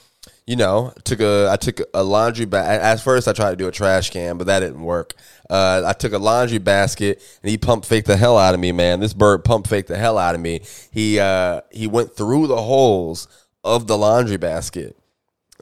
you 0.46 0.56
know, 0.56 0.92
took 1.04 1.20
a 1.20 1.48
I 1.50 1.56
took 1.56 1.80
a 1.94 2.02
laundry 2.02 2.44
bag. 2.44 2.80
At 2.80 3.00
first, 3.00 3.26
I 3.26 3.32
tried 3.32 3.50
to 3.50 3.56
do 3.56 3.66
a 3.66 3.72
trash 3.72 4.10
can, 4.10 4.36
but 4.36 4.46
that 4.46 4.60
didn't 4.60 4.82
work. 4.82 5.14
Uh, 5.48 5.82
I 5.86 5.94
took 5.94 6.12
a 6.12 6.18
laundry 6.18 6.58
basket 6.58 7.22
and 7.42 7.50
he 7.50 7.56
pump 7.56 7.84
faked 7.84 8.06
the 8.06 8.16
hell 8.16 8.36
out 8.36 8.54
of 8.54 8.60
me, 8.60 8.70
man. 8.70 9.00
This 9.00 9.14
bird 9.14 9.44
pump 9.44 9.66
faked 9.66 9.88
the 9.88 9.96
hell 9.96 10.18
out 10.18 10.34
of 10.34 10.40
me. 10.40 10.60
He 10.90 11.18
uh, 11.18 11.62
he 11.70 11.86
went 11.86 12.14
through 12.14 12.46
the 12.48 12.60
holes 12.60 13.26
of 13.62 13.86
the 13.86 13.96
laundry 13.96 14.36
basket 14.36 14.98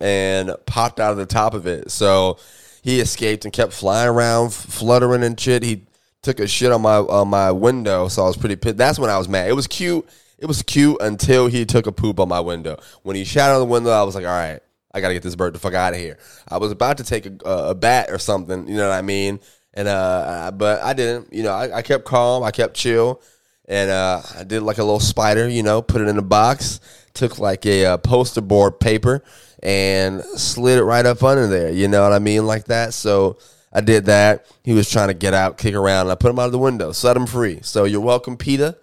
and 0.01 0.53
popped 0.66 0.99
out 0.99 1.12
of 1.12 1.16
the 1.16 1.27
top 1.27 1.55
of 1.55 1.66
it. 1.66 1.92
So 1.92 2.38
he 2.83 2.99
escaped 2.99 3.45
and 3.45 3.53
kept 3.53 3.73
flying 3.73 4.09
around, 4.09 4.53
fluttering 4.53 5.23
and 5.23 5.38
shit. 5.38 5.62
He 5.62 5.87
took 6.23 6.40
a 6.40 6.49
shit 6.49 6.73
on 6.73 6.83
my 6.83 6.97
on 6.97 7.29
my 7.29 7.53
window, 7.53 8.09
so 8.09 8.25
I 8.25 8.27
was 8.27 8.37
pretty 8.37 8.57
pissed. 8.57 8.79
That's 8.79 8.99
when 8.99 9.11
I 9.11 9.18
was 9.18 9.29
mad. 9.29 9.49
It 9.49 9.55
was 9.55 9.68
cute. 9.68 10.09
It 10.38 10.47
was 10.47 10.61
cute 10.62 10.97
until 11.01 11.47
he 11.47 11.64
took 11.64 11.87
a 11.87 11.92
poop 11.92 12.18
on 12.18 12.29
my 12.29 12.40
window. 12.40 12.81
When 13.05 13.14
he 13.14 13.23
shot 13.23 13.53
on 13.53 13.61
the 13.61 13.64
window, 13.64 13.90
I 13.90 14.03
was 14.03 14.16
like, 14.16 14.25
all 14.25 14.31
right 14.33 14.61
I 14.94 15.00
got 15.00 15.09
to 15.09 15.14
get 15.14 15.22
this 15.22 15.37
bird 15.37 15.55
the 15.55 15.59
fuck 15.59 15.74
out 15.74 15.94
of 15.94 15.98
here. 15.98 16.18
I 16.48 16.59
was 16.59 16.70
about 16.70 16.98
to 16.98 17.05
take 17.05 17.26
a, 17.26 17.37
a, 17.44 17.74
bat 17.74 18.11
or 18.11 18.18
something, 18.18 18.68
you 18.68 18.76
know 18.76 18.88
what 18.88 18.94
I 18.94 19.02
mean? 19.02 19.40
And 19.74 19.88
uh, 19.88 20.52
but 20.55 20.83
I 20.83 20.92
didn't. 20.92 21.33
You 21.33 21.44
know, 21.44 21.52
I, 21.52 21.78
I 21.78 21.83
kept 21.83 22.05
calm. 22.05 22.42
I 22.42 22.50
kept 22.50 22.74
chill, 22.74 23.22
and 23.66 23.90
uh, 23.90 24.20
I 24.37 24.44
did 24.44 24.62
like 24.62 24.76
a 24.76 24.85
little 24.85 25.00
spider. 25.00 25.48
You 25.48 25.62
know, 25.62 25.81
put 25.81 26.02
it 26.02 26.09
in 26.09 26.18
a 26.18 26.22
box. 26.22 26.81
Took 27.14 27.38
like 27.38 27.64
a 27.64 27.87
uh, 27.87 27.96
poster 27.96 28.42
board 28.42 28.81
paper 28.81 29.24
and 29.62 30.22
slid 30.22 30.78
it 30.78 30.85
right 30.85 31.07
up 31.07 31.22
under 31.22 31.46
there. 31.46 31.70
You 31.70 31.88
know 31.88 32.02
what 32.02 32.12
I 32.12 32.18
mean, 32.18 32.46
like 32.46 32.66
that. 32.66 32.92
So 32.92 33.38
I 33.72 33.81
did 33.81 34.07
that. 34.07 34.46
He 34.62 34.72
was 34.74 34.90
trying 34.90 35.09
to 35.09 35.14
get 35.14 35.33
out, 35.33 35.57
kick 35.57 35.74
around, 35.74 36.02
and 36.02 36.12
I 36.12 36.16
put 36.16 36.31
him 36.31 36.38
out 36.38 36.46
of 36.46 36.52
the 36.52 36.59
window, 36.59 36.92
set 36.92 37.16
him 37.16 37.26
free. 37.26 37.61
So 37.62 37.85
you're 37.85 38.00
welcome, 38.00 38.37
PETA. 38.37 38.76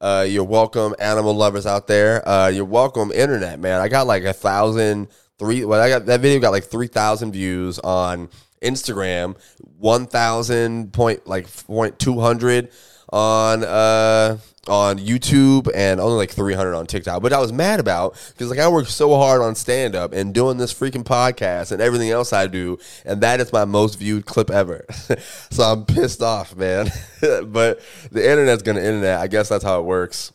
Uh, 0.00 0.24
you're 0.28 0.44
welcome, 0.44 0.94
animal 1.00 1.34
lovers 1.34 1.66
out 1.66 1.88
there. 1.88 2.26
Uh, 2.28 2.46
you're 2.46 2.64
welcome, 2.64 3.10
internet 3.10 3.58
man. 3.58 3.80
I 3.80 3.88
got 3.88 4.06
like 4.06 4.22
a 4.22 4.32
thousand 4.32 5.08
three. 5.38 5.64
Well, 5.64 5.80
I 5.80 5.88
got 5.88 6.06
that 6.06 6.20
video 6.20 6.40
got 6.40 6.50
like 6.50 6.64
three 6.64 6.88
thousand 6.88 7.32
views 7.32 7.78
on 7.78 8.28
Instagram, 8.62 9.36
one 9.78 10.06
thousand 10.06 10.92
point 10.92 11.26
like 11.26 11.48
point 11.66 11.98
two 11.98 12.20
hundred 12.20 12.70
on 13.10 13.64
uh 13.64 14.38
on 14.68 14.98
YouTube 14.98 15.68
and 15.74 16.00
only 16.00 16.16
like 16.16 16.30
300 16.30 16.74
on 16.74 16.86
TikTok. 16.86 17.22
But 17.22 17.32
I 17.32 17.40
was 17.40 17.52
mad 17.52 17.80
about 17.80 18.12
because 18.28 18.50
like 18.50 18.58
I 18.58 18.68
work 18.68 18.86
so 18.86 19.16
hard 19.16 19.40
on 19.40 19.54
stand 19.54 19.94
up 19.94 20.12
and 20.12 20.34
doing 20.34 20.58
this 20.58 20.72
freaking 20.72 21.04
podcast 21.04 21.72
and 21.72 21.80
everything 21.80 22.10
else 22.10 22.32
I 22.32 22.46
do, 22.46 22.78
and 23.04 23.20
that 23.22 23.40
is 23.40 23.52
my 23.52 23.64
most 23.64 23.98
viewed 23.98 24.26
clip 24.26 24.50
ever. 24.50 24.84
so 25.50 25.62
I'm 25.62 25.86
pissed 25.86 26.22
off, 26.22 26.54
man. 26.54 26.90
but 27.20 27.80
the 28.12 28.30
internet's 28.30 28.62
gonna 28.62 28.80
internet. 28.80 29.20
I 29.20 29.26
guess 29.26 29.48
that's 29.48 29.64
how 29.64 29.80
it 29.80 29.84
works. 29.84 30.32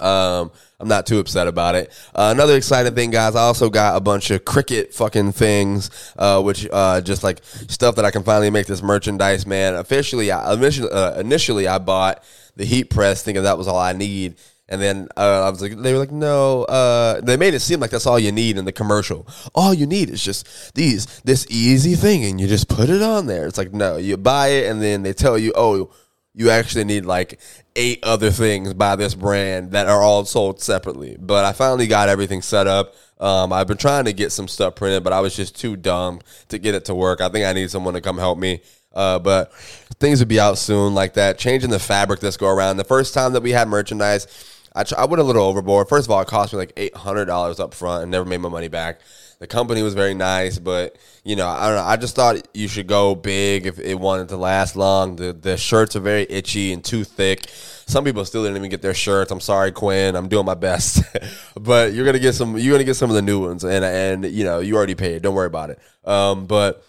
Um, 0.00 0.50
I'm 0.78 0.88
not 0.88 1.06
too 1.06 1.18
upset 1.20 1.46
about 1.46 1.74
it. 1.74 1.92
Uh, 2.14 2.32
another 2.34 2.56
exciting 2.56 2.94
thing, 2.94 3.10
guys, 3.10 3.36
I 3.36 3.42
also 3.42 3.70
got 3.70 3.96
a 3.96 4.00
bunch 4.00 4.30
of 4.30 4.44
Cricut 4.44 4.92
fucking 4.92 5.32
things, 5.32 5.90
uh, 6.18 6.42
which 6.42 6.68
uh, 6.70 7.00
just 7.00 7.22
like 7.22 7.42
stuff 7.44 7.96
that 7.96 8.04
I 8.04 8.10
can 8.10 8.22
finally 8.22 8.50
make 8.50 8.66
this 8.66 8.82
merchandise, 8.82 9.46
man. 9.46 9.74
Officially, 9.74 10.30
I, 10.30 10.52
initially, 10.52 10.90
uh, 10.90 11.20
initially 11.20 11.68
I 11.68 11.78
bought 11.78 12.22
the 12.56 12.64
heat 12.64 12.90
press, 12.90 13.22
thinking 13.22 13.44
that 13.44 13.58
was 13.58 13.68
all 13.68 13.78
I 13.78 13.92
need. 13.92 14.36
And 14.68 14.82
then 14.82 15.06
uh, 15.16 15.44
I 15.46 15.50
was 15.50 15.62
like, 15.62 15.76
they 15.76 15.92
were 15.92 16.00
like, 16.00 16.10
no. 16.10 16.64
Uh, 16.64 17.20
they 17.20 17.36
made 17.36 17.54
it 17.54 17.60
seem 17.60 17.78
like 17.78 17.90
that's 17.90 18.06
all 18.06 18.18
you 18.18 18.32
need 18.32 18.58
in 18.58 18.64
the 18.64 18.72
commercial. 18.72 19.28
All 19.54 19.72
you 19.72 19.86
need 19.86 20.10
is 20.10 20.22
just 20.22 20.74
these, 20.74 21.06
this 21.20 21.46
easy 21.48 21.94
thing, 21.94 22.24
and 22.24 22.40
you 22.40 22.48
just 22.48 22.68
put 22.68 22.90
it 22.90 23.00
on 23.00 23.26
there. 23.26 23.46
It's 23.46 23.58
like, 23.58 23.72
no, 23.72 23.96
you 23.96 24.16
buy 24.16 24.48
it, 24.48 24.68
and 24.68 24.82
then 24.82 25.04
they 25.04 25.12
tell 25.12 25.38
you, 25.38 25.52
oh, 25.54 25.92
you 26.36 26.50
actually 26.50 26.84
need 26.84 27.06
like 27.06 27.40
eight 27.74 27.98
other 28.04 28.30
things 28.30 28.74
by 28.74 28.94
this 28.94 29.14
brand 29.14 29.72
that 29.72 29.86
are 29.88 30.02
all 30.02 30.24
sold 30.26 30.60
separately. 30.60 31.16
But 31.18 31.46
I 31.46 31.52
finally 31.52 31.86
got 31.86 32.10
everything 32.10 32.42
set 32.42 32.66
up. 32.66 32.94
Um, 33.18 33.54
I've 33.54 33.66
been 33.66 33.78
trying 33.78 34.04
to 34.04 34.12
get 34.12 34.30
some 34.32 34.46
stuff 34.46 34.76
printed, 34.76 35.02
but 35.02 35.14
I 35.14 35.20
was 35.20 35.34
just 35.34 35.58
too 35.58 35.76
dumb 35.76 36.20
to 36.48 36.58
get 36.58 36.74
it 36.74 36.84
to 36.84 36.94
work. 36.94 37.22
I 37.22 37.30
think 37.30 37.46
I 37.46 37.54
need 37.54 37.70
someone 37.70 37.94
to 37.94 38.02
come 38.02 38.18
help 38.18 38.38
me. 38.38 38.60
Uh, 38.92 39.18
but 39.18 39.52
things 39.98 40.18
would 40.18 40.28
be 40.28 40.38
out 40.38 40.58
soon 40.58 40.94
like 40.94 41.14
that. 41.14 41.38
Changing 41.38 41.70
the 41.70 41.78
fabric 41.78 42.20
this 42.20 42.36
go 42.36 42.48
around. 42.48 42.76
The 42.76 42.84
first 42.84 43.14
time 43.14 43.32
that 43.32 43.42
we 43.42 43.52
had 43.52 43.66
merchandise, 43.66 44.26
I, 44.74 44.84
I 44.96 45.06
went 45.06 45.22
a 45.22 45.24
little 45.24 45.42
overboard. 45.42 45.88
First 45.88 46.06
of 46.06 46.10
all, 46.10 46.20
it 46.20 46.28
cost 46.28 46.52
me 46.52 46.58
like 46.58 46.74
eight 46.76 46.94
hundred 46.94 47.24
dollars 47.24 47.60
up 47.60 47.72
front 47.72 48.02
and 48.02 48.10
never 48.10 48.26
made 48.26 48.38
my 48.38 48.50
money 48.50 48.68
back. 48.68 49.00
The 49.38 49.46
company 49.46 49.82
was 49.82 49.92
very 49.92 50.14
nice, 50.14 50.58
but 50.58 50.96
you 51.22 51.36
know, 51.36 51.46
I 51.46 51.66
don't 51.66 51.76
know. 51.76 51.84
I 51.84 51.96
just 51.96 52.16
thought 52.16 52.48
you 52.54 52.68
should 52.68 52.86
go 52.86 53.14
big 53.14 53.66
if 53.66 53.78
it 53.78 53.96
wanted 53.96 54.30
to 54.30 54.36
last 54.38 54.76
long. 54.76 55.16
The 55.16 55.34
the 55.34 55.58
shirts 55.58 55.94
are 55.94 56.00
very 56.00 56.26
itchy 56.30 56.72
and 56.72 56.82
too 56.82 57.04
thick. 57.04 57.46
Some 57.86 58.02
people 58.04 58.24
still 58.24 58.42
didn't 58.44 58.56
even 58.56 58.70
get 58.70 58.80
their 58.80 58.94
shirts. 58.94 59.30
I'm 59.30 59.40
sorry, 59.40 59.72
Quinn. 59.72 60.16
I'm 60.16 60.28
doing 60.28 60.46
my 60.46 60.54
best, 60.54 61.02
but 61.60 61.92
you're 61.92 62.06
gonna 62.06 62.18
get 62.18 62.34
some. 62.34 62.56
You're 62.56 62.72
gonna 62.72 62.84
get 62.84 62.96
some 62.96 63.10
of 63.10 63.16
the 63.16 63.22
new 63.22 63.40
ones, 63.40 63.62
and 63.62 63.84
and 63.84 64.24
you 64.24 64.44
know, 64.44 64.60
you 64.60 64.74
already 64.74 64.94
paid. 64.94 65.20
Don't 65.20 65.34
worry 65.34 65.46
about 65.46 65.68
it. 65.68 65.80
Um, 66.04 66.46
but 66.46 66.82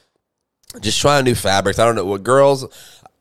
just 0.79 1.01
trying 1.01 1.25
new 1.25 1.35
fabrics. 1.35 1.79
I 1.79 1.85
don't 1.85 1.95
know 1.95 2.05
what 2.05 2.23
girls 2.23 2.65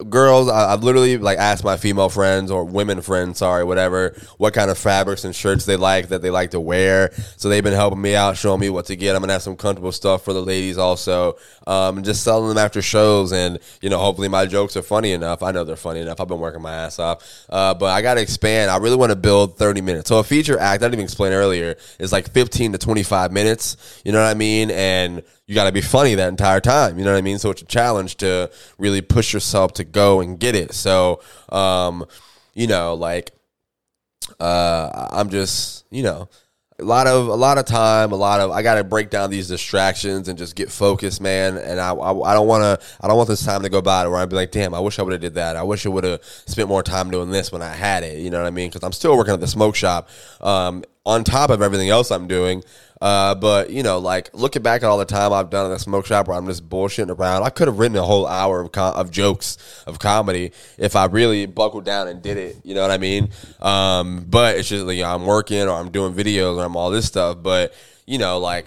girls 0.05 0.51
I, 0.51 0.71
have 0.71 0.85
literally 0.85 1.17
like 1.17 1.39
asked 1.39 1.65
my 1.65 1.79
female 1.79 2.11
friends 2.11 2.51
or 2.51 2.65
women 2.65 3.01
friends 3.01 3.39
sorry 3.39 3.65
whatever 3.65 4.15
what 4.37 4.53
kind 4.53 4.71
of 4.71 4.77
fabrics 4.77 5.25
and 5.25 5.35
shirts 5.35 5.65
they 5.65 5.77
like 5.77 6.09
that 6.09 6.21
they 6.21 6.29
like 6.29 6.51
to 6.51 6.61
wear. 6.61 7.13
So 7.37 7.49
they've 7.49 7.65
been 7.65 7.73
helping 7.73 8.03
me 8.03 8.15
out 8.15 8.37
showing 8.37 8.61
me 8.61 8.69
what 8.69 8.87
to 8.87 8.97
get. 8.97 9.17
I'm 9.17 9.23
gonna 9.23 9.33
have 9.33 9.43
some 9.43 9.57
comfortable 9.57 9.93
stuff 9.93 10.23
for 10.23 10.35
the 10.35 10.43
ladies 10.43 10.77
also 10.77 11.39
um, 11.67 12.03
just 12.03 12.23
selling 12.23 12.49
them 12.49 12.59
after 12.59 12.83
shows. 12.83 13.33
And 13.33 13.59
you 13.81 13.89
know 13.89 13.99
hopefully 13.99 14.29
my 14.29 14.45
jokes 14.45 14.77
are 14.77 14.83
funny 14.83 15.13
enough. 15.13 15.43
I 15.43 15.51
know 15.53 15.65
they're 15.65 15.77
funny 15.77 16.01
enough. 16.01 16.21
I've 16.21 16.29
been 16.29 16.41
working 16.41 16.61
my 16.61 16.75
ass 16.75 16.99
off. 16.99 17.47
Uh, 17.49 17.73
but 17.73 17.87
i 17.87 18.03
gotta 18.03 18.21
expand. 18.21 18.71
I 18.71 18.77
really 18.77 18.97
want 18.97 19.11
to 19.11 19.17
build 19.17 19.57
30 19.57 19.81
minutes. 19.81 20.09
So 20.09 20.19
a 20.19 20.25
feature 20.25 20.59
act 20.59 20.83
i 20.83 20.87
didn't 20.87 20.95
even 20.95 21.05
explain 21.05 21.33
earlier 21.33 21.77
is 21.99 22.13
like 22.13 22.31
15 22.31 22.73
to 22.73 22.79
25 22.79 23.33
minutes. 23.33 24.03
You 24.05 24.13
know 24.13 24.23
what 24.23 24.31
i 24.31 24.35
mean? 24.35 24.71
And 24.71 25.23
you 25.47 25.55
got 25.55 25.65
to 25.65 25.73
be 25.73 25.81
funny 25.81 26.15
that 26.17 26.29
entire 26.29 26.61
time. 26.61 26.99
You 26.99 27.05
know 27.05 27.13
what 27.13 27.19
I 27.19 27.23
mean? 27.23 27.39
So 27.39 27.51
it's 27.51 27.63
a 27.63 27.67
challenge 27.67 28.17
to 28.17 28.51
really 28.79 29.01
push 29.01 29.33
yourself 29.33 29.75
to 29.75 29.85
go 29.93 30.21
and 30.21 30.39
get 30.39 30.55
it. 30.55 30.73
So, 30.75 31.21
um, 31.49 32.05
you 32.55 32.67
know, 32.67 32.95
like, 32.95 33.33
uh, 34.41 35.09
I'm 35.13 35.31
just, 35.31 35.85
you 35.91 36.03
know, 36.03 36.29
a 36.79 36.85
lot 36.85 37.07
of 37.07 37.29
a 37.29 37.35
lot 37.35 37.57
of 37.57 37.65
time, 37.65 38.13
a 38.13 38.17
lot 38.17 38.41
of 38.41 38.51
I 38.51 38.63
got 38.63 38.75
to 38.75 38.85
break 38.85 39.09
down 39.09 39.31
these 39.31 39.49
distractions 39.49 40.29
and 40.29 40.39
just 40.39 40.55
get 40.55 40.71
focused, 40.71 41.21
man. 41.21 41.57
And 41.57 41.81
I 41.81 41.93
I, 41.93 42.31
I 42.31 42.35
don't 42.35 42.47
want 42.47 42.63
to 42.63 42.87
I 43.01 43.09
don't 43.09 43.17
want 43.17 43.29
this 43.29 43.45
time 43.45 43.63
to 43.63 43.69
go 43.69 43.81
by 43.81 44.07
where 44.07 44.19
I'd 44.19 44.29
be 44.29 44.37
like, 44.37 44.51
damn, 44.51 44.75
I 44.75 44.81
wish 44.81 44.99
I 44.99 45.03
would 45.03 45.13
have 45.13 45.23
did 45.23 45.35
that. 45.35 45.57
I 45.57 45.63
wish 45.63 45.87
I 45.87 45.89
would 45.89 46.05
have 46.05 46.23
spent 46.23 46.69
more 46.69 46.83
time 46.83 47.11
doing 47.11 47.31
this 47.31 47.51
when 47.51 47.63
I 47.63 47.73
had 47.73 48.05
it. 48.05 48.19
You 48.19 48.31
know 48.31 48.39
what 48.39 48.47
I 48.47 48.51
mean? 48.51 48.69
Because 48.69 48.83
I'm 48.83 48.93
still 48.93 49.17
working 49.17 49.33
at 49.33 49.41
the 49.41 49.47
smoke 49.47 49.75
shop. 49.75 50.09
Um, 50.41 50.85
on 51.07 51.25
top 51.25 51.49
of 51.51 51.63
everything 51.63 51.89
else 51.89 52.11
I'm 52.11 52.27
doing. 52.27 52.63
Uh, 53.01 53.35
but 53.35 53.71
you 53.71 53.83
know, 53.83 53.99
like 53.99 54.31
looking 54.33 54.63
back 54.63 54.83
at 54.83 54.89
all 54.89 54.99
the 54.99 55.05
time 55.05 55.33
I've 55.33 55.51
done 55.51 55.67
in 55.67 55.73
the 55.73 55.79
smoke 55.79 56.07
shop 56.07 56.29
where 56.29 56.37
I'm 56.37 56.47
just 56.47 56.69
bullshitting 56.69 57.17
around, 57.17 57.43
I 57.43 57.51
could 57.51 57.69
have 57.69 57.79
written 57.79 57.97
a 57.97 58.03
whole 58.03 58.27
hour 58.27 58.61
of, 58.61 58.73
com- 58.73 58.95
of 58.95 59.11
jokes 59.11 59.59
of 59.87 59.99
comedy 59.99 60.53
if 60.79 60.97
I 60.97 61.05
really 61.05 61.47
buckled 61.47 61.85
down 61.85 62.09
and 62.09 62.23
did 62.23 62.39
it. 62.39 62.57
You 62.65 62.75
know 62.75 62.83
what 62.83 62.91
I 62.91 62.99
mean? 62.99 63.31
Um, 63.61 64.25
but 64.29 64.57
it's 64.57 64.69
just 64.69 64.85
like 64.87 64.99
I'm 65.01 65.27
working 65.27 65.63
or 65.63 65.73
I'm 65.73 65.91
doing 65.91 66.15
videos 66.15 66.57
or 66.57 66.65
I'm 66.65 66.75
all 66.75 66.91
this 66.91 67.07
stuff. 67.07 67.39
But 67.43 67.75
you 68.07 68.19
know, 68.19 68.39
like 68.39 68.67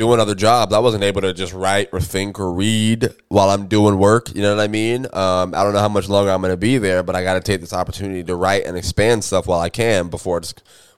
doing 0.00 0.18
other 0.18 0.34
jobs, 0.34 0.72
I 0.72 0.78
wasn't 0.78 1.04
able 1.04 1.20
to 1.20 1.34
just 1.34 1.52
write 1.52 1.90
or 1.92 2.00
think 2.00 2.40
or 2.40 2.50
read 2.50 3.10
while 3.28 3.50
I'm 3.50 3.66
doing 3.66 3.98
work. 3.98 4.34
You 4.34 4.40
know 4.40 4.56
what 4.56 4.64
I 4.64 4.66
mean? 4.66 5.04
Um, 5.12 5.54
I 5.54 5.62
don't 5.62 5.74
know 5.74 5.78
how 5.78 5.90
much 5.90 6.08
longer 6.08 6.30
I'm 6.30 6.40
going 6.40 6.52
to 6.52 6.56
be 6.56 6.78
there, 6.78 7.02
but 7.02 7.14
I 7.14 7.22
got 7.22 7.34
to 7.34 7.40
take 7.40 7.60
this 7.60 7.74
opportunity 7.74 8.24
to 8.24 8.34
write 8.34 8.64
and 8.64 8.78
expand 8.78 9.22
stuff 9.24 9.46
while 9.46 9.60
I 9.60 9.68
can 9.68 10.08
before 10.08 10.38
it's 10.38 10.54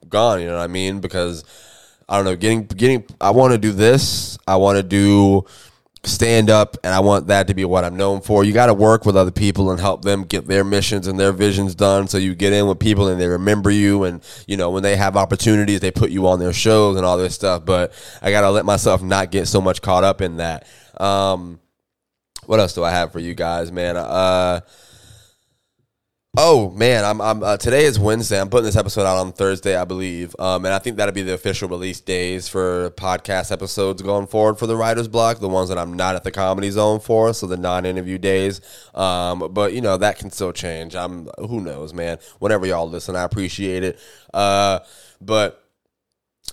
gone. 0.09 0.41
You 0.41 0.47
know 0.47 0.57
what 0.57 0.63
I 0.63 0.69
mean? 0.69 1.01
Because 1.01 1.43
I 2.09 2.15
don't 2.15 2.25
know, 2.25 2.37
getting 2.37 2.63
getting. 2.63 3.05
I 3.21 3.31
want 3.31 3.53
to 3.53 3.59
do 3.59 3.73
this. 3.73 4.39
I 4.47 4.55
want 4.55 4.77
to 4.77 4.85
do 4.85 5.47
stand 6.05 6.51
up, 6.51 6.77
and 6.83 6.93
I 6.93 7.01
want 7.01 7.29
that 7.29 7.47
to 7.47 7.55
be 7.55 7.65
what 7.65 7.85
I'm 7.85 7.97
known 7.97 8.21
for. 8.21 8.45
You 8.45 8.53
got 8.53 8.67
to 8.67 8.75
work 8.75 9.07
with 9.07 9.17
other 9.17 9.31
people 9.31 9.71
and 9.71 9.81
help 9.81 10.03
them 10.03 10.25
get 10.25 10.49
their 10.49 10.65
missions 10.65 11.07
and 11.07 11.19
their 11.19 11.33
visions 11.33 11.75
done. 11.75 12.09
So 12.09 12.19
you 12.19 12.35
get 12.35 12.53
in 12.53 12.67
with 12.67 12.81
people 12.81 13.09
and 13.09 13.21
they 13.21 13.29
remember 13.29 13.71
you, 13.71 14.05
and 14.05 14.23
you 14.47 14.57
know 14.57 14.71
when 14.71 14.83
they 14.83 14.97
have 14.97 15.17
opportunities, 15.17 15.81
they 15.81 15.91
put 15.91 16.11
you 16.11 16.27
on 16.27 16.39
their 16.39 16.53
shows 16.53 16.97
and 16.97 17.07
all 17.07 17.17
this 17.17 17.35
stuff. 17.35 17.65
But 17.65 17.93
I 18.21 18.31
got 18.31 18.43
to 18.43 18.51
let 18.51 18.65
myself 18.65 19.03
not 19.03 19.31
get 19.31 19.47
so 19.47 19.61
much 19.61 19.83
caught 19.83 20.05
up 20.05 20.21
in 20.21 20.39
that. 20.39 20.67
Um, 20.99 21.61
what 22.47 22.59
else 22.59 22.75
do 22.75 22.83
I 22.83 22.91
have 22.91 23.13
for 23.13 23.21
you 23.21 23.35
guys, 23.35 23.71
man? 23.71 23.97
Uh 23.97 24.61
Oh 26.39 26.71
man, 26.71 27.05
I'm, 27.05 27.21
I'm 27.21 27.43
uh, 27.43 27.59
today 27.59 27.85
is 27.85 27.99
Wednesday. 27.99 28.41
I'm 28.41 28.49
putting 28.49 28.65
this 28.65 28.75
episode 28.75 29.05
out 29.05 29.19
on 29.19 29.35
Thursday, 29.35 29.77
I 29.77 29.85
believe, 29.85 30.35
um, 30.39 30.65
and 30.65 30.73
I 30.73 30.79
think 30.79 30.97
that'll 30.97 31.13
be 31.13 31.21
the 31.21 31.35
official 31.35 31.69
release 31.69 32.01
days 32.01 32.49
for 32.49 32.89
podcast 32.93 33.53
episodes 33.53 34.01
going 34.01 34.27
forward 34.27 34.59
for 34.59 34.67
the 34.67 34.75
writers 34.75 35.09
block. 35.09 35.41
The 35.41 35.49
ones 35.51 35.69
that 35.69 35.77
I'm 35.77 35.93
not 35.93 36.15
at 36.15 36.25
the 36.25 36.31
comedy 36.31 36.71
zone 36.71 37.01
for, 37.01 37.35
so 37.35 37.47
the 37.47 37.59
non-interview 37.59 38.17
days. 38.17 38.63
Um, 38.95 39.53
but 39.53 39.75
you 39.75 39.83
know 39.83 39.99
that 39.99 40.17
can 40.17 40.31
still 40.31 40.55
change. 40.55 40.97
I'm 40.97 41.29
who 41.37 41.61
knows, 41.61 41.93
man. 41.93 42.17
Whenever 42.39 42.65
y'all 42.65 42.89
listen, 42.89 43.15
I 43.15 43.25
appreciate 43.25 43.85
it. 43.85 43.99
Uh, 44.33 44.79
but 45.21 45.63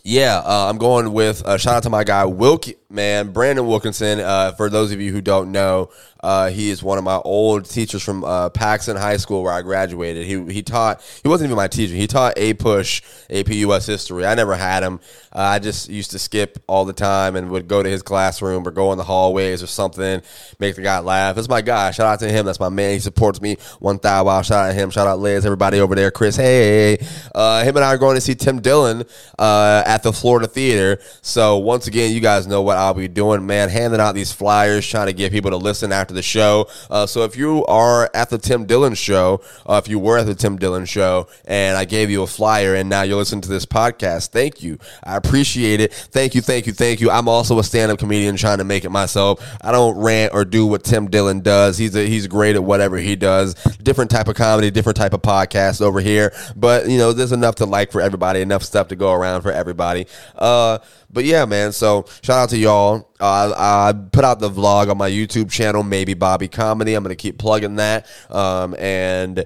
yeah, 0.03 0.39
uh, 0.39 0.67
I'm 0.69 0.77
going 0.77 1.13
with 1.13 1.45
uh, 1.45 1.57
shout 1.57 1.75
out 1.75 1.83
to 1.83 1.89
my 1.89 2.03
guy 2.03 2.25
Wilk, 2.25 2.65
man, 2.89 3.31
Brandon 3.31 3.65
Wilkinson. 3.65 4.19
Uh, 4.19 4.51
for 4.51 4.69
those 4.69 4.91
of 4.91 4.99
you 4.99 5.13
who 5.13 5.21
don't 5.21 5.51
know, 5.53 5.89
uh, 6.21 6.49
he 6.49 6.69
is 6.69 6.83
one 6.83 6.97
of 6.97 7.03
my 7.03 7.17
old 7.17 7.65
teachers 7.65 8.03
from 8.03 8.23
uh, 8.23 8.49
Paxon 8.49 8.97
High 8.97 9.17
School 9.17 9.43
where 9.43 9.53
I 9.53 9.61
graduated. 9.61 10.25
He 10.25 10.53
he 10.53 10.61
taught. 10.61 11.01
He 11.23 11.29
wasn't 11.29 11.47
even 11.49 11.57
my 11.57 11.67
teacher. 11.67 11.93
He 11.93 12.07
taught 12.07 12.35
APUSH 12.35 13.01
AP 13.29 13.49
US 13.49 13.85
history. 13.85 14.25
I 14.25 14.35
never 14.35 14.55
had 14.55 14.83
him. 14.83 14.99
Uh, 15.33 15.39
I 15.39 15.59
just 15.59 15.89
used 15.89 16.11
to 16.11 16.19
skip 16.19 16.61
all 16.67 16.85
the 16.85 16.93
time 16.93 17.35
and 17.35 17.49
would 17.51 17.67
go 17.67 17.83
to 17.83 17.89
his 17.89 18.01
classroom 18.01 18.67
or 18.67 18.71
go 18.71 18.91
in 18.91 18.97
the 18.97 19.03
hallways 19.03 19.61
or 19.61 19.67
something, 19.67 20.21
make 20.59 20.75
the 20.75 20.81
guy 20.81 20.99
laugh. 20.99 21.35
That's 21.35 21.49
my 21.49 21.61
guy. 21.61 21.91
Shout 21.91 22.07
out 22.07 22.19
to 22.19 22.29
him. 22.29 22.45
That's 22.45 22.59
my 22.59 22.69
man. 22.69 22.93
He 22.93 22.99
supports 22.99 23.41
me 23.41 23.57
one 23.79 23.99
thousand. 23.99 24.25
Wow. 24.25 24.41
Shout 24.41 24.65
out 24.65 24.67
to 24.69 24.73
him. 24.73 24.89
Shout 24.89 25.07
out 25.07 25.19
Liz. 25.19 25.45
Everybody 25.45 25.79
over 25.79 25.95
there. 25.95 26.11
Chris. 26.11 26.35
Hey. 26.35 26.97
Uh, 27.33 27.63
him 27.63 27.75
and 27.75 27.85
I 27.85 27.93
are 27.93 27.97
going 27.97 28.15
to 28.15 28.21
see 28.21 28.35
Tim 28.35 28.59
Dillon 28.59 29.03
uh, 29.37 29.83
at 29.85 30.03
the 30.03 30.11
Florida 30.11 30.47
Theatre. 30.47 31.01
So 31.21 31.57
once 31.57 31.87
again, 31.87 32.13
you 32.13 32.19
guys 32.19 32.47
know 32.47 32.61
what 32.61 32.77
I'll 32.77 32.93
be 32.93 33.07
doing, 33.07 33.45
man. 33.45 33.69
Handing 33.69 33.99
out 33.99 34.15
these 34.15 34.31
flyers, 34.31 34.85
trying 34.87 35.07
to 35.07 35.13
get 35.13 35.31
people 35.31 35.51
to 35.51 35.57
listen 35.57 35.91
after 35.91 36.08
after 36.09 36.15
the 36.15 36.23
show. 36.23 36.67
Uh, 36.89 37.05
so 37.05 37.23
if 37.23 37.37
you 37.37 37.63
are 37.67 38.09
at 38.15 38.31
the 38.31 38.39
Tim 38.39 38.65
Dillon 38.65 38.95
show, 38.95 39.41
uh, 39.67 39.79
if 39.83 39.87
you 39.87 39.99
were 39.99 40.17
at 40.17 40.25
the 40.25 40.33
Tim 40.33 40.57
Dillon 40.57 40.85
show 40.85 41.27
and 41.45 41.77
I 41.77 41.85
gave 41.85 42.09
you 42.09 42.23
a 42.23 42.27
flyer 42.27 42.73
and 42.73 42.89
now 42.89 43.03
you 43.03 43.15
listen 43.15 43.41
to 43.41 43.49
this 43.49 43.65
podcast, 43.65 44.29
thank 44.29 44.63
you. 44.63 44.79
I 45.03 45.17
appreciate 45.17 45.81
it. 45.81 45.93
Thank 45.93 46.33
you, 46.33 46.41
thank 46.41 46.65
you, 46.65 46.73
thank 46.73 46.99
you. 46.99 47.11
I'm 47.11 47.27
also 47.27 47.59
a 47.59 47.63
stand 47.63 47.91
up 47.91 47.99
comedian 47.99 48.37
trying 48.37 48.57
to 48.57 48.63
make 48.63 48.85
it 48.85 48.89
myself. 48.89 49.45
I 49.61 49.71
don't 49.71 49.99
rant 49.99 50.33
or 50.33 50.45
do 50.45 50.65
what 50.65 50.83
Tim 50.83 51.09
Dillon 51.11 51.41
does. 51.41 51.77
He's 51.77 51.95
a, 51.95 52.07
he's 52.07 52.25
great 52.25 52.55
at 52.55 52.63
whatever 52.63 52.97
he 52.97 53.15
does. 53.15 53.53
Different 53.83 54.09
type 54.09 54.27
of 54.27 54.35
comedy, 54.35 54.71
different 54.71 54.97
type 54.97 55.13
of 55.13 55.21
podcast 55.21 55.79
over 55.79 55.99
here. 55.99 56.33
But, 56.55 56.89
you 56.89 56.97
know, 56.97 57.13
there's 57.13 57.31
enough 57.33 57.55
to 57.55 57.67
like 57.67 57.91
for 57.91 58.01
everybody, 58.01 58.41
enough 58.41 58.63
stuff 58.63 58.87
to 58.87 58.95
go 58.95 59.13
around 59.13 59.43
for 59.43 59.51
everybody. 59.51 60.07
Uh, 60.35 60.79
but 61.11 61.25
yeah, 61.25 61.45
man. 61.45 61.71
So 61.71 62.05
shout 62.21 62.37
out 62.37 62.49
to 62.49 62.57
y'all. 62.57 63.09
Uh, 63.19 63.53
I 63.57 63.93
put 63.93 64.23
out 64.23 64.39
the 64.39 64.49
vlog 64.49 64.89
on 64.89 64.97
my 64.97 65.09
YouTube 65.09 65.51
channel, 65.51 65.83
maybe 65.83 66.13
Bobby 66.13 66.47
Comedy. 66.47 66.93
I'm 66.93 67.03
gonna 67.03 67.15
keep 67.15 67.37
plugging 67.37 67.75
that. 67.75 68.07
Um, 68.29 68.75
and 68.79 69.45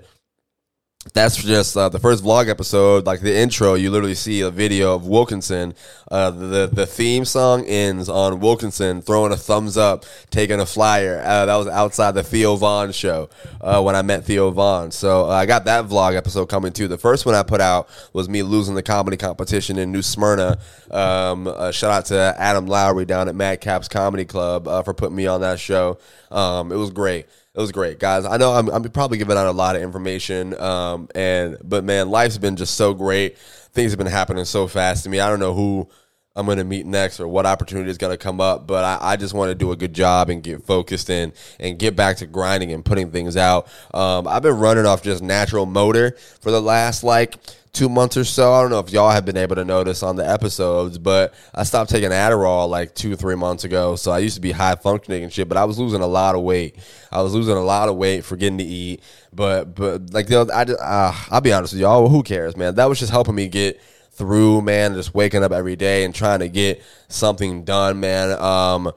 that's 1.12 1.36
just 1.36 1.76
uh, 1.76 1.90
the 1.90 2.00
first 2.00 2.24
vlog 2.24 2.48
episode. 2.48 3.06
Like 3.06 3.20
the 3.20 3.36
intro, 3.36 3.74
you 3.74 3.92
literally 3.92 4.16
see 4.16 4.42
a 4.42 4.50
video 4.50 4.96
of 4.96 5.06
Wilkinson. 5.06 5.76
Uh, 6.10 6.32
the 6.32 6.70
the 6.72 6.86
theme 6.86 7.26
song 7.26 7.66
ends 7.66 8.08
on 8.08 8.40
Wilkinson 8.40 9.02
throwing 9.02 9.34
a 9.34 9.38
thumbs 9.38 9.76
up, 9.76 10.06
taking 10.30 10.62
a 10.62 10.66
flyer. 10.66 11.22
Uh, 11.24 11.46
that 11.46 11.56
was 11.56 11.68
outside 11.68 12.12
the 12.12 12.24
Theo 12.24 12.56
Von 12.56 12.94
show 12.94 13.30
uh, 13.60 13.82
when 13.82 13.96
I 13.96 14.02
met 14.02 14.24
Theo 14.24 14.52
Von. 14.52 14.92
So 14.92 15.26
uh, 15.26 15.30
I 15.30 15.46
got 15.46 15.66
that 15.66 15.86
vlog 15.86 16.16
episode 16.16 16.48
coming 16.48 16.72
too. 16.72 16.88
The 16.88 16.98
first 16.98 17.26
one 17.26 17.36
I 17.36 17.44
put 17.44 17.60
out 17.60 17.90
was 18.14 18.30
me 18.30 18.42
losing 18.42 18.76
the 18.76 18.84
comedy 18.84 19.18
competition 19.18 19.78
in 19.78 19.92
New 19.92 20.02
Smyrna. 20.02 20.58
Um, 20.90 21.48
uh, 21.48 21.72
shout 21.72 21.92
out 21.92 22.06
to 22.06 22.36
Adam 22.38 22.66
Lowry 22.68 23.06
down 23.06 23.28
at 23.28 23.36
Madcaps 23.36 23.90
Comedy 23.90 24.26
Club 24.26 24.66
for 24.86 24.94
putting 24.94 25.16
me 25.16 25.28
on 25.28 25.42
that 25.42 25.60
show. 25.60 25.98
Um, 26.32 26.72
it 26.72 26.76
was 26.76 26.92
great 26.92 27.28
it 27.56 27.60
was 27.60 27.72
great, 27.72 28.00
guys. 28.00 28.26
I 28.26 28.38
know 28.38 28.52
I'm, 28.52 28.68
I'm 28.70 28.84
probably 28.84 29.20
giving 29.20 29.38
out 29.38 29.46
a 29.46 29.52
lot 29.52 29.76
of 29.76 29.82
information, 29.84 30.60
um, 30.60 31.08
and 31.14 31.58
but 31.64 31.84
man, 31.84 32.10
life's 32.10 32.38
been 32.38 32.56
just 32.56 32.76
so 32.76 32.94
great. 32.94 33.38
Things 33.38 33.92
have 33.92 34.00
been 34.00 34.08
happening 34.08 34.46
so 34.46 34.68
fast 34.68 35.04
to 35.04 35.10
me. 35.10 35.20
I 35.20 35.30
don't 35.30 35.40
know 35.40 35.54
who 35.54 35.88
I'm 36.36 36.46
going 36.46 36.58
to 36.58 36.64
meet 36.64 36.88
next 36.88 37.20
or 37.20 37.28
what 37.28 37.46
opportunity 37.46 37.92
is 37.92 38.00
going 38.00 38.14
to 38.14 38.18
come 38.18 38.42
up. 38.42 38.66
But 38.66 38.84
I, 38.84 39.14
I, 39.14 39.16
just 39.18 39.36
want 39.36 39.52
to 39.52 39.56
do 39.56 39.72
a 39.72 39.76
good 39.76 39.94
job 39.94 40.30
and 40.30 40.42
get 40.42 40.64
focused 40.64 41.12
in 41.12 41.32
and 41.60 41.78
get 41.78 41.96
back 41.96 42.18
to 42.18 42.26
grinding 42.26 42.72
and 42.72 42.84
putting 42.84 43.12
things 43.12 43.38
out. 43.38 43.68
Um, 43.94 44.28
I've 44.28 44.42
been 44.42 44.58
running 44.58 44.88
off 44.88 45.04
just 45.04 45.22
natural 45.22 45.68
motor 45.68 46.18
for 46.42 46.50
the 46.50 46.62
last 46.62 47.04
like 47.04 47.38
two 47.72 47.88
months 47.88 48.18
or 48.18 48.24
so. 48.24 48.52
I 48.52 48.62
don't 48.62 48.72
know 48.72 48.80
if 48.80 48.92
y'all 48.92 49.12
have 49.12 49.26
been 49.26 49.38
able 49.38 49.56
to 49.56 49.66
notice 49.66 50.02
on 50.02 50.16
the 50.16 50.28
episodes, 50.28 50.98
but 50.98 51.36
I 51.54 51.64
stopped 51.64 51.92
taking 51.92 52.10
Adderall 52.10 52.68
like 52.68 52.96
two, 52.96 53.16
three 53.16 53.36
months 53.36 53.64
ago. 53.64 53.96
So 53.96 54.12
I 54.12 54.18
used 54.20 54.36
to 54.36 54.42
be 54.42 54.52
high 54.52 54.76
functioning 54.76 55.24
and 55.24 55.32
shit, 55.32 55.48
but 55.48 55.58
I 55.58 55.66
was 55.66 55.78
losing 55.78 56.02
a 56.02 56.08
lot 56.08 56.34
of 56.34 56.42
weight. 56.42 56.78
I 57.12 57.22
was 57.22 57.36
losing 57.36 57.58
a 57.58 57.64
lot 57.64 57.90
of 57.90 57.96
weight, 57.96 58.26
forgetting 58.26 58.58
to 58.58 58.64
eat. 58.64 59.04
But, 59.32 59.76
but 59.76 60.12
like, 60.12 60.30
you 60.30 60.44
know, 60.44 60.52
I, 60.52 60.64
uh, 60.64 61.16
I'll 61.30 61.42
be 61.42 61.54
honest 61.54 61.74
with 61.74 61.82
y'all, 61.82 62.10
who 62.10 62.24
cares, 62.24 62.58
man? 62.58 62.74
That 62.74 62.90
was 62.90 63.00
just 63.00 63.12
helping 63.12 63.36
me 63.36 63.48
get 63.48 63.80
through, 64.16 64.62
man. 64.62 64.94
Just 64.94 65.14
waking 65.14 65.44
up 65.44 65.52
every 65.52 65.76
day 65.76 66.06
and 66.06 66.14
trying 66.14 66.40
to 66.40 66.50
get 66.50 66.82
something 67.08 67.64
done, 67.64 68.00
man. 68.00 68.40
Um, 68.40 68.92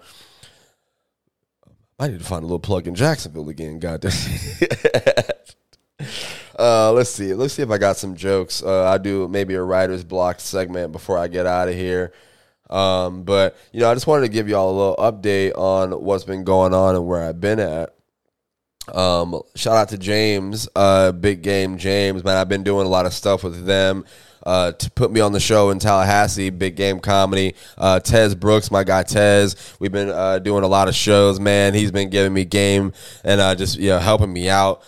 I 1.99 2.09
need 2.09 2.19
to 2.19 2.25
find 2.25 2.43
a 2.43 2.47
little 2.47 2.59
plug 2.59 2.87
in 2.87 2.95
Jacksonville 2.95 3.49
again. 3.49 3.79
Goddamn. 3.79 4.13
uh, 6.59 6.93
let's 6.93 7.11
see. 7.11 7.33
Let's 7.33 7.55
see 7.55 7.63
if 7.63 7.71
I 7.71 7.79
got 7.79 7.97
some 7.97 8.15
jokes. 8.15 8.63
Uh, 8.63 8.85
I 8.85 8.99
do 8.99 9.29
maybe 9.29 9.55
a 9.55 9.63
writer's 9.63 10.05
block 10.05 10.41
segment 10.41 10.93
before 10.93 11.19
I 11.19 11.29
get 11.29 11.47
out 11.47 11.69
of 11.69 11.75
here. 11.75 12.13
Um, 12.69 13.23
but 13.23 13.57
you 13.73 13.81
know, 13.81 13.91
I 13.91 13.95
just 13.95 14.07
wanted 14.07 14.27
to 14.27 14.33
give 14.33 14.49
y'all 14.49 14.71
a 14.71 14.77
little 14.77 14.97
update 14.97 15.57
on 15.57 15.93
what's 15.93 16.25
been 16.25 16.45
going 16.45 16.75
on 16.75 16.97
and 16.97 17.07
where 17.07 17.23
I've 17.23 17.41
been 17.41 17.61
at. 17.61 17.95
Um, 18.93 19.41
shout 19.55 19.77
out 19.77 19.89
to 19.91 19.99
James, 19.99 20.69
uh, 20.77 21.13
Big 21.13 21.43
Game 21.43 21.79
James, 21.79 22.23
man. 22.23 22.37
I've 22.37 22.49
been 22.49 22.63
doing 22.63 22.87
a 22.87 22.91
lot 22.91 23.07
of 23.07 23.13
stuff 23.13 23.43
with 23.43 23.67
them 23.67 24.05
uh, 24.47 24.71
to 24.73 24.91
put 24.93 25.11
me 25.11 25.21
on 25.21 25.33
the 25.33 25.41
show 25.41 25.71
in 25.71 25.81
Tallahassee, 25.81 26.51
big 26.51 26.77
game 26.77 27.01
comedy. 27.01 27.55
Uh, 27.77 27.99
Tez 27.99 28.35
Brooks, 28.35 28.71
my 28.71 28.85
guy 28.85 29.03
Tez, 29.03 29.57
we've 29.81 29.91
been 29.91 30.09
uh, 30.09 30.39
doing 30.39 30.63
a 30.63 30.69
lot 30.69 30.87
of 30.87 30.95
shows, 30.95 31.41
man. 31.41 31.75
He's 31.75 31.91
been 31.91 32.11
giving 32.11 32.33
me 32.33 32.45
game 32.45 32.93
and 33.25 33.41
uh, 33.41 33.57
just 33.57 33.77
you 33.77 33.89
know 33.89 33.99
helping 33.99 34.33
me 34.33 34.49
out. 34.49 34.83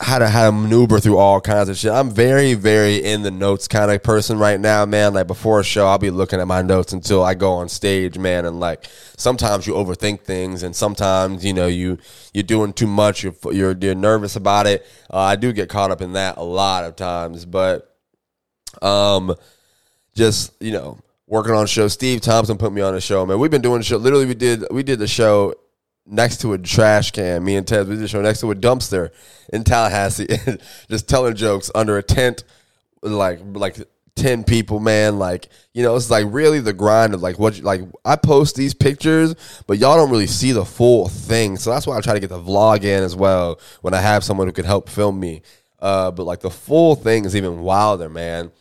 How 0.00 0.18
to 0.18 0.28
how 0.28 0.46
to 0.46 0.52
maneuver 0.52 0.98
through 0.98 1.18
all 1.18 1.40
kinds 1.40 1.68
of 1.68 1.76
shit. 1.76 1.92
I'm 1.92 2.10
very 2.10 2.54
very 2.54 2.96
in 2.96 3.22
the 3.22 3.30
notes 3.30 3.68
kind 3.68 3.88
of 3.88 4.02
person 4.02 4.36
right 4.36 4.58
now, 4.58 4.84
man. 4.84 5.14
Like 5.14 5.28
before 5.28 5.60
a 5.60 5.64
show, 5.64 5.86
I'll 5.86 5.98
be 5.98 6.10
looking 6.10 6.40
at 6.40 6.48
my 6.48 6.60
notes 6.60 6.92
until 6.92 7.22
I 7.22 7.34
go 7.34 7.52
on 7.52 7.68
stage, 7.68 8.18
man. 8.18 8.44
And 8.44 8.58
like 8.58 8.88
sometimes 9.16 9.64
you 9.64 9.74
overthink 9.74 10.22
things, 10.22 10.64
and 10.64 10.74
sometimes 10.74 11.44
you 11.44 11.52
know 11.52 11.68
you 11.68 11.98
you're 12.34 12.42
doing 12.42 12.72
too 12.72 12.88
much. 12.88 13.22
You're 13.22 13.34
you're, 13.52 13.76
you're 13.80 13.94
nervous 13.94 14.34
about 14.34 14.66
it. 14.66 14.84
Uh, 15.08 15.18
I 15.18 15.36
do 15.36 15.52
get 15.52 15.68
caught 15.68 15.92
up 15.92 16.00
in 16.00 16.14
that 16.14 16.36
a 16.36 16.42
lot 16.42 16.82
of 16.82 16.96
times, 16.96 17.44
but 17.44 17.91
um, 18.80 19.34
just 20.14 20.52
you 20.60 20.72
know, 20.72 20.98
working 21.26 21.52
on 21.52 21.64
a 21.64 21.68
show. 21.68 21.88
Steve 21.88 22.20
Thompson 22.20 22.58
put 22.58 22.72
me 22.72 22.80
on 22.80 22.94
a 22.94 23.00
show, 23.00 23.26
man. 23.26 23.38
We've 23.38 23.50
been 23.50 23.62
doing 23.62 23.80
a 23.80 23.84
show. 23.84 23.96
Literally, 23.96 24.26
we 24.26 24.34
did 24.34 24.64
we 24.70 24.82
did 24.82 24.98
the 24.98 25.06
show 25.06 25.54
next 26.06 26.40
to 26.42 26.52
a 26.52 26.58
trash 26.58 27.10
can. 27.10 27.44
Me 27.44 27.56
and 27.56 27.66
Ted, 27.66 27.88
we 27.88 27.94
did 27.94 28.04
the 28.04 28.08
show 28.08 28.22
next 28.22 28.40
to 28.40 28.50
a 28.50 28.54
dumpster 28.54 29.10
in 29.52 29.64
Tallahassee, 29.64 30.28
just 30.88 31.08
telling 31.08 31.34
jokes 31.34 31.70
under 31.74 31.98
a 31.98 32.02
tent, 32.02 32.44
like 33.02 33.40
like 33.52 33.76
10 34.14 34.44
people 34.44 34.78
man 34.78 35.18
like 35.18 35.48
you 35.72 35.82
know 35.82 35.96
it's 35.96 36.10
like 36.10 36.26
really 36.28 36.60
the 36.60 36.74
grind 36.74 37.14
of 37.14 37.22
like 37.22 37.38
what 37.38 37.58
like 37.60 37.80
i 38.04 38.14
post 38.14 38.54
these 38.56 38.74
pictures 38.74 39.34
but 39.66 39.78
y'all 39.78 39.96
don't 39.96 40.10
really 40.10 40.26
see 40.26 40.52
the 40.52 40.66
full 40.66 41.08
thing 41.08 41.56
so 41.56 41.70
that's 41.70 41.86
why 41.86 41.96
i 41.96 42.00
try 42.02 42.12
to 42.12 42.20
get 42.20 42.28
the 42.28 42.38
vlog 42.38 42.84
in 42.84 43.02
as 43.02 43.16
well 43.16 43.58
when 43.80 43.94
i 43.94 44.00
have 44.00 44.22
someone 44.22 44.46
who 44.46 44.52
could 44.52 44.66
help 44.66 44.88
film 44.88 45.18
me 45.18 45.40
uh, 45.78 46.10
but 46.10 46.24
like 46.24 46.40
the 46.40 46.50
full 46.50 46.94
thing 46.94 47.24
is 47.24 47.34
even 47.34 47.60
wilder 47.62 48.10
man 48.10 48.52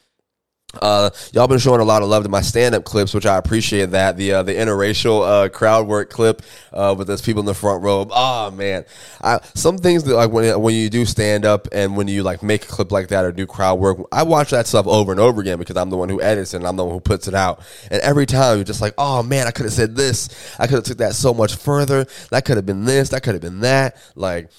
uh, 0.79 1.09
y'all 1.33 1.47
been 1.47 1.59
showing 1.59 1.81
a 1.81 1.83
lot 1.83 2.01
of 2.01 2.07
love 2.07 2.23
to 2.23 2.29
my 2.29 2.41
stand-up 2.41 2.85
clips, 2.85 3.13
which 3.13 3.25
I 3.25 3.37
appreciate. 3.37 3.91
That 3.91 4.15
the 4.15 4.33
uh, 4.33 4.43
the 4.43 4.53
interracial 4.53 5.27
uh, 5.27 5.49
crowd 5.49 5.87
work 5.87 6.09
clip 6.09 6.41
uh, 6.71 6.95
with 6.97 7.07
those 7.07 7.21
people 7.21 7.41
in 7.41 7.45
the 7.45 7.53
front 7.53 7.83
row. 7.83 8.07
Oh 8.09 8.51
man, 8.51 8.85
I, 9.21 9.39
some 9.53 9.77
things 9.77 10.03
that 10.05 10.15
like 10.15 10.31
when 10.31 10.59
when 10.61 10.75
you 10.75 10.89
do 10.89 11.05
stand 11.05 11.45
up 11.45 11.67
and 11.71 11.97
when 11.97 12.07
you 12.07 12.23
like 12.23 12.41
make 12.41 12.63
a 12.63 12.67
clip 12.67 12.91
like 12.91 13.09
that 13.09 13.25
or 13.25 13.31
do 13.31 13.45
crowd 13.45 13.79
work, 13.79 13.97
I 14.11 14.23
watch 14.23 14.51
that 14.51 14.67
stuff 14.67 14.87
over 14.87 15.11
and 15.11 15.19
over 15.19 15.41
again 15.41 15.57
because 15.57 15.75
I'm 15.75 15.89
the 15.89 15.97
one 15.97 16.09
who 16.09 16.21
edits 16.21 16.53
it 16.53 16.57
and 16.57 16.67
I'm 16.67 16.77
the 16.77 16.85
one 16.85 16.93
who 16.93 17.01
puts 17.01 17.27
it 17.27 17.33
out. 17.33 17.61
And 17.89 18.01
every 18.01 18.25
time 18.25 18.57
you're 18.57 18.63
just 18.63 18.81
like, 18.81 18.93
oh 18.97 19.23
man, 19.23 19.47
I 19.47 19.51
could 19.51 19.65
have 19.65 19.73
said 19.73 19.95
this. 19.95 20.29
I 20.57 20.67
could 20.67 20.75
have 20.75 20.83
took 20.85 20.99
that 20.99 21.15
so 21.15 21.33
much 21.33 21.55
further. 21.55 22.05
That 22.29 22.45
could 22.45 22.57
have 22.57 22.65
been 22.65 22.85
this. 22.85 23.09
That 23.09 23.23
could 23.23 23.33
have 23.33 23.41
been 23.41 23.61
that. 23.61 23.97
Like 24.15 24.49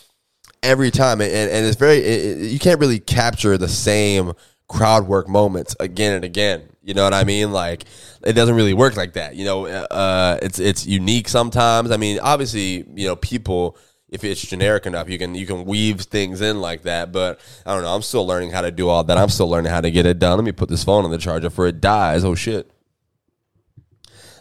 every 0.62 0.90
time, 0.90 1.20
and 1.20 1.32
and 1.32 1.66
it's 1.66 1.76
very 1.76 1.98
it, 1.98 2.52
you 2.52 2.58
can't 2.58 2.80
really 2.80 3.00
capture 3.00 3.56
the 3.56 3.68
same 3.68 4.32
crowd 4.72 5.06
work 5.06 5.28
moments 5.28 5.76
again 5.78 6.14
and 6.14 6.24
again. 6.24 6.62
You 6.82 6.94
know 6.94 7.04
what 7.04 7.14
I 7.14 7.24
mean? 7.24 7.52
Like 7.52 7.84
it 8.24 8.32
doesn't 8.32 8.56
really 8.56 8.74
work 8.74 8.96
like 8.96 9.12
that. 9.12 9.36
You 9.36 9.44
know, 9.44 9.66
uh, 9.66 10.38
it's 10.42 10.58
it's 10.58 10.86
unique 10.86 11.28
sometimes. 11.28 11.90
I 11.90 11.96
mean, 11.96 12.18
obviously, 12.20 12.84
you 12.94 13.06
know, 13.06 13.16
people 13.16 13.76
if 14.08 14.24
it's 14.24 14.42
generic 14.42 14.84
enough, 14.84 15.08
you 15.08 15.18
can 15.18 15.34
you 15.34 15.46
can 15.46 15.64
weave 15.64 16.00
things 16.00 16.40
in 16.40 16.60
like 16.60 16.82
that. 16.82 17.12
But 17.12 17.40
I 17.64 17.74
don't 17.74 17.82
know. 17.82 17.94
I'm 17.94 18.02
still 18.02 18.26
learning 18.26 18.50
how 18.50 18.62
to 18.62 18.70
do 18.70 18.88
all 18.88 19.04
that. 19.04 19.16
I'm 19.16 19.28
still 19.28 19.48
learning 19.48 19.70
how 19.70 19.80
to 19.80 19.90
get 19.90 20.06
it 20.06 20.18
done. 20.18 20.36
Let 20.36 20.44
me 20.44 20.52
put 20.52 20.68
this 20.68 20.84
phone 20.84 21.04
on 21.04 21.10
the 21.10 21.18
charger 21.18 21.50
for 21.50 21.66
it 21.66 21.80
dies. 21.80 22.24
Oh 22.24 22.34
shit. 22.34 22.70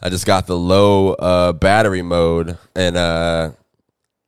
I 0.01 0.09
just 0.09 0.25
got 0.25 0.47
the 0.47 0.57
low 0.57 1.13
uh, 1.13 1.53
battery 1.53 2.01
mode 2.01 2.57
and 2.75 2.97
uh, 2.97 3.51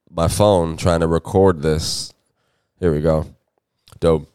my 0.10 0.28
phone 0.28 0.78
trying 0.78 1.00
to 1.00 1.08
record 1.08 1.64
this. 1.64 2.14
Here 2.80 2.94
we 2.94 3.02
go. 3.02 3.26
Dope. 4.00 4.33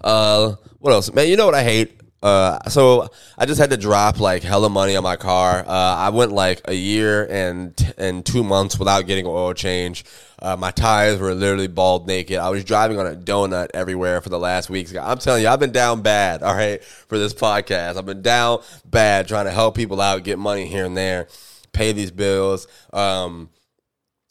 Uh, 0.00 0.54
what 0.78 0.92
else, 0.92 1.12
man? 1.12 1.28
You 1.28 1.36
know 1.36 1.46
what 1.46 1.54
I 1.54 1.62
hate? 1.62 2.00
Uh, 2.22 2.68
so 2.68 3.08
I 3.36 3.46
just 3.46 3.60
had 3.60 3.70
to 3.70 3.76
drop 3.76 4.20
like 4.20 4.44
hella 4.44 4.70
money 4.70 4.94
on 4.94 5.02
my 5.02 5.16
car. 5.16 5.64
Uh, 5.66 5.70
I 5.70 6.10
went 6.10 6.30
like 6.30 6.60
a 6.66 6.74
year 6.74 7.26
and 7.28 7.94
and 7.98 8.24
two 8.24 8.44
months 8.44 8.78
without 8.78 9.06
getting 9.06 9.26
an 9.26 9.32
oil 9.32 9.54
change. 9.54 10.04
Uh, 10.40 10.56
my 10.56 10.70
tires 10.70 11.18
were 11.18 11.34
literally 11.34 11.66
bald 11.66 12.06
naked. 12.06 12.38
I 12.38 12.50
was 12.50 12.64
driving 12.64 12.98
on 12.98 13.06
a 13.08 13.16
donut 13.16 13.70
everywhere 13.74 14.20
for 14.20 14.28
the 14.28 14.38
last 14.38 14.70
weeks. 14.70 14.94
I'm 14.94 15.18
telling 15.18 15.42
you, 15.42 15.48
I've 15.48 15.60
been 15.60 15.72
down 15.72 16.02
bad. 16.02 16.42
All 16.44 16.54
right, 16.54 16.82
for 16.84 17.18
this 17.18 17.34
podcast, 17.34 17.96
I've 17.96 18.06
been 18.06 18.22
down 18.22 18.62
bad 18.84 19.26
trying 19.26 19.46
to 19.46 19.52
help 19.52 19.74
people 19.74 20.00
out, 20.00 20.22
get 20.22 20.38
money 20.38 20.66
here 20.66 20.84
and 20.84 20.96
there, 20.96 21.26
pay 21.72 21.90
these 21.90 22.12
bills. 22.12 22.68
Um, 22.92 23.50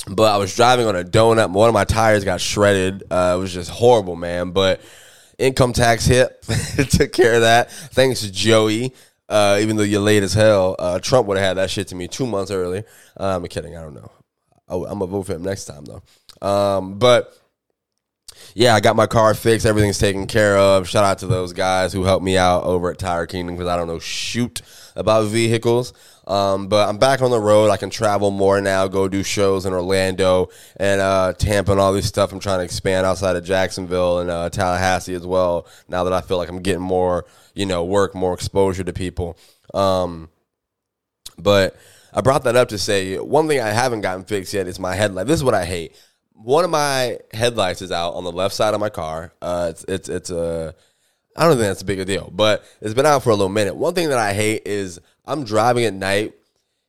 but 0.08 0.34
I 0.34 0.38
was 0.38 0.56
driving 0.56 0.88
on 0.88 0.96
a 0.96 1.04
donut. 1.04 1.52
One 1.52 1.68
of 1.68 1.74
my 1.74 1.84
tires 1.84 2.24
got 2.24 2.42
shredded. 2.42 3.04
Uh, 3.12 3.36
it 3.36 3.40
was 3.40 3.54
just 3.54 3.70
horrible, 3.70 4.16
man. 4.16 4.52
But 4.52 4.82
income 5.42 5.74
tax 5.74 6.06
hit. 6.06 6.42
Took 6.90 7.12
care 7.12 7.36
of 7.36 7.42
that. 7.42 7.72
Thanks, 7.72 8.22
Joey. 8.30 8.94
Uh, 9.28 9.60
even 9.62 9.78
though 9.78 9.84
you're 9.84 10.02
late 10.02 10.24
as 10.24 10.34
hell, 10.34 10.76
uh, 10.78 11.00
Trump 11.00 11.28
would 11.28 11.38
have 11.38 11.46
had 11.46 11.54
that 11.58 11.70
shit 11.70 11.88
to 11.88 11.96
me 11.96 12.08
two 12.08 12.28
months 12.28 12.52
earlier. 12.52 12.84
Uh, 13.18 13.38
I'm 13.38 13.48
kidding. 13.48 13.78
I 13.78 13.82
don't 13.82 13.94
know. 13.94 14.12
Oh, 14.68 14.86
I'm 14.86 15.00
gonna 15.00 15.12
vote 15.12 15.24
for 15.24 15.34
him 15.34 15.44
next 15.44 15.66
time 15.66 15.86
though. 15.86 16.48
Um, 16.48 17.00
but 17.00 17.34
yeah, 18.54 18.76
I 18.76 18.80
got 18.80 18.96
my 18.96 19.08
car 19.08 19.34
fixed. 19.34 19.66
Everything's 19.66 20.00
taken 20.00 20.28
care 20.28 20.58
of. 20.58 20.88
Shout 20.88 21.06
out 21.06 21.20
to 21.20 21.28
those 21.28 21.54
guys 21.54 21.94
who 21.94 22.04
helped 22.04 22.24
me 22.24 22.38
out 22.38 22.64
over 22.64 22.92
at 22.92 23.00
Tire 23.00 23.26
Kingdom 23.26 23.56
because 23.56 23.70
I 23.70 23.78
don't 23.78 23.88
know 23.88 24.00
shoot 24.00 24.62
about 24.96 25.28
vehicles. 25.28 25.94
Um, 26.28 26.68
but 26.68 26.88
I'm 26.88 26.98
back 26.98 27.22
on 27.22 27.32
the 27.32 27.40
road. 27.40 27.70
I 27.70 27.78
can 27.78 27.90
travel 27.90 28.32
more 28.32 28.62
now, 28.62 28.88
go 28.88 29.08
do 29.08 29.24
shows 29.24 29.66
in 29.66 29.74
Orlando 29.74 30.50
and 30.78 31.02
uh, 31.02 31.34
Tampa 31.34 31.72
and 31.72 31.82
all 31.82 31.94
this 31.94 32.08
stuff. 32.08 32.32
I'm 32.32 32.40
trying 32.40 32.60
to 32.60 32.64
expand 32.64 33.06
outside 33.06 33.36
of 33.36 33.44
Jacksonville 33.44 34.20
and 34.20 34.30
uh, 34.30 34.50
Tallahassee 34.50 35.14
as 35.14 35.26
well. 35.26 35.68
Now 35.88 36.04
that 36.04 36.14
I 36.14 36.22
feel 36.22 36.38
like 36.38 36.50
I'm 36.50 36.62
getting 36.62 36.82
more, 36.82 37.26
you 37.54 37.66
know, 37.66 37.84
work, 37.84 38.16
more 38.16 38.34
exposure 38.34 38.84
to 38.84 38.94
people. 38.94 39.38
Um, 39.74 40.30
but 41.38 41.76
I 42.14 42.22
brought 42.22 42.44
that 42.44 42.56
up 42.56 42.70
to 42.70 42.78
say 42.78 43.18
one 43.18 43.48
thing 43.48 43.60
I 43.60 43.70
haven't 43.70 44.02
gotten 44.02 44.24
fixed 44.26 44.54
yet 44.54 44.68
is 44.68 44.80
my 44.80 44.96
headlight. 44.96 45.28
This 45.28 45.38
is 45.38 45.44
what 45.44 45.54
I 45.54 45.66
hate. 45.66 45.96
One 46.34 46.64
of 46.64 46.72
my 46.72 47.20
headlights 47.34 47.82
is 47.82 47.92
out 47.92 48.14
on 48.14 48.24
the 48.24 48.32
left 48.32 48.56
side 48.56 48.74
of 48.74 48.80
my 48.80 48.90
car. 48.90 49.34
Uh, 49.42 49.68
it's 49.70 49.86
it's 49.88 50.10
it's 50.10 50.30
a 50.30 50.76
I 51.36 51.46
don't 51.46 51.54
think 51.54 51.68
that's 51.68 51.82
a 51.82 51.86
big 51.86 52.06
deal, 52.06 52.30
but 52.34 52.64
it's 52.82 52.94
been 52.94 53.06
out 53.06 53.24
for 53.24 53.30
a 53.30 53.36
little 53.36 53.50
minute. 53.50 53.76
One 53.76 53.94
thing 53.94 54.10
that 54.10 54.18
I 54.18 54.34
hate 54.34 54.64
is 54.66 55.00
I'm 55.26 55.44
driving 55.44 55.86
at 55.86 55.94
night, 55.94 56.34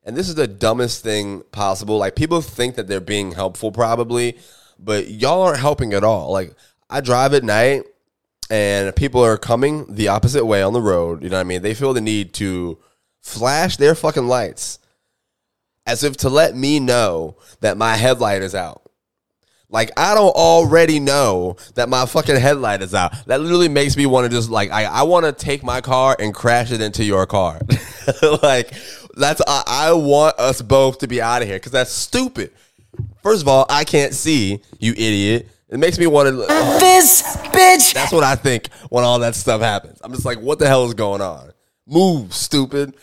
and 0.04 0.16
this 0.16 0.28
is 0.28 0.34
the 0.34 0.48
dumbest 0.48 1.02
thing 1.02 1.42
possible. 1.52 1.98
Like 1.98 2.16
people 2.16 2.40
think 2.40 2.74
that 2.74 2.88
they're 2.88 3.00
being 3.00 3.32
helpful, 3.32 3.70
probably, 3.70 4.38
but 4.78 5.08
y'all 5.08 5.42
aren't 5.42 5.60
helping 5.60 5.92
at 5.94 6.04
all. 6.04 6.32
Like 6.32 6.54
I 6.90 7.00
drive 7.00 7.34
at 7.34 7.44
night, 7.44 7.84
and 8.50 8.94
people 8.96 9.24
are 9.24 9.38
coming 9.38 9.86
the 9.94 10.08
opposite 10.08 10.44
way 10.44 10.62
on 10.62 10.72
the 10.72 10.80
road. 10.80 11.22
You 11.22 11.30
know 11.30 11.36
what 11.36 11.42
I 11.42 11.44
mean? 11.44 11.62
They 11.62 11.74
feel 11.74 11.94
the 11.94 12.00
need 12.00 12.34
to 12.34 12.78
flash 13.20 13.76
their 13.76 13.94
fucking 13.94 14.26
lights 14.26 14.78
as 15.86 16.04
if 16.04 16.16
to 16.18 16.28
let 16.28 16.56
me 16.56 16.80
know 16.80 17.36
that 17.60 17.76
my 17.76 17.96
headlight 17.96 18.42
is 18.42 18.54
out. 18.54 18.81
Like 19.72 19.90
I 19.96 20.14
don't 20.14 20.36
already 20.36 21.00
know 21.00 21.56
that 21.74 21.88
my 21.88 22.04
fucking 22.04 22.36
headlight 22.36 22.82
is 22.82 22.94
out. 22.94 23.12
That 23.26 23.40
literally 23.40 23.70
makes 23.70 23.96
me 23.96 24.04
want 24.04 24.30
to 24.30 24.36
just 24.36 24.50
like 24.50 24.70
I, 24.70 24.84
I 24.84 25.02
want 25.02 25.24
to 25.24 25.32
take 25.32 25.64
my 25.64 25.80
car 25.80 26.14
and 26.18 26.34
crash 26.34 26.70
it 26.70 26.82
into 26.82 27.02
your 27.02 27.26
car. 27.26 27.58
like 28.42 28.72
that's 29.16 29.40
I, 29.46 29.62
I 29.66 29.92
want 29.94 30.38
us 30.38 30.60
both 30.60 30.98
to 30.98 31.08
be 31.08 31.22
out 31.22 31.40
of 31.40 31.48
here 31.48 31.56
because 31.56 31.72
that's 31.72 31.90
stupid. 31.90 32.52
First 33.22 33.40
of 33.40 33.48
all, 33.48 33.64
I 33.70 33.84
can't 33.84 34.12
see 34.12 34.60
you 34.78 34.92
idiot. 34.92 35.48
It 35.70 35.78
makes 35.78 35.98
me 35.98 36.06
want 36.06 36.28
to. 36.28 36.32
this 36.36 37.22
bitch. 37.38 37.94
That's 37.94 38.12
what 38.12 38.24
I 38.24 38.34
think 38.34 38.70
when 38.90 39.04
all 39.04 39.20
that 39.20 39.34
stuff 39.34 39.62
happens. 39.62 40.00
I'm 40.04 40.12
just 40.12 40.26
like, 40.26 40.38
what 40.38 40.58
the 40.58 40.68
hell 40.68 40.84
is 40.84 40.92
going 40.92 41.22
on? 41.22 41.50
Move, 41.86 42.34
stupid. 42.34 42.94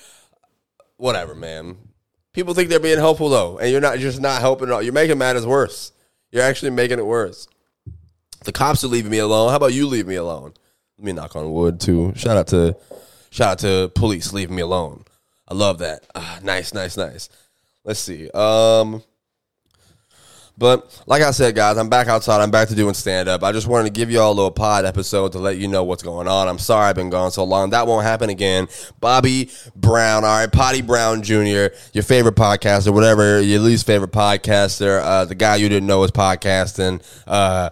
Whatever, 0.97 1.33
man. 1.33 1.77
People 2.31 2.53
think 2.53 2.69
they're 2.69 2.79
being 2.79 2.99
helpful 2.99 3.29
though, 3.29 3.57
and 3.57 3.71
you're 3.71 3.81
not 3.81 3.99
you're 3.99 4.11
just 4.11 4.21
not 4.21 4.39
helping 4.39 4.67
at 4.67 4.73
all. 4.73 4.83
You're 4.83 4.93
making 4.93 5.17
matters 5.17 5.47
worse. 5.47 5.93
You're 6.31 6.43
actually 6.43 6.71
making 6.71 6.99
it 6.99 7.05
worse. 7.05 7.47
The 8.45 8.51
cops 8.51 8.83
are 8.83 8.87
leaving 8.87 9.11
me 9.11 9.17
alone. 9.17 9.49
How 9.49 9.57
about 9.57 9.73
you 9.73 9.87
leave 9.87 10.07
me 10.07 10.15
alone? 10.15 10.53
Let 10.97 11.05
me 11.05 11.11
knock 11.13 11.35
on 11.35 11.51
wood 11.51 11.79
too. 11.79 12.13
Shout 12.15 12.37
out 12.37 12.47
to 12.47 12.75
shout 13.31 13.51
out 13.51 13.59
to 13.59 13.91
police 13.95 14.33
leaving 14.33 14.55
me 14.55 14.61
alone. 14.61 15.03
I 15.47 15.53
love 15.53 15.79
that. 15.79 16.05
Ah, 16.15 16.39
nice, 16.43 16.73
nice, 16.73 16.97
nice. 16.97 17.29
Let's 17.83 17.99
see. 17.99 18.29
Um 18.31 19.03
but 20.59 21.01
like 21.07 21.21
I 21.21 21.31
said, 21.31 21.55
guys, 21.55 21.77
I'm 21.77 21.89
back 21.89 22.07
outside. 22.07 22.41
I'm 22.41 22.51
back 22.51 22.67
to 22.67 22.75
doing 22.75 22.93
stand 22.93 23.29
up. 23.29 23.43
I 23.43 23.51
just 23.51 23.65
wanted 23.65 23.85
to 23.85 23.97
give 23.97 24.11
you 24.11 24.19
all 24.19 24.33
a 24.33 24.35
little 24.35 24.51
pod 24.51 24.85
episode 24.85 25.31
to 25.31 25.39
let 25.39 25.57
you 25.57 25.67
know 25.67 25.85
what's 25.85 26.03
going 26.03 26.27
on. 26.27 26.47
I'm 26.47 26.59
sorry 26.59 26.89
I've 26.89 26.95
been 26.95 27.09
gone 27.09 27.31
so 27.31 27.45
long. 27.45 27.69
That 27.69 27.87
won't 27.87 28.03
happen 28.05 28.29
again. 28.29 28.67
Bobby 28.99 29.49
Brown, 29.75 30.25
all 30.25 30.37
right, 30.37 30.51
Potty 30.51 30.81
Brown 30.81 31.23
Jr., 31.23 31.73
your 31.93 32.03
favorite 32.03 32.35
podcaster, 32.35 32.93
whatever, 32.93 33.41
your 33.41 33.61
least 33.61 33.85
favorite 33.85 34.11
podcaster, 34.11 35.01
uh, 35.01 35.25
the 35.25 35.35
guy 35.35 35.55
you 35.55 35.69
didn't 35.69 35.87
know 35.87 36.01
was 36.01 36.11
podcasting. 36.11 37.01
Uh, 37.25 37.69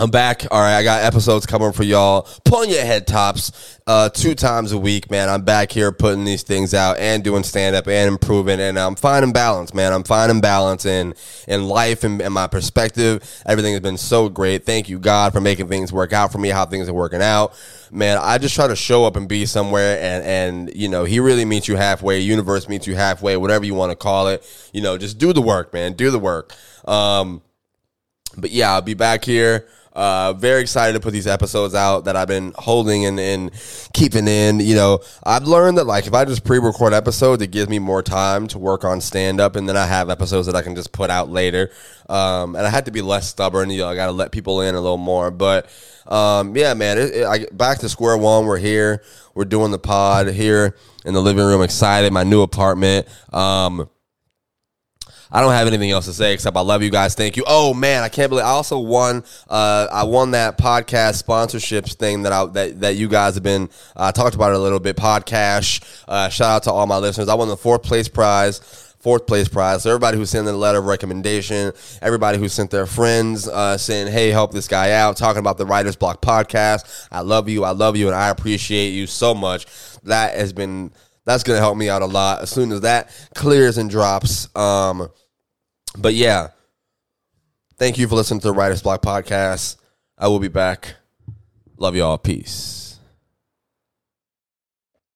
I'm 0.00 0.10
back. 0.10 0.46
All 0.50 0.58
right, 0.58 0.78
I 0.78 0.82
got 0.82 1.04
episodes 1.04 1.44
coming 1.44 1.72
for 1.72 1.82
y'all. 1.82 2.26
On 2.50 2.66
your 2.70 2.80
head 2.80 3.06
tops 3.06 3.78
uh, 3.86 4.08
two 4.08 4.34
times 4.34 4.72
a 4.72 4.78
week, 4.78 5.10
man. 5.10 5.28
I'm 5.28 5.42
back 5.42 5.70
here 5.70 5.92
putting 5.92 6.24
these 6.24 6.42
things 6.42 6.72
out 6.72 6.96
and 6.96 7.22
doing 7.22 7.42
stand 7.42 7.76
up 7.76 7.86
and 7.86 8.08
improving, 8.08 8.60
and 8.60 8.78
I'm 8.78 8.94
finding 8.96 9.34
balance, 9.34 9.74
man. 9.74 9.92
I'm 9.92 10.02
finding 10.02 10.40
balance 10.40 10.86
in 10.86 11.12
in 11.46 11.68
life 11.68 12.02
and, 12.02 12.22
and 12.22 12.32
my 12.32 12.46
perspective. 12.46 13.22
Everything 13.44 13.74
has 13.74 13.82
been 13.82 13.98
so 13.98 14.30
great. 14.30 14.64
Thank 14.64 14.88
you, 14.88 14.98
God, 14.98 15.34
for 15.34 15.40
making 15.42 15.68
things 15.68 15.92
work 15.92 16.14
out 16.14 16.32
for 16.32 16.38
me. 16.38 16.48
How 16.48 16.64
things 16.64 16.88
are 16.88 16.94
working 16.94 17.20
out, 17.20 17.52
man. 17.90 18.16
I 18.22 18.38
just 18.38 18.54
try 18.54 18.68
to 18.68 18.76
show 18.76 19.04
up 19.04 19.16
and 19.16 19.28
be 19.28 19.44
somewhere, 19.44 20.00
and 20.00 20.24
and 20.24 20.74
you 20.74 20.88
know, 20.88 21.04
He 21.04 21.20
really 21.20 21.44
meets 21.44 21.68
you 21.68 21.76
halfway. 21.76 22.20
Universe 22.20 22.70
meets 22.70 22.86
you 22.86 22.96
halfway. 22.96 23.36
Whatever 23.36 23.66
you 23.66 23.74
want 23.74 23.92
to 23.92 23.96
call 23.96 24.28
it, 24.28 24.46
you 24.72 24.80
know, 24.80 24.96
just 24.96 25.18
do 25.18 25.34
the 25.34 25.42
work, 25.42 25.74
man. 25.74 25.92
Do 25.92 26.10
the 26.10 26.18
work. 26.18 26.54
Um, 26.86 27.42
but 28.36 28.50
yeah, 28.50 28.72
I'll 28.72 28.80
be 28.80 28.94
back 28.94 29.26
here. 29.26 29.68
Uh, 29.92 30.32
very 30.34 30.60
excited 30.60 30.92
to 30.92 31.00
put 31.00 31.12
these 31.12 31.26
episodes 31.26 31.74
out 31.74 32.04
that 32.04 32.14
I've 32.14 32.28
been 32.28 32.52
holding 32.56 33.06
and, 33.06 33.18
and 33.18 33.50
keeping 33.92 34.28
in. 34.28 34.60
You 34.60 34.76
know, 34.76 35.00
I've 35.24 35.44
learned 35.44 35.78
that 35.78 35.84
like 35.84 36.06
if 36.06 36.14
I 36.14 36.24
just 36.24 36.44
pre-record 36.44 36.92
episodes, 36.92 37.42
it 37.42 37.50
gives 37.50 37.68
me 37.68 37.78
more 37.80 38.02
time 38.02 38.46
to 38.48 38.58
work 38.58 38.84
on 38.84 39.00
stand-up, 39.00 39.56
and 39.56 39.68
then 39.68 39.76
I 39.76 39.86
have 39.86 40.08
episodes 40.08 40.46
that 40.46 40.54
I 40.54 40.62
can 40.62 40.76
just 40.76 40.92
put 40.92 41.10
out 41.10 41.28
later. 41.28 41.70
Um, 42.08 42.56
and 42.56 42.66
I 42.66 42.70
had 42.70 42.86
to 42.86 42.90
be 42.90 43.02
less 43.02 43.28
stubborn. 43.28 43.70
You 43.70 43.78
know, 43.78 43.88
I 43.88 43.94
got 43.94 44.06
to 44.06 44.12
let 44.12 44.32
people 44.32 44.60
in 44.60 44.74
a 44.74 44.80
little 44.80 44.96
more. 44.96 45.30
But 45.30 45.68
um, 46.06 46.56
yeah, 46.56 46.74
man, 46.74 46.98
it, 46.98 47.14
it, 47.14 47.26
I, 47.26 47.46
back 47.52 47.78
to 47.78 47.88
square 47.88 48.16
one. 48.16 48.46
We're 48.46 48.58
here. 48.58 49.02
We're 49.34 49.44
doing 49.44 49.70
the 49.70 49.78
pod 49.78 50.28
here 50.28 50.76
in 51.04 51.14
the 51.14 51.20
living 51.20 51.44
room. 51.44 51.62
Excited. 51.62 52.12
My 52.12 52.24
new 52.24 52.42
apartment. 52.42 53.08
Um, 53.32 53.88
I 55.32 55.40
don't 55.40 55.52
have 55.52 55.66
anything 55.66 55.90
else 55.90 56.06
to 56.06 56.12
say 56.12 56.32
except 56.32 56.56
I 56.56 56.60
love 56.60 56.82
you 56.82 56.90
guys. 56.90 57.14
Thank 57.14 57.36
you. 57.36 57.44
Oh 57.46 57.72
man, 57.72 58.02
I 58.02 58.08
can't 58.08 58.30
believe 58.30 58.44
I 58.44 58.48
also 58.48 58.78
won. 58.78 59.24
Uh, 59.48 59.86
I 59.90 60.04
won 60.04 60.32
that 60.32 60.58
podcast 60.58 61.22
sponsorships 61.22 61.94
thing 61.94 62.22
that 62.22 62.32
I 62.32 62.46
that, 62.46 62.80
that 62.80 62.96
you 62.96 63.08
guys 63.08 63.34
have 63.34 63.42
been 63.42 63.68
uh, 63.96 64.12
talked 64.12 64.34
about 64.34 64.50
it 64.50 64.56
a 64.56 64.60
little 64.60 64.80
bit. 64.80 64.96
PodCash. 64.96 66.02
Uh, 66.08 66.28
shout 66.28 66.50
out 66.50 66.62
to 66.64 66.72
all 66.72 66.86
my 66.86 66.98
listeners. 66.98 67.28
I 67.28 67.34
won 67.34 67.48
the 67.48 67.56
fourth 67.56 67.82
place 67.82 68.08
prize 68.08 68.86
fourth 69.00 69.26
place 69.26 69.48
prize. 69.48 69.82
So 69.82 69.90
everybody 69.90 70.18
who 70.18 70.26
sent 70.26 70.46
a 70.46 70.52
letter 70.52 70.78
of 70.78 70.84
recommendation, 70.84 71.72
everybody 72.02 72.38
who 72.38 72.48
sent 72.48 72.70
their 72.70 72.86
friends 72.86 73.48
uh, 73.48 73.76
saying, 73.78 74.12
"Hey, 74.12 74.30
help 74.30 74.52
this 74.52 74.68
guy 74.68 74.92
out," 74.92 75.16
talking 75.16 75.40
about 75.40 75.58
the 75.58 75.66
Writers 75.66 75.96
Block 75.96 76.20
podcast. 76.20 77.08
I 77.10 77.20
love 77.20 77.48
you. 77.48 77.64
I 77.64 77.70
love 77.70 77.96
you, 77.96 78.06
and 78.06 78.14
I 78.14 78.28
appreciate 78.28 78.90
you 78.90 79.06
so 79.06 79.34
much. 79.34 79.66
That 80.04 80.36
has 80.36 80.52
been 80.52 80.92
that's 81.24 81.42
to 81.56 81.62
help 81.62 81.76
me 81.76 81.88
out 81.88 82.02
a 82.02 82.06
lot. 82.06 82.42
As 82.42 82.50
soon 82.50 82.72
as 82.72 82.82
that 82.82 83.10
clears 83.34 83.78
and 83.78 83.90
drops, 83.90 84.54
um, 84.56 85.08
but 85.98 86.14
yeah, 86.14 86.48
thank 87.76 87.98
you 87.98 88.08
for 88.08 88.14
listening 88.14 88.40
to 88.40 88.48
the 88.48 88.54
Writers 88.54 88.82
Block 88.82 89.02
podcast. 89.02 89.76
I 90.16 90.28
will 90.28 90.40
be 90.40 90.48
back. 90.48 90.94
Love 91.76 91.96
y'all. 91.96 92.18
Peace. 92.18 92.79